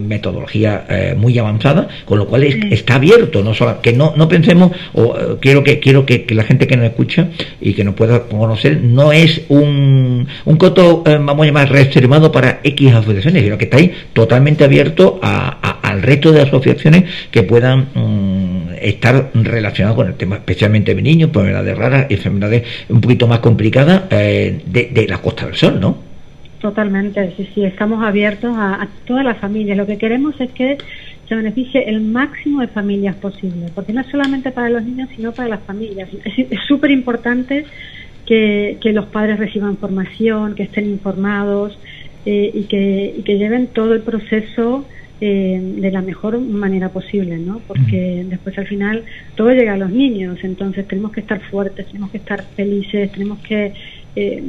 metodología 0.00 0.86
muy 1.16 1.38
avanzada, 1.38 1.88
con 2.04 2.18
lo 2.18 2.26
cual 2.26 2.44
está 2.44 2.96
abierto, 2.96 3.42
no 3.42 3.54
solo 3.54 3.80
que 3.80 3.92
no, 3.92 4.14
no 4.16 4.28
pensemos, 4.28 4.72
o 4.94 5.38
quiero 5.40 5.64
que 5.64 5.80
quiero 5.80 6.06
que, 6.06 6.24
que 6.24 6.34
la 6.34 6.44
gente 6.44 6.66
que 6.66 6.76
nos 6.76 6.86
escucha 6.86 7.28
y 7.60 7.74
que 7.74 7.84
nos 7.84 7.94
pueda 7.94 8.24
conocer 8.24 8.80
no 8.82 9.12
es 9.12 9.42
un, 9.48 10.26
un 10.44 10.56
coto, 10.56 11.02
eh, 11.06 11.18
vamos 11.20 11.44
a 11.44 11.46
llamar, 11.46 11.70
reservado 11.70 12.32
para 12.32 12.60
X 12.62 12.92
asociaciones, 12.92 13.42
sino 13.42 13.58
que 13.58 13.64
está 13.64 13.76
ahí 13.78 13.92
totalmente 14.12 14.64
abierto 14.64 15.20
al 15.22 16.02
resto 16.02 16.32
de 16.32 16.42
asociaciones 16.42 17.04
que 17.30 17.42
puedan 17.42 17.88
mm, 17.94 18.74
estar 18.80 19.30
relacionadas 19.34 19.96
con 19.96 20.06
el 20.08 20.14
tema, 20.14 20.36
especialmente 20.36 20.94
de 20.94 21.02
niños, 21.02 21.28
enfermedades 21.28 21.76
raras, 21.76 22.06
enfermedades 22.08 22.62
un 22.88 23.00
poquito 23.00 23.26
más 23.26 23.40
complicadas 23.40 24.02
eh, 24.10 24.60
de, 24.66 25.06
la 25.08 25.18
Costa 25.18 25.46
del 25.46 25.56
Sol, 25.56 25.80
¿no? 25.80 26.11
Totalmente, 26.62 27.34
sí, 27.36 27.48
sí, 27.56 27.64
estamos 27.64 28.04
abiertos 28.04 28.54
a, 28.56 28.86
todas 29.04 29.24
las 29.24 29.38
familias. 29.38 29.76
Lo 29.76 29.84
que 29.84 29.98
queremos 29.98 30.40
es 30.40 30.48
que 30.52 30.78
se 31.28 31.34
beneficie 31.34 31.90
el 31.90 32.00
máximo 32.00 32.60
de 32.60 32.68
familias 32.68 33.16
posible, 33.16 33.66
porque 33.74 33.92
no 33.92 34.00
es 34.02 34.06
solamente 34.06 34.52
para 34.52 34.68
los 34.68 34.84
niños, 34.84 35.08
sino 35.16 35.32
para 35.32 35.48
las 35.48 35.60
familias. 35.64 36.08
Es 36.24 36.60
súper 36.68 36.92
importante 36.92 37.64
que, 38.26 38.78
los 38.94 39.06
padres 39.06 39.40
reciban 39.40 39.76
formación, 39.76 40.54
que 40.54 40.62
estén 40.62 40.88
informados 40.88 41.76
eh, 42.26 42.52
y, 42.54 42.62
que, 42.66 43.12
y 43.18 43.22
que 43.22 43.38
lleven 43.38 43.66
todo 43.66 43.94
el 43.94 44.02
proceso 44.02 44.86
eh, 45.20 45.60
de 45.60 45.90
la 45.90 46.00
mejor 46.00 46.38
manera 46.40 46.90
posible, 46.90 47.38
¿no? 47.38 47.60
Porque 47.66 48.24
después 48.28 48.56
al 48.56 48.68
final 48.68 49.02
todo 49.34 49.50
llega 49.50 49.74
a 49.74 49.76
los 49.76 49.90
niños, 49.90 50.38
entonces 50.42 50.86
tenemos 50.86 51.10
que 51.10 51.20
estar 51.22 51.40
fuertes, 51.40 51.86
tenemos 51.86 52.12
que 52.12 52.18
estar 52.18 52.44
felices, 52.54 53.10
tenemos 53.10 53.40
que 53.40 53.72
eh, 54.16 54.42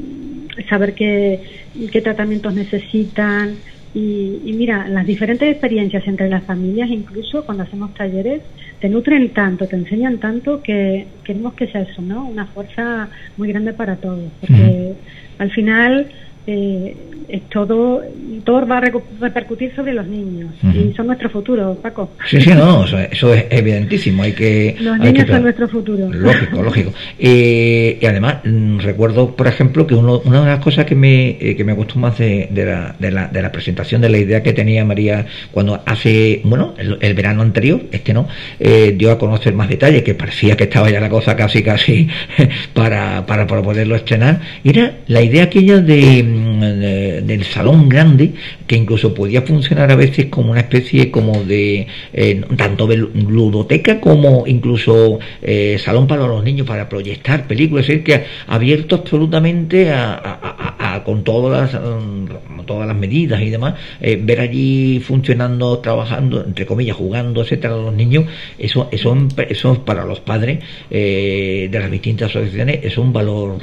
saber 0.70 0.94
qué, 0.94 1.68
qué 1.92 2.02
tratamientos 2.02 2.54
necesitan, 2.54 3.58
y, 3.96 4.54
mira, 4.58 4.88
las 4.88 5.06
diferentes 5.06 5.52
experiencias 5.52 6.08
entre 6.08 6.28
las 6.28 6.44
familias, 6.46 6.90
incluso 6.90 7.46
cuando 7.46 7.64
hacemos 7.64 7.94
talleres, 7.94 8.42
te 8.80 8.90
nutren 8.90 9.30
tanto, 9.34 9.68
te 9.68 9.76
enseñan 9.76 10.18
tanto 10.18 10.64
que 10.64 11.06
queremos 11.24 11.54
que 11.54 11.68
sea 11.68 11.82
eso, 11.82 12.02
¿no? 12.02 12.26
Una 12.28 12.48
fuerza 12.48 13.10
muy 13.38 13.50
grande 13.50 13.72
para 13.74 13.98
todos, 13.98 14.32
porque 14.42 14.94
al 15.38 15.52
final 15.52 16.08
eh, 16.46 16.96
es 17.30 17.42
todo, 17.50 18.02
todo 18.44 18.68
va 18.68 18.78
a 18.78 18.82
repercutir 19.22 19.74
sobre 19.76 19.94
los 19.94 20.06
niños 20.06 20.52
y 20.62 20.94
son 20.94 21.08
nuestro 21.08 21.30
futuro, 21.30 21.76
Paco. 21.82 22.12
Sí, 22.30 22.42
sí, 22.42 22.52
no, 22.52 22.86
eso, 22.86 23.34
es 23.34 23.46
evidentísimo. 23.50 24.24
Hay 24.24 24.34
que, 24.34 24.76
los 24.80 25.00
niños 25.00 25.28
son 25.28 25.44
nuestro 25.44 25.68
futuro. 25.68 26.10
Lógico, 26.12 26.62
lógico. 26.62 26.94
y 27.20 28.06
además, 28.06 28.38
mm, 28.44 28.80
recuerdo, 28.80 29.36
por 29.36 29.48
ejemplo, 29.48 29.88
que 29.88 29.96
uno, 29.96 30.22
una 30.26 30.42
de 30.42 30.48
las 30.48 30.60
cosas 30.60 30.86
que 30.86 30.96
me, 30.96 31.38
eh, 31.40 31.56
que 31.56 31.64
me 31.64 31.74
gustó 31.74 31.98
más 31.98 32.18
de, 32.18 32.50
de, 32.52 32.66
la, 32.66 32.96
de, 33.00 33.12
la, 33.12 33.28
de 33.28 33.42
la 33.42 33.52
presentación, 33.52 34.02
de 34.02 34.10
la 34.10 34.18
idea 34.18 34.44
que 34.44 34.54
tenía 34.54 34.84
María 34.86 35.26
cuando 35.52 35.82
hace, 35.86 36.42
bueno, 36.44 36.74
el, 36.78 37.14
verano 37.14 37.42
anterior, 37.42 37.82
este 37.92 38.14
no, 38.14 38.28
eh, 38.60 38.94
dio 38.98 39.12
a 39.12 39.18
conocer 39.18 39.54
más 39.54 39.70
detalles, 39.70 40.04
que 40.04 40.14
parecía 40.14 40.58
que 40.58 40.66
estaba 40.66 40.90
ya 40.90 41.00
la 41.00 41.10
cosa 41.10 41.36
casi, 41.36 41.64
casi 41.64 42.10
para, 42.74 43.26
para, 43.26 43.48
para 43.48 43.62
poderlo 43.62 43.96
estrenar, 43.96 44.42
era 44.64 44.98
la 45.08 45.22
idea 45.22 45.44
aquella 45.44 45.80
de 45.80 46.33
del 46.34 47.44
salón 47.44 47.90
grande 47.90 48.34
que 48.68 48.76
incluso 48.76 49.14
podía 49.14 49.42
funcionar 49.42 49.92
a 49.92 49.96
veces 49.96 50.28
como 50.28 50.52
una 50.52 50.62
especie 50.62 51.12
como 51.12 51.44
de 51.44 51.88
eh, 52.14 52.42
tanto 52.56 52.88
de 52.88 52.98
ludoteca 52.98 54.00
como 54.00 54.46
incluso 54.48 55.20
eh, 55.42 55.78
salón 55.84 56.08
para 56.08 56.28
los 56.28 56.44
niños 56.44 56.68
para 56.68 56.90
proyectar 56.90 57.48
películas, 57.48 57.84
es 57.84 57.88
decir, 57.88 58.04
que 58.04 58.26
abierto 58.48 58.96
absolutamente 58.96 59.92
a, 59.92 60.73
con 61.04 61.24
todas 61.24 61.74
las, 61.74 61.82
mm, 61.82 62.66
todas 62.66 62.88
las 62.88 62.96
medidas 62.96 63.42
y 63.42 63.50
demás, 63.50 63.76
eh, 64.00 64.20
ver 64.22 64.42
allí 64.42 65.00
funcionando, 65.00 65.80
trabajando, 65.80 66.44
entre 66.44 66.66
comillas, 66.66 66.96
jugando, 66.96 67.42
etcétera, 67.42 67.76
los 67.76 67.94
niños, 67.94 68.26
eso, 68.58 68.90
eso, 68.92 69.18
eso 69.50 69.86
para 69.86 70.06
los 70.06 70.20
padres 70.20 70.60
de 70.90 71.70
las 71.72 71.90
distintas 71.90 72.30
asociaciones 72.30 72.80
es 72.84 72.98
un 72.98 73.12
valor 73.12 73.58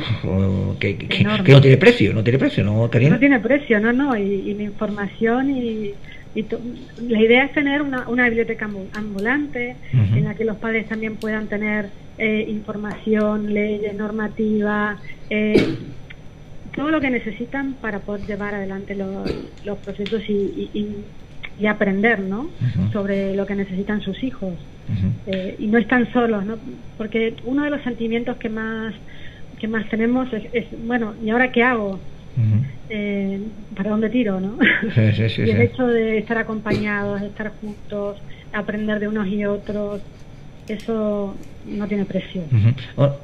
que, 0.78 0.97
que, 0.97 1.24
no 1.24 1.61
tiene 1.61 1.76
precio, 1.76 2.12
no 2.12 2.22
tiene 2.22 2.39
precio, 2.39 2.64
¿no, 2.64 2.83
No 2.83 3.18
tiene 3.18 3.41
precio, 3.41 3.81
no, 3.81 3.93
no, 3.93 4.16
y, 4.16 4.55
la 4.55 4.62
información 4.62 5.51
y, 5.51 5.95
la 7.09 7.20
idea 7.20 7.45
es 7.45 7.53
tener 7.53 7.83
una, 7.83 8.09
una 8.09 8.24
biblioteca 8.26 8.68
ambulante 8.95 9.74
en 9.93 10.24
la 10.24 10.35
que 10.35 10.45
los 10.45 10.57
padres 10.59 10.89
también 10.89 11.16
puedan 11.16 11.49
tener 11.49 11.87
eh, 12.22 12.45
información, 12.49 13.55
leyes, 13.55 13.95
normativa, 13.95 14.99
eh, 15.31 15.74
todo 16.75 16.91
lo 16.91 17.01
que 17.01 17.11
necesitan 17.11 17.75
para 17.75 18.01
poder 18.01 18.27
llevar 18.27 18.55
adelante 18.55 18.95
los, 18.95 19.31
los 19.64 19.79
procesos 19.79 20.23
y, 20.29 20.71
y, 20.75 21.66
aprender 21.66 22.21
¿no? 22.21 22.49
sobre 22.91 23.35
lo 23.35 23.45
que 23.45 23.55
necesitan 23.55 24.01
sus 24.01 24.23
hijos. 24.23 24.55
Eh, 25.27 25.57
y 25.59 25.66
no 25.66 25.79
están 25.79 26.11
solos, 26.12 26.45
¿no? 26.45 26.57
porque 26.97 27.35
uno 27.45 27.64
de 27.64 27.71
los 27.71 27.83
sentimientos 27.83 28.39
que 28.39 28.49
más 28.49 28.95
que 29.61 29.68
más 29.68 29.87
tenemos 29.91 30.27
es, 30.33 30.66
bueno, 30.87 31.14
¿y 31.23 31.31
ahora 31.31 31.53
qué 31.53 31.62
hago? 31.62 32.01
eh, 32.89 33.41
¿Para 33.77 33.91
dónde 33.91 34.09
tiro, 34.09 34.41
no? 34.41 34.57
y 34.97 35.51
el 35.51 35.61
hecho 35.61 35.87
de 35.87 36.18
estar 36.18 36.39
acompañados, 36.39 37.21
de 37.21 37.27
estar 37.27 37.53
juntos, 37.61 38.16
aprender 38.53 38.99
de 38.99 39.09
unos 39.09 39.29
y 39.29 39.45
otros, 39.45 40.01
eso 40.66 41.37
no 41.71 41.87
tiene 41.87 42.05
precio. 42.05 42.43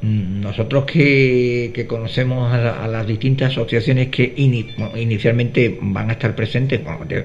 nosotros 0.02 0.84
que, 0.84 1.86
conocemos 1.88 2.52
a, 2.52 2.86
las 2.88 3.06
distintas 3.06 3.52
asociaciones 3.52 4.08
que 4.08 4.32
inicialmente 4.36 5.78
van 5.80 6.10
a 6.10 6.14
estar 6.14 6.34
presentes, 6.34 6.80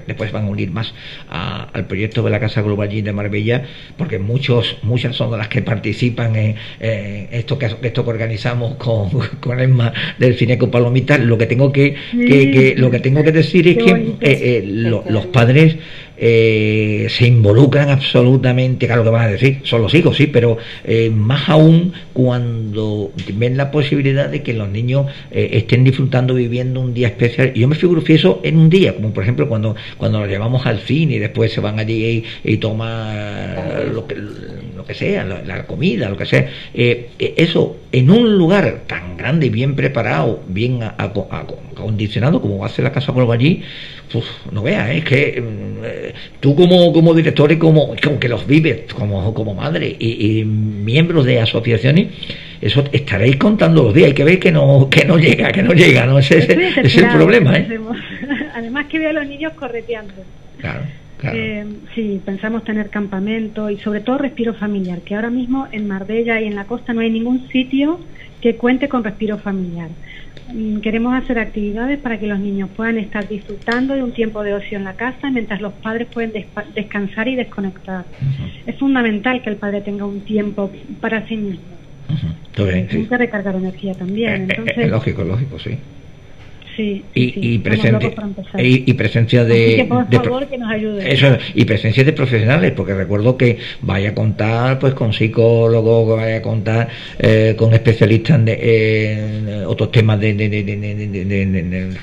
después 0.06 0.32
van 0.32 0.46
a 0.46 0.48
unir 0.48 0.70
más 0.70 0.92
al 1.28 1.86
proyecto 1.86 2.22
de 2.22 2.30
la 2.30 2.40
Casa 2.40 2.62
Global 2.62 2.88
de 2.90 3.12
Marbella, 3.12 3.64
porque 3.96 4.18
muchos 4.18 4.76
muchas 4.82 5.16
son 5.16 5.36
las 5.36 5.48
que 5.48 5.62
participan 5.62 6.36
en, 6.36 6.56
esto 6.80 7.58
que 7.58 7.66
esto 7.82 8.04
que 8.04 8.10
organizamos 8.10 8.74
con, 8.74 9.10
con 9.40 9.60
Emma 9.60 9.92
del 10.18 10.34
Cineco 10.34 10.70
Palomita. 10.70 11.18
Lo 11.18 11.38
que 11.38 11.46
tengo 11.46 11.72
que, 11.72 11.96
lo 12.76 12.90
que 12.90 13.00
tengo 13.00 13.22
que 13.22 13.32
decir 13.32 13.68
es 13.68 13.76
que 13.78 13.90
eh, 13.90 14.16
eh, 14.20 14.62
los 14.66 15.26
padres 15.26 15.76
eh, 16.16 17.06
se 17.10 17.26
involucran 17.26 17.90
absolutamente, 17.90 18.86
claro 18.86 19.02
que 19.02 19.10
van 19.10 19.26
a 19.26 19.28
decir, 19.28 19.60
son 19.64 19.82
los 19.82 19.94
hijos, 19.94 20.16
sí, 20.16 20.26
pero 20.26 20.58
eh, 20.84 21.10
más 21.10 21.48
aún 21.48 21.92
cuando 22.12 23.12
ven 23.34 23.56
la 23.56 23.70
posibilidad 23.70 24.28
de 24.28 24.42
que 24.42 24.52
los 24.52 24.68
niños 24.68 25.06
eh, 25.30 25.50
estén 25.52 25.84
disfrutando, 25.84 26.34
viviendo 26.34 26.80
un 26.80 26.94
día 26.94 27.08
especial. 27.08 27.52
Y 27.54 27.60
yo 27.60 27.68
me 27.68 27.74
figuro 27.74 28.02
eso 28.06 28.40
en 28.42 28.58
un 28.58 28.70
día, 28.70 28.94
como 28.94 29.12
por 29.12 29.22
ejemplo 29.22 29.48
cuando, 29.48 29.74
cuando 29.96 30.20
los 30.20 30.28
llevamos 30.28 30.66
al 30.66 30.80
cine 30.80 31.14
y 31.14 31.18
después 31.18 31.52
se 31.52 31.60
van 31.60 31.78
allí 31.78 32.24
y, 32.44 32.56
toman 32.58 33.94
lo 33.94 34.06
que, 34.06 34.16
lo 34.82 34.86
que 34.86 34.94
sea, 34.94 35.24
la, 35.24 35.64
comida, 35.64 36.08
lo 36.08 36.16
que 36.16 36.26
sea. 36.26 36.48
eso 36.74 37.76
en 37.92 38.10
un 38.10 38.36
lugar 38.36 38.82
tan 38.86 39.16
grande 39.16 39.46
y 39.46 39.50
bien 39.50 39.76
preparado, 39.76 40.42
bien 40.48 40.80
acondicionado 40.82 42.40
como 42.40 42.64
hace 42.64 42.82
la 42.82 42.90
Casa 42.90 43.14
Polvo 43.14 43.32
allí, 43.32 43.62
no 44.50 44.62
veas, 44.62 44.90
es 44.90 45.04
que 45.04 45.40
mm, 45.40 46.40
tú 46.40 46.54
como, 46.54 46.92
como 46.92 47.14
director 47.14 47.50
y 47.52 47.58
como, 47.58 47.94
como, 48.02 48.18
que 48.18 48.28
los 48.28 48.46
vives 48.46 48.92
como, 48.92 49.32
como 49.32 49.54
madre 49.54 49.96
y, 49.98 50.44
miembros 50.44 51.24
de 51.24 51.40
asociaciones, 51.40 52.08
eso 52.60 52.84
estaréis 52.92 53.36
contando 53.36 53.84
los 53.84 53.94
días, 53.94 54.08
hay 54.08 54.14
que 54.14 54.24
ver 54.24 54.38
que 54.38 54.52
no, 54.52 54.88
que 54.90 55.04
no 55.04 55.16
llega, 55.16 55.50
que 55.52 55.62
no 55.62 55.72
llega, 55.72 56.06
¿no? 56.06 56.18
Ese, 56.18 56.38
es 56.38 56.96
el 56.96 57.08
problema, 57.08 57.56
¿eh? 57.56 57.78
Además 58.54 58.86
que 58.86 58.98
veo 58.98 59.10
a 59.10 59.12
los 59.14 59.26
niños 59.26 59.52
correteando. 59.54 60.14
Claro. 60.58 60.82
Claro. 61.22 61.38
Eh, 61.38 61.64
sí, 61.94 62.20
pensamos 62.24 62.64
tener 62.64 62.90
campamento 62.90 63.70
y 63.70 63.78
sobre 63.78 64.00
todo 64.00 64.18
respiro 64.18 64.54
familiar, 64.54 65.02
que 65.02 65.14
ahora 65.14 65.30
mismo 65.30 65.68
en 65.70 65.86
Marbella 65.86 66.40
y 66.40 66.48
en 66.48 66.56
la 66.56 66.64
costa 66.64 66.92
no 66.92 67.00
hay 67.00 67.10
ningún 67.10 67.48
sitio 67.50 68.00
que 68.40 68.56
cuente 68.56 68.88
con 68.88 69.04
respiro 69.04 69.38
familiar. 69.38 69.88
Mm, 70.52 70.78
queremos 70.80 71.14
hacer 71.14 71.38
actividades 71.38 72.00
para 72.00 72.18
que 72.18 72.26
los 72.26 72.40
niños 72.40 72.70
puedan 72.76 72.98
estar 72.98 73.28
disfrutando 73.28 73.94
de 73.94 74.02
un 74.02 74.10
tiempo 74.10 74.42
de 74.42 74.54
ocio 74.54 74.76
en 74.76 74.82
la 74.82 74.94
casa 74.94 75.30
mientras 75.30 75.60
los 75.60 75.74
padres 75.74 76.08
pueden 76.12 76.32
descansar 76.74 77.28
y 77.28 77.36
desconectar. 77.36 78.04
Es 78.66 78.76
fundamental 78.80 79.42
que 79.42 79.50
el 79.50 79.56
padre 79.56 79.80
tenga 79.82 80.04
un 80.04 80.22
tiempo 80.22 80.72
para 81.00 81.24
sí 81.28 81.36
mismo. 81.36 81.62
Uh 82.08 82.42
que 82.54 83.16
recargar 83.16 83.54
energía 83.54 83.94
también. 83.94 84.50
Eh, 84.50 84.64
eh, 84.76 84.88
lógico, 84.88 85.22
lógico, 85.22 85.60
sí 85.60 85.78
y, 86.78 87.04
y, 87.14 87.54
y, 87.54 87.58
presencia 87.58 89.44
de, 89.44 89.88
Eso, 91.04 91.38
y 91.54 91.64
presencia 91.64 92.04
de 92.04 92.12
profesionales, 92.12 92.72
porque 92.72 92.94
recuerdo 92.94 93.36
que 93.36 93.58
vaya 93.80 94.10
a 94.10 94.14
contar 94.14 94.78
pues 94.78 94.94
con 94.94 95.12
psicólogos, 95.12 96.08
que 96.08 96.24
vaya 96.24 96.36
a 96.38 96.42
contar 96.42 96.88
eh, 97.18 97.54
con 97.56 97.74
especialistas 97.74 98.40
en, 98.46 99.64
otros 99.66 99.90
temas 99.92 100.18
de, 100.20 100.32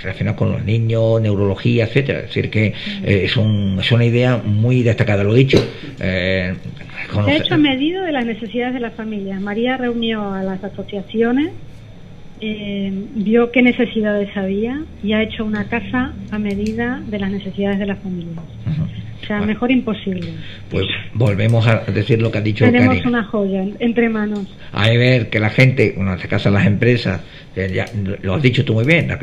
relacionados 0.02 0.38
con 0.38 0.52
los 0.52 0.64
niños, 0.64 1.22
neurología, 1.22 1.86
etcétera. 1.86 2.20
Es 2.20 2.28
decir, 2.28 2.50
que 2.50 2.68
eh, 2.68 3.22
es, 3.26 3.38
un, 3.38 3.78
es 3.80 3.92
una 3.92 4.06
idea 4.06 4.38
muy 4.38 4.84
destacada, 4.84 5.24
lo 5.24 5.34
dicho. 5.34 5.58
Eh, 6.00 6.54
Se 7.12 7.32
ha 7.32 7.38
hecho 7.38 7.56
a 7.56 7.58
medida 7.58 8.04
de 8.04 8.12
las 8.12 8.26
necesidades 8.26 8.74
de 8.74 8.80
las 8.80 8.94
familias. 8.94 9.42
María 9.42 9.78
reunió 9.78 10.34
a 10.34 10.44
las 10.44 10.64
asociaciones 10.64 11.52
eh, 12.42 12.92
vio 13.16 13.52
qué 13.52 13.62
necesidades 13.62 14.36
había 14.36 14.82
y 15.04 15.14
ha 15.14 15.22
hecho 15.22 15.46
una 15.46 15.66
casa 15.66 16.14
a 16.32 16.40
medida 16.40 17.02
de 17.08 17.20
las 17.20 17.32
necesidades 17.32 17.80
de 17.80 17.86
las 17.86 18.00
familias. 18.00 18.38
O 19.22 19.26
sea, 19.26 19.42
mejor 19.42 19.70
imposible. 19.70 20.34
Pues 20.72 20.88
volvemos 21.14 21.68
a 21.68 21.80
decir 21.92 22.22
lo 22.22 22.32
que 22.32 22.38
ha 22.40 22.42
dicho 22.42 22.66
Tenemos 22.66 23.06
una 23.06 23.24
joya 23.24 23.64
entre 23.80 24.10
manos. 24.10 24.48
Hay 24.72 24.98
ver 24.98 25.30
que 25.30 25.40
la 25.40 25.50
gente, 25.50 25.96
en 25.98 26.08
este 26.10 26.28
caso 26.28 26.50
las 26.50 26.66
empresas, 26.66 27.22
lo 28.22 28.36
has 28.36 28.42
dicho 28.42 28.64
tú 28.66 28.74
muy 28.74 28.86
bien, 28.86 29.08
la, 29.08 29.18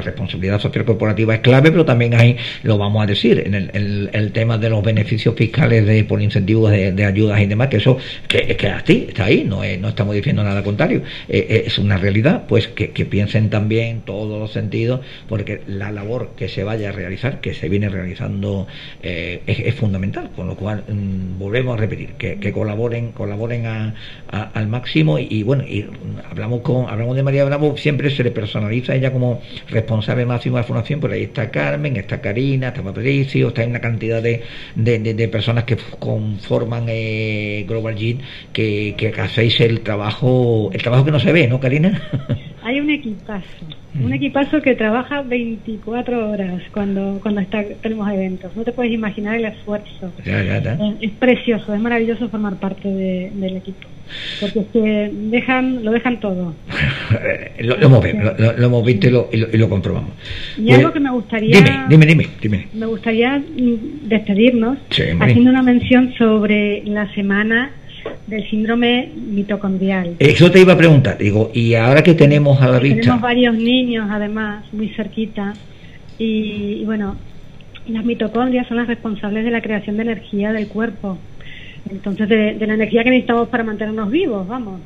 responsabilidad 0.00 0.60
social 0.60 0.84
corporativa 0.84 1.34
es 1.34 1.40
clave, 1.40 1.70
pero 1.70 1.84
también 1.84 2.14
hay, 2.14 2.36
lo 2.62 2.78
vamos 2.78 3.02
a 3.02 3.06
decir, 3.06 3.42
en 3.46 3.54
el, 3.54 4.32
tema 4.32 4.58
de 4.58 4.68
los 4.68 4.82
beneficios 4.82 5.34
fiscales 5.34 5.86
de, 5.86 6.04
por 6.04 6.20
incentivos 6.20 6.70
de, 6.70 7.04
ayudas 7.04 7.40
y 7.40 7.46
demás, 7.46 7.68
que 7.68 7.78
eso 7.78 7.96
que, 8.28 8.56
que 8.56 8.68
así, 8.68 9.06
está 9.08 9.24
ahí, 9.24 9.44
no, 9.44 9.62
no 9.78 9.88
estamos 9.88 10.14
diciendo 10.14 10.42
nada 10.42 10.62
contrario, 10.62 11.02
eh, 11.28 11.46
eh, 11.48 11.62
es 11.66 11.78
una 11.78 11.96
realidad, 11.96 12.44
pues 12.48 12.68
que, 12.68 12.88
piensen 13.06 13.50
también 13.50 14.00
todos 14.00 14.38
los 14.38 14.52
sentidos, 14.52 15.00
porque 15.28 15.60
la 15.66 15.92
labor 15.92 16.30
que 16.36 16.48
se 16.48 16.64
vaya 16.64 16.88
a 16.88 16.92
realizar, 16.92 17.40
que 17.40 17.54
se 17.54 17.68
viene 17.68 17.88
realizando, 17.88 18.66
eh, 19.02 19.42
es, 19.46 19.74
fundamental, 19.76 20.30
con 20.34 20.48
lo 20.48 20.56
cual 20.56 20.84
mm, 20.88 21.38
volvemos 21.38 21.76
a 21.76 21.80
repetir, 21.80 22.14
que, 22.14 22.52
colaboren, 22.52 23.12
colaboren 23.12 23.66
al 23.66 24.68
máximo 24.68 25.18
y, 25.18 25.42
bueno, 25.42 25.64
y 25.64 25.86
hablamos 26.30 26.62
con, 26.62 26.88
hablamos 26.88 27.16
de 27.16 27.22
María 27.22 27.44
Siempre 27.76 28.10
se 28.10 28.22
le 28.22 28.30
personaliza 28.30 28.94
ella 28.94 29.12
como 29.12 29.40
responsable 29.68 30.26
máximo 30.26 30.56
de 30.56 30.62
la 30.62 30.66
fundación, 30.66 31.00
por 31.00 31.12
ahí 31.12 31.24
está 31.24 31.50
Carmen, 31.50 31.96
está 31.96 32.20
Karina, 32.20 32.68
está 32.68 32.82
Patricio, 32.82 33.48
está 33.48 33.64
una 33.64 33.80
cantidad 33.80 34.22
de, 34.22 34.42
de, 34.74 35.28
personas 35.28 35.64
que 35.64 35.76
conforman 35.98 36.86
eh, 36.88 37.64
Global 37.66 37.96
Gene 37.96 38.20
que, 38.52 38.94
que 38.96 39.08
hacéis 39.20 39.60
el 39.60 39.80
trabajo, 39.80 40.70
el 40.72 40.82
trabajo 40.82 41.04
que 41.04 41.10
no 41.10 41.20
se 41.20 41.32
ve, 41.32 41.46
¿no, 41.48 41.60
Karina? 41.60 42.00
Hay 42.66 42.80
un 42.80 42.90
equipazo, 42.90 43.46
un 43.94 44.10
mm. 44.10 44.14
equipazo 44.14 44.60
que 44.60 44.74
trabaja 44.74 45.22
24 45.22 46.30
horas 46.30 46.60
cuando, 46.72 47.20
cuando 47.22 47.40
está, 47.40 47.62
tenemos 47.80 48.10
eventos. 48.12 48.56
No 48.56 48.64
te 48.64 48.72
puedes 48.72 48.92
imaginar 48.92 49.36
el 49.36 49.44
esfuerzo. 49.44 50.12
Es, 51.00 51.10
precioso, 51.12 51.72
es 51.72 51.80
maravilloso 51.80 52.28
formar 52.28 52.56
parte 52.56 52.88
del 52.88 53.56
equipo. 53.56 53.86
porque 54.40 54.58
es 54.58 54.66
que 54.72 55.12
dejan, 55.30 55.84
lo 55.84 55.92
dejan 55.92 56.18
todo. 56.18 56.54
lo, 57.60 57.76
hemos, 57.76 58.84
visto 58.84 59.06
y 59.06 59.10
lo, 59.12 59.28
y 59.30 59.56
lo, 59.58 59.68
comprobamos. 59.68 60.10
Y 60.58 60.62
pues, 60.62 60.78
algo 60.78 60.92
que 60.92 61.00
me 61.00 61.10
gustaría... 61.12 61.86
Dime, 61.88 62.04
dime, 62.04 62.26
dime. 62.42 62.66
Me 62.74 62.86
gustaría 62.86 63.40
despedirnos 64.02 64.78
haciendo 65.20 65.50
una 65.50 65.62
mención 65.62 66.12
sobre 66.18 66.82
la 66.84 67.14
semana 67.14 67.70
del 68.26 68.48
síndrome 68.48 69.10
mitocondrial. 69.14 70.16
Eso 70.18 70.50
te 70.50 70.60
iba 70.60 70.72
a 70.72 70.76
preguntar, 70.76 71.18
digo, 71.18 71.50
y 71.54 71.74
ahora 71.74 72.02
que 72.02 72.14
tenemos 72.14 72.60
a 72.60 72.68
la 72.68 72.78
vista... 72.78 73.00
Tenemos 73.00 73.20
varios 73.20 73.54
niños, 73.56 74.08
además, 74.10 74.64
muy 74.72 74.88
cerquita, 74.90 75.54
y, 76.18 76.84
bueno, 76.84 77.16
las 77.88 78.04
mitocondrias 78.04 78.66
son 78.66 78.78
las 78.78 78.88
responsables 78.88 79.44
de 79.44 79.50
la 79.50 79.60
creación 79.60 79.96
de 79.96 80.02
energía 80.02 80.52
del 80.52 80.68
cuerpo, 80.68 81.18
entonces 81.90 82.28
de, 82.28 82.66
la 82.66 82.74
energía 82.74 83.04
que 83.04 83.10
necesitamos 83.10 83.48
para 83.48 83.64
mantenernos 83.64 84.10
vivos, 84.10 84.46
vamos. 84.48 84.80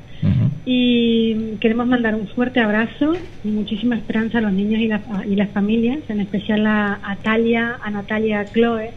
Y 0.67 1.57
queremos 1.61 1.87
mandar 1.87 2.15
un 2.15 2.29
fuerte 2.29 2.61
abrazo 2.61 3.15
y 3.43 3.49
muchísima 3.49 3.97
esperanza 3.97 4.39
a 4.39 4.41
los 4.43 4.53
niños 4.53 4.81
y, 4.81 5.33
y 5.33 5.37
las 5.37 5.49
familias, 5.51 5.99
en 6.09 6.21
especial 6.21 6.67
a, 6.67 7.01
a 7.03 7.17
Talia, 7.17 7.79
a 7.83 7.91
Natalia, 7.91 8.41
a 8.41 8.45
Chloe, 8.45 8.91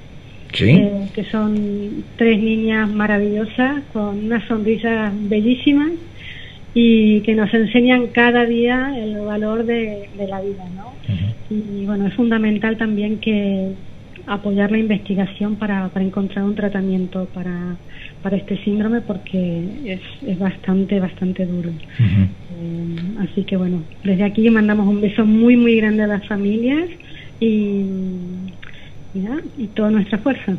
eh, 0.60 1.10
que 1.14 1.24
son 1.26 2.04
tres 2.18 2.42
niñas 2.42 2.90
maravillosas 2.90 3.84
con 3.92 4.26
unas 4.26 4.44
sonrisas 4.48 5.12
bellísimas 5.30 5.92
y 6.74 7.22
que 7.22 7.36
nos 7.36 7.54
enseñan 7.54 8.08
cada 8.08 8.46
día 8.46 8.94
el 8.98 9.20
valor 9.20 9.66
de, 9.66 10.10
la 10.28 10.42
vida, 10.42 10.66
¿no? 10.76 10.94
Y 11.50 11.86
bueno, 11.86 12.08
es 12.08 12.14
fundamental 12.16 12.78
también 12.78 13.20
que 13.20 13.74
apoyar 14.26 14.72
la 14.72 14.78
investigación 14.78 15.56
para, 15.56 15.90
para 15.90 16.06
encontrar 16.06 16.46
un 16.46 16.56
tratamiento 16.56 17.26
para, 17.34 17.76
para 18.22 18.38
este 18.38 18.58
síndrome 18.64 19.02
porque 19.02 19.66
es, 19.86 20.02
es 20.26 20.40
bastante, 20.40 21.00
bastante 21.00 21.46
duro. 21.46 21.70
Eh, 21.70 22.96
así 23.20 23.44
que 23.44 23.58
bueno, 23.58 23.84
desde 24.04 24.24
aquí 24.24 24.50
mandamos 24.50 24.88
un 24.88 25.02
beso 25.02 25.26
muy, 25.26 25.58
muy 25.58 25.76
grande 25.76 26.04
a 26.04 26.08
las 26.08 26.26
familias 26.28 26.90
y 27.40 27.82
y 29.14 29.68
toda 29.68 29.92
nuestra 29.92 30.18
fuerza. 30.20 30.56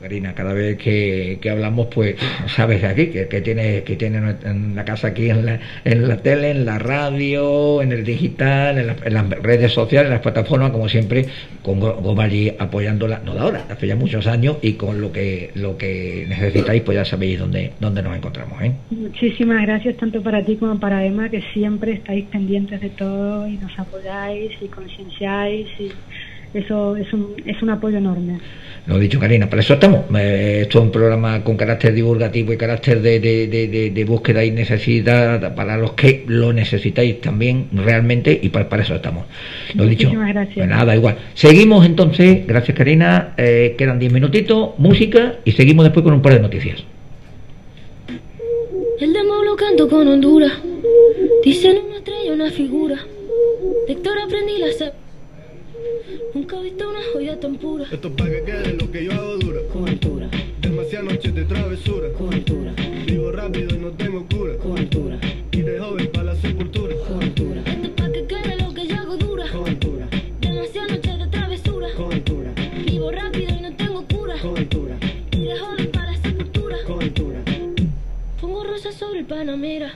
Karina, 0.00 0.34
cada 0.34 0.52
vez 0.52 0.76
que, 0.76 1.40
hablamos, 1.50 1.88
pues 1.92 2.16
sabes 2.46 2.84
aquí 2.84 3.08
que, 3.08 3.28
que 3.28 3.40
tiene 3.40 3.82
que 3.82 3.96
tiene 3.96 4.36
en 4.44 4.74
la 4.74 4.84
casa 4.84 5.08
aquí 5.08 5.30
en 5.30 5.46
la, 5.46 5.58
en 5.84 6.06
la 6.06 6.18
tele, 6.18 6.50
en 6.50 6.64
la 6.64 6.78
radio, 6.78 7.82
en 7.82 7.92
el 7.92 8.04
digital, 8.04 8.78
en, 8.78 9.14
las 9.14 9.30
redes 9.42 9.72
sociales, 9.72 10.06
en 10.06 10.12
las 10.12 10.22
plataformas, 10.22 10.70
como 10.70 10.88
siempre, 10.88 11.26
con 11.62 11.80
Goma 11.80 12.24
allí 12.24 12.52
apoyándola, 12.58 13.20
no 13.24 13.34
de 13.34 13.40
ahora, 13.40 13.64
hace 13.68 13.86
ya 13.86 13.96
muchos 13.96 14.26
años 14.26 14.58
y 14.62 14.74
con 14.74 15.00
lo 15.00 15.10
que 15.10 15.50
lo 15.54 15.76
que 15.76 16.26
necesitáis, 16.28 16.82
pues 16.82 16.96
ya 16.96 17.04
sabéis 17.04 17.38
dónde 17.38 17.72
dónde 17.80 18.02
nos 18.02 18.16
encontramos. 18.16 18.62
¿eh? 18.62 18.72
Muchísimas 18.90 19.62
gracias 19.62 19.96
tanto 19.96 20.22
para 20.22 20.44
ti 20.44 20.56
como 20.56 20.78
para 20.78 21.04
Emma, 21.04 21.28
que 21.28 21.42
siempre 21.52 21.92
estáis 21.92 22.26
pendientes 22.26 22.80
de 22.80 22.90
todo 22.90 23.48
y 23.48 23.56
nos 23.56 23.76
apoyáis 23.78 24.52
y 24.60 24.68
concienciáis 24.68 25.66
y 25.80 25.90
eso 26.54 26.96
es 26.96 27.12
un, 27.12 27.34
es 27.44 27.62
un 27.62 27.70
apoyo 27.70 27.98
enorme. 27.98 28.38
Lo 28.86 28.98
he 28.98 29.00
dicho, 29.00 29.18
Karina, 29.18 29.50
para 29.50 29.62
eso 29.62 29.74
estamos. 29.74 30.04
Eh, 30.16 30.60
esto 30.62 30.78
es 30.78 30.84
un 30.84 30.92
programa 30.92 31.42
con 31.42 31.56
carácter 31.56 31.92
divulgativo 31.92 32.52
y 32.52 32.56
carácter 32.56 33.02
de, 33.02 33.18
de, 33.18 34.04
búsqueda 34.04 34.44
y 34.44 34.52
necesidad 34.52 35.56
para 35.56 35.76
los 35.76 35.92
que 35.92 36.24
lo 36.28 36.52
necesitáis 36.52 37.20
también 37.20 37.66
realmente 37.72 38.38
y 38.40 38.48
para, 38.50 38.82
eso 38.82 38.94
estamos. 38.94 39.26
Lo 39.74 39.84
he 39.84 39.88
dicho. 39.88 40.08
gracias. 40.10 40.54
Pues 40.54 40.68
nada, 40.68 40.94
igual. 40.94 41.16
Seguimos 41.34 41.84
entonces, 41.84 42.46
gracias 42.46 42.76
Karina, 42.76 43.34
eh, 43.36 43.74
quedan 43.76 43.98
10 43.98 44.12
minutitos, 44.12 44.78
música 44.78 45.34
y 45.44 45.52
seguimos 45.52 45.84
después 45.84 46.04
con 46.04 46.14
un 46.14 46.22
par 46.22 46.34
de 46.34 46.40
noticias. 46.40 46.84
El 49.00 49.12
demo 49.12 49.42
lo 49.44 49.56
canto 49.56 49.88
con 49.88 50.06
Honduras, 50.06 50.52
dicen 51.44 51.78
una 51.86 51.96
estrella, 51.96 52.32
una 52.32 52.50
figura. 52.50 52.96
De 53.86 53.92
Héctor 53.92 54.18
aprendí 54.24 54.58
la 54.58 54.68
Nunca 56.34 56.58
he 56.58 56.62
visto 56.64 56.88
una 56.88 57.00
joya 57.12 57.40
tan 57.40 57.56
pura. 57.56 57.84
Esto 57.90 58.08
es 58.08 58.14
para 58.14 58.30
que 58.30 58.42
quede 58.42 58.72
lo 58.74 58.90
que 58.90 59.04
yo 59.04 59.12
hago 59.12 59.36
dura. 59.38 59.60
Con 59.72 59.88
altura. 59.88 60.28
Demasiadas 60.60 61.12
noches 61.12 61.34
de 61.34 61.44
travesura. 61.44 62.12
Con 62.12 62.34
altura. 62.34 62.74
Vivo 63.06 63.32
rápido 63.32 63.74
y 63.74 63.78
no 63.78 63.90
tengo 63.92 64.26
cura. 64.26 64.56
Con 64.56 64.78
altura. 64.78 65.18
Y 65.52 65.60
de 65.62 65.78
joven 65.78 66.10
para 66.12 66.24
la 66.24 66.36
sepultura. 66.36 66.94
Con 67.08 67.22
altura. 67.22 67.62
Esto 67.66 67.86
es 67.86 67.92
para 67.94 68.12
que 68.12 68.26
quede 68.26 68.56
lo 68.60 68.74
que 68.74 68.86
yo 68.86 68.96
hago 68.96 69.16
dura. 69.16 69.44
Con 69.50 69.68
altura. 69.68 70.08
Demasiadas 70.40 70.90
noches 70.92 71.18
de 71.18 71.26
travesura. 71.28 71.88
Con 71.96 72.12
altura. 72.12 72.52
Vivo 72.84 73.10
rápido 73.10 73.56
y 73.56 73.60
no 73.60 73.76
tengo 73.76 74.04
cura. 74.06 74.38
Con 74.40 74.56
altura. 74.58 74.96
Y 75.32 75.40
de 75.40 75.58
joven 75.58 75.90
para 75.90 76.12
la 76.12 76.18
sepultura. 76.18 76.76
Con 76.86 77.02
altura. 77.02 77.38
Pongo 78.40 78.64
rosas 78.64 78.94
sobre 78.94 79.20
el 79.20 79.26
panamera. 79.26 79.94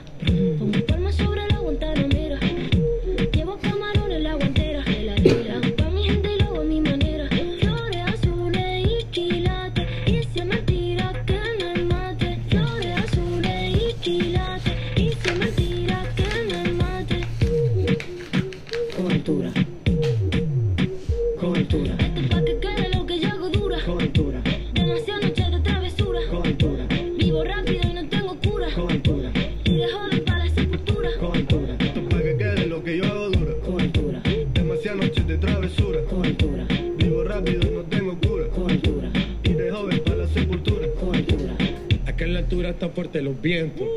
Fuerte 43.41 43.90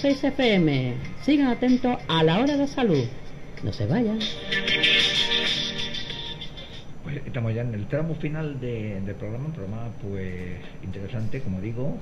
106 0.00 0.24
FM. 0.24 0.94
Sigan 1.22 1.48
atentos 1.48 1.98
a 2.06 2.22
la 2.22 2.38
hora 2.38 2.56
de 2.56 2.68
salud. 2.68 3.04
No 3.64 3.72
se 3.72 3.84
vayan. 3.86 4.18
Pues 7.02 7.16
estamos 7.26 7.52
ya 7.52 7.62
en 7.62 7.74
el 7.74 7.86
tramo 7.86 8.14
final 8.14 8.60
del 8.60 9.02
programa, 9.16 9.46
un 9.46 9.52
programa 9.52 9.88
pues 10.00 10.60
interesante, 10.84 11.40
como 11.40 11.60
digo, 11.60 11.96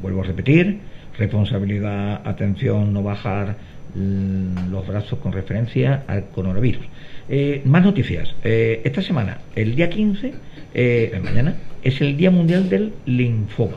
vuelvo 0.00 0.22
a 0.22 0.24
repetir, 0.24 0.78
responsabilidad, 1.18 2.26
atención, 2.26 2.94
no 2.94 3.02
bajar 3.02 3.56
mm, 3.94 4.70
los 4.70 4.86
brazos 4.86 5.18
con 5.18 5.32
referencia 5.32 6.04
al 6.06 6.30
coronavirus. 6.30 6.86
Eh, 7.28 7.60
más 7.66 7.84
noticias. 7.84 8.34
Eh, 8.42 8.80
esta 8.84 9.02
semana, 9.02 9.38
el 9.54 9.76
día 9.76 9.90
15, 9.90 10.32
eh, 10.72 11.20
mañana, 11.22 11.56
es 11.82 12.00
el 12.00 12.16
Día 12.16 12.30
Mundial 12.30 12.70
del 12.70 12.94
Linfoma. 13.04 13.76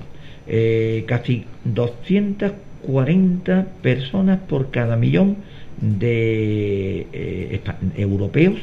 casi 1.07 1.43
200 1.65 2.51
40 2.85 3.65
personas 3.81 4.39
por 4.47 4.71
cada 4.71 4.95
millón 4.95 5.37
de 5.81 7.07
eh, 7.11 7.61
europeos 7.97 8.59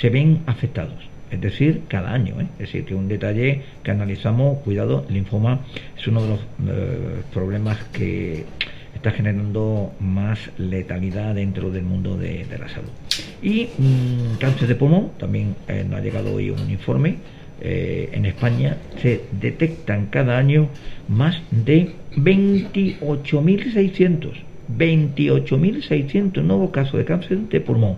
se 0.00 0.10
ven 0.10 0.40
afectados. 0.46 1.08
Es 1.30 1.40
decir, 1.40 1.82
cada 1.88 2.12
año. 2.12 2.40
¿eh? 2.40 2.46
Es 2.54 2.66
decir, 2.66 2.84
que 2.84 2.94
un 2.94 3.08
detalle 3.08 3.62
que 3.82 3.90
analizamos, 3.90 4.58
cuidado, 4.58 5.04
el 5.08 5.14
linfoma 5.14 5.60
es 5.96 6.06
uno 6.06 6.22
de 6.22 6.28
los 6.28 6.40
eh, 6.40 7.22
problemas 7.32 7.78
que 7.92 8.44
está 8.94 9.10
generando 9.10 9.92
más 10.00 10.38
letalidad 10.58 11.34
dentro 11.34 11.70
del 11.70 11.82
mundo 11.82 12.16
de, 12.16 12.46
la 12.58 12.68
salud. 12.68 12.90
Y 13.42 13.68
mm, 13.78 14.38
cáncer 14.38 14.68
de 14.68 14.74
pulmón, 14.74 15.10
también 15.18 15.54
nos 15.88 15.98
ha 15.98 16.02
llegado 16.02 16.32
hoy 16.34 16.50
un 16.50 16.70
informe 16.70 17.16
eh, 17.60 18.10
en 18.12 18.26
España 18.26 18.76
se 19.00 19.22
detectan 19.32 20.06
cada 20.06 20.38
año 20.38 20.68
más 21.08 21.40
de 21.50 21.90
28.600 22.16 24.46
28.600 24.68 26.42
nuevos 26.42 26.70
casos 26.70 26.98
de 26.98 27.04
cáncer 27.04 27.38
de 27.38 27.60
pulmón. 27.60 27.96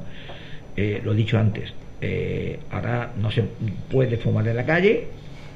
Eh, 0.76 1.00
lo 1.04 1.12
he 1.12 1.16
dicho 1.16 1.38
antes, 1.38 1.72
eh, 2.00 2.58
ahora 2.70 3.12
no 3.20 3.30
se 3.30 3.44
puede 3.90 4.16
fumar 4.18 4.46
en 4.48 4.56
la 4.56 4.66
calle, 4.66 5.06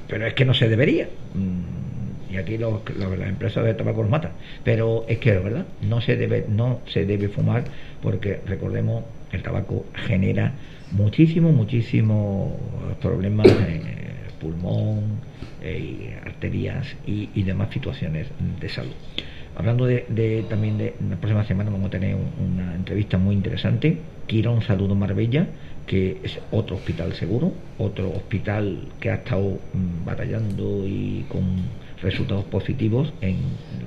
pero 0.08 0.26
es 0.26 0.34
que 0.34 0.44
no 0.44 0.54
se 0.54 0.68
debería. 0.68 1.08
Mm, 1.34 2.32
y 2.32 2.38
aquí 2.38 2.56
los, 2.56 2.80
las 2.96 3.28
empresas 3.28 3.64
de 3.64 3.74
tabaco 3.74 4.02
los 4.02 4.10
matan. 4.10 4.32
Pero 4.64 5.04
es 5.06 5.18
que, 5.18 5.32
¿verdad? 5.32 5.66
No 5.82 6.00
se 6.00 6.16
debe, 6.16 6.46
no 6.48 6.80
se 6.86 7.04
debe 7.04 7.28
fumar 7.28 7.64
porque, 8.00 8.40
recordemos, 8.46 9.04
el 9.32 9.42
tabaco 9.42 9.86
genera 9.94 10.52
muchísimo, 10.92 11.52
muchísimos 11.52 12.52
problemas 13.00 13.48
en 13.68 13.82
pulmón, 14.40 15.20
eh, 15.62 16.18
arterias 16.24 16.96
y, 17.06 17.42
demás 17.42 17.70
situaciones 17.70 18.26
de 18.60 18.68
salud. 18.68 18.92
Hablando 19.54 19.86
de, 19.86 20.44
también 20.48 20.78
de 20.78 20.94
la 21.08 21.16
próxima 21.16 21.44
semana 21.44 21.70
vamos 21.70 21.88
a 21.88 21.90
tener 21.90 22.14
un- 22.16 22.52
una 22.54 22.74
entrevista 22.74 23.18
muy 23.18 23.34
interesante. 23.34 23.98
Quirón 24.26 24.62
Saludo 24.62 24.94
Marbella, 24.94 25.46
que 25.86 26.16
es 26.22 26.38
otro 26.50 26.76
hospital 26.76 27.12
seguro, 27.14 27.52
otro 27.78 28.10
hospital 28.10 28.88
que 29.00 29.10
ha 29.10 29.16
estado 29.16 29.58
mm, 29.72 30.04
batallando 30.06 30.86
y 30.86 31.24
con 31.28 31.42
resultados 32.00 32.44
positivos 32.46 33.12
en 33.20 33.36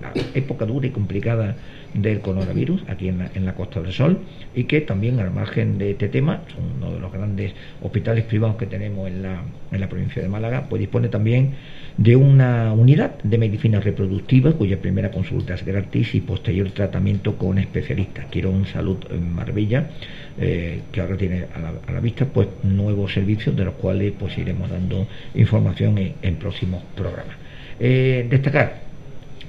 la 0.01 0.13
época 0.33 0.65
dura 0.65 0.87
y 0.87 0.91
complicada 0.91 1.55
del 1.95 2.19
coronavirus 2.19 2.83
aquí 2.87 3.07
en 3.07 3.19
la, 3.19 3.31
en 3.33 3.45
la 3.45 3.55
Costa 3.55 3.81
del 3.81 3.93
Sol 3.93 4.19
y 4.53 4.65
que 4.65 4.81
también 4.81 5.19
al 5.19 5.31
margen 5.31 5.77
de 5.77 5.91
este 5.91 6.09
tema 6.09 6.41
son 6.53 6.63
uno 6.77 6.93
de 6.93 6.99
los 6.99 7.11
grandes 7.11 7.53
hospitales 7.81 8.25
privados 8.25 8.57
que 8.57 8.65
tenemos 8.65 9.07
en 9.07 9.23
la, 9.23 9.43
en 9.71 9.79
la 9.79 9.87
provincia 9.87 10.21
de 10.21 10.27
Málaga 10.27 10.65
pues 10.69 10.81
dispone 10.81 11.07
también 11.07 11.53
de 11.97 12.15
una 12.17 12.73
unidad 12.73 13.17
de 13.23 13.37
medicina 13.37 13.79
reproductiva 13.79 14.51
cuya 14.53 14.81
primera 14.81 15.11
consulta 15.11 15.53
es 15.53 15.65
gratis 15.65 16.13
y 16.15 16.21
posterior 16.21 16.69
tratamiento 16.71 17.37
con 17.37 17.57
especialistas. 17.57 18.25
Quiero 18.29 18.51
un 18.51 18.65
salud 18.65 18.97
en 19.09 19.33
Marbella 19.33 19.89
eh, 20.37 20.81
que 20.91 20.99
ahora 20.99 21.15
tiene 21.15 21.45
a 21.55 21.59
la, 21.59 21.73
a 21.87 21.91
la 21.93 21.99
vista 22.01 22.25
pues 22.25 22.49
nuevos 22.63 23.13
servicios 23.13 23.55
de 23.55 23.63
los 23.63 23.75
cuales 23.75 24.13
pues 24.19 24.37
iremos 24.37 24.69
dando 24.69 25.07
información 25.33 25.97
en, 26.21 26.35
próximos 26.35 26.83
programas. 26.95 27.35
Eh, 27.79 28.27
destacar, 28.29 28.79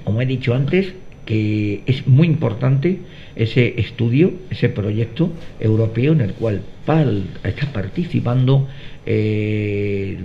como 0.05 0.22
he 0.22 0.26
dicho 0.26 0.55
antes, 0.55 0.94
que 1.26 1.82
es 1.86 2.06
muy 2.06 2.28
importante 2.28 3.00
ese 3.34 3.78
estudio, 3.78 4.32
ese 4.48 4.68
proyecto 4.70 5.30
europeo 5.60 6.12
en 6.12 6.22
el 6.22 6.32
cual 6.34 6.62
está 7.42 7.72
participando 7.72 8.68
eh, 9.04 10.16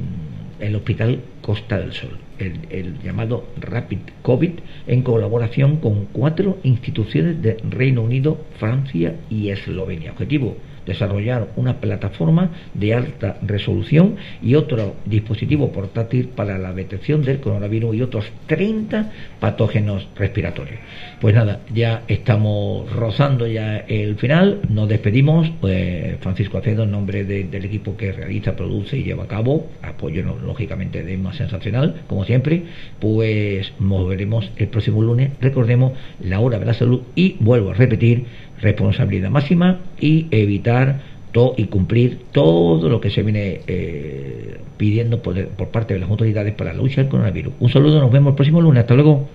el 0.60 0.76
Hospital 0.76 1.20
Costa 1.42 1.80
del 1.80 1.92
Sol, 1.92 2.18
el, 2.38 2.60
el 2.70 3.02
llamado 3.02 3.48
Rapid 3.60 3.98
COVID, 4.22 4.52
en 4.88 5.02
colaboración 5.02 5.78
con 5.78 6.06
cuatro 6.06 6.60
instituciones 6.64 7.42
de 7.42 7.58
Reino 7.68 8.04
Unido, 8.04 8.46
Francia 8.60 9.16
y 9.30 9.50
Eslovenia. 9.50 10.12
Objetivo, 10.12 10.56
desarrollar 10.86 11.50
una 11.56 11.78
plataforma 11.78 12.50
de 12.74 12.94
alta 12.94 13.38
resolución 13.42 14.16
y 14.42 14.56
otro 14.56 14.96
dispositivo 15.06 15.72
portátil 15.72 16.28
para 16.30 16.58
la 16.58 16.74
detección 16.74 17.24
del 17.24 17.40
coronavirus 17.40 17.96
y 17.96 18.02
otros 18.02 18.26
30 18.48 19.12
patógenos 19.40 20.08
respiratorios. 20.16 20.80
Pues 21.20 21.36
nada, 21.36 21.60
ya 21.74 22.04
estamos 22.08 22.92
rozando 22.94 23.48
ya 23.48 23.78
el 23.78 24.16
final, 24.16 24.62
nos 24.70 24.90
despedimos, 24.90 25.50
pues 25.62 26.18
Francisco 26.20 26.58
Acedo 26.58 26.84
en 26.84 26.92
nombre 26.92 27.24
de- 27.24 27.44
del 27.46 27.66
equipo 27.66 27.96
que 27.98 28.12
realiza, 28.12 28.56
produce 28.56 28.98
y 28.98 29.04
lleva 29.04 29.24
a 29.26 29.28
cabo, 29.28 29.68
apoyo 29.82 30.24
lógicamente 30.46 31.04
de 31.04 31.18
más 31.18 31.36
sensacional, 31.38 32.02
como 32.08 32.26
siempre, 32.26 32.64
pues 33.00 33.72
nos 33.80 34.08
veremos 34.08 34.50
el 34.58 34.68
próximo 34.68 35.02
lunes, 35.02 35.32
recordemos 35.42 35.94
la 36.24 36.40
hora 36.40 36.60
de 36.60 36.66
la 36.66 36.74
salud 36.74 37.02
y 37.16 37.36
vuelvo 37.40 37.72
a 37.72 37.74
repetir, 37.74 38.26
responsabilidad 38.62 39.30
máxima 39.30 39.80
y 40.00 40.28
evitar 40.32 41.02
to- 41.32 41.54
y 41.58 41.66
cumplir 41.66 42.20
todo 42.32 42.90
lo 42.90 43.00
que 43.02 43.10
se 43.10 43.24
viene 43.24 43.62
eh, 43.68 44.58
pidiendo 44.78 45.22
por, 45.22 45.48
por 45.50 45.70
parte 45.70 45.94
de 45.94 46.00
las 46.02 46.10
autoridades 46.10 46.54
para 46.54 46.74
la 46.74 46.80
lucha 46.82 47.02
del 47.02 47.10
coronavirus. 47.10 47.54
Un 47.60 47.70
saludo, 47.72 48.00
nos 48.00 48.12
vemos 48.12 48.32
el 48.32 48.36
próximo 48.36 48.62
lunes, 48.62 48.82
hasta 48.82 48.94
luego. 48.96 49.30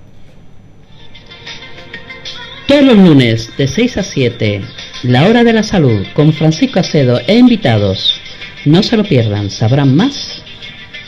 Todos 2.66 2.82
los 2.84 2.96
lunes 2.96 3.52
de 3.56 3.68
6 3.68 3.96
a 3.98 4.02
7, 4.02 4.60
la 5.04 5.26
hora 5.28 5.44
de 5.44 5.52
la 5.52 5.62
salud 5.62 6.04
con 6.14 6.32
Francisco 6.32 6.80
Acedo 6.80 7.20
e 7.26 7.36
invitados. 7.36 8.20
No 8.64 8.82
se 8.82 8.96
lo 8.96 9.04
pierdan, 9.04 9.50
sabrán 9.50 9.94
más 9.94 10.42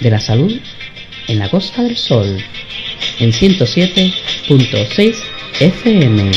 de 0.01 0.11
la 0.11 0.21
salud 0.21 0.55
en 1.27 1.39
la 1.41 1.49
Costa 1.51 1.83
del 1.83 1.97
Sol, 1.97 2.39
en 3.19 3.33
107.6 3.33 5.17
FM. 5.61 6.31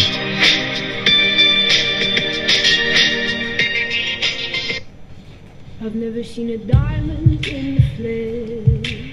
I've 5.91 5.97
never 5.97 6.23
seen 6.23 6.49
a 6.51 6.57
diamond 6.57 7.45
in 7.47 7.75
the 7.75 7.81
flesh. 7.97 9.11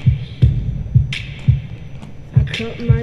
I 2.36 2.44
cut 2.44 2.78
my 2.78 2.97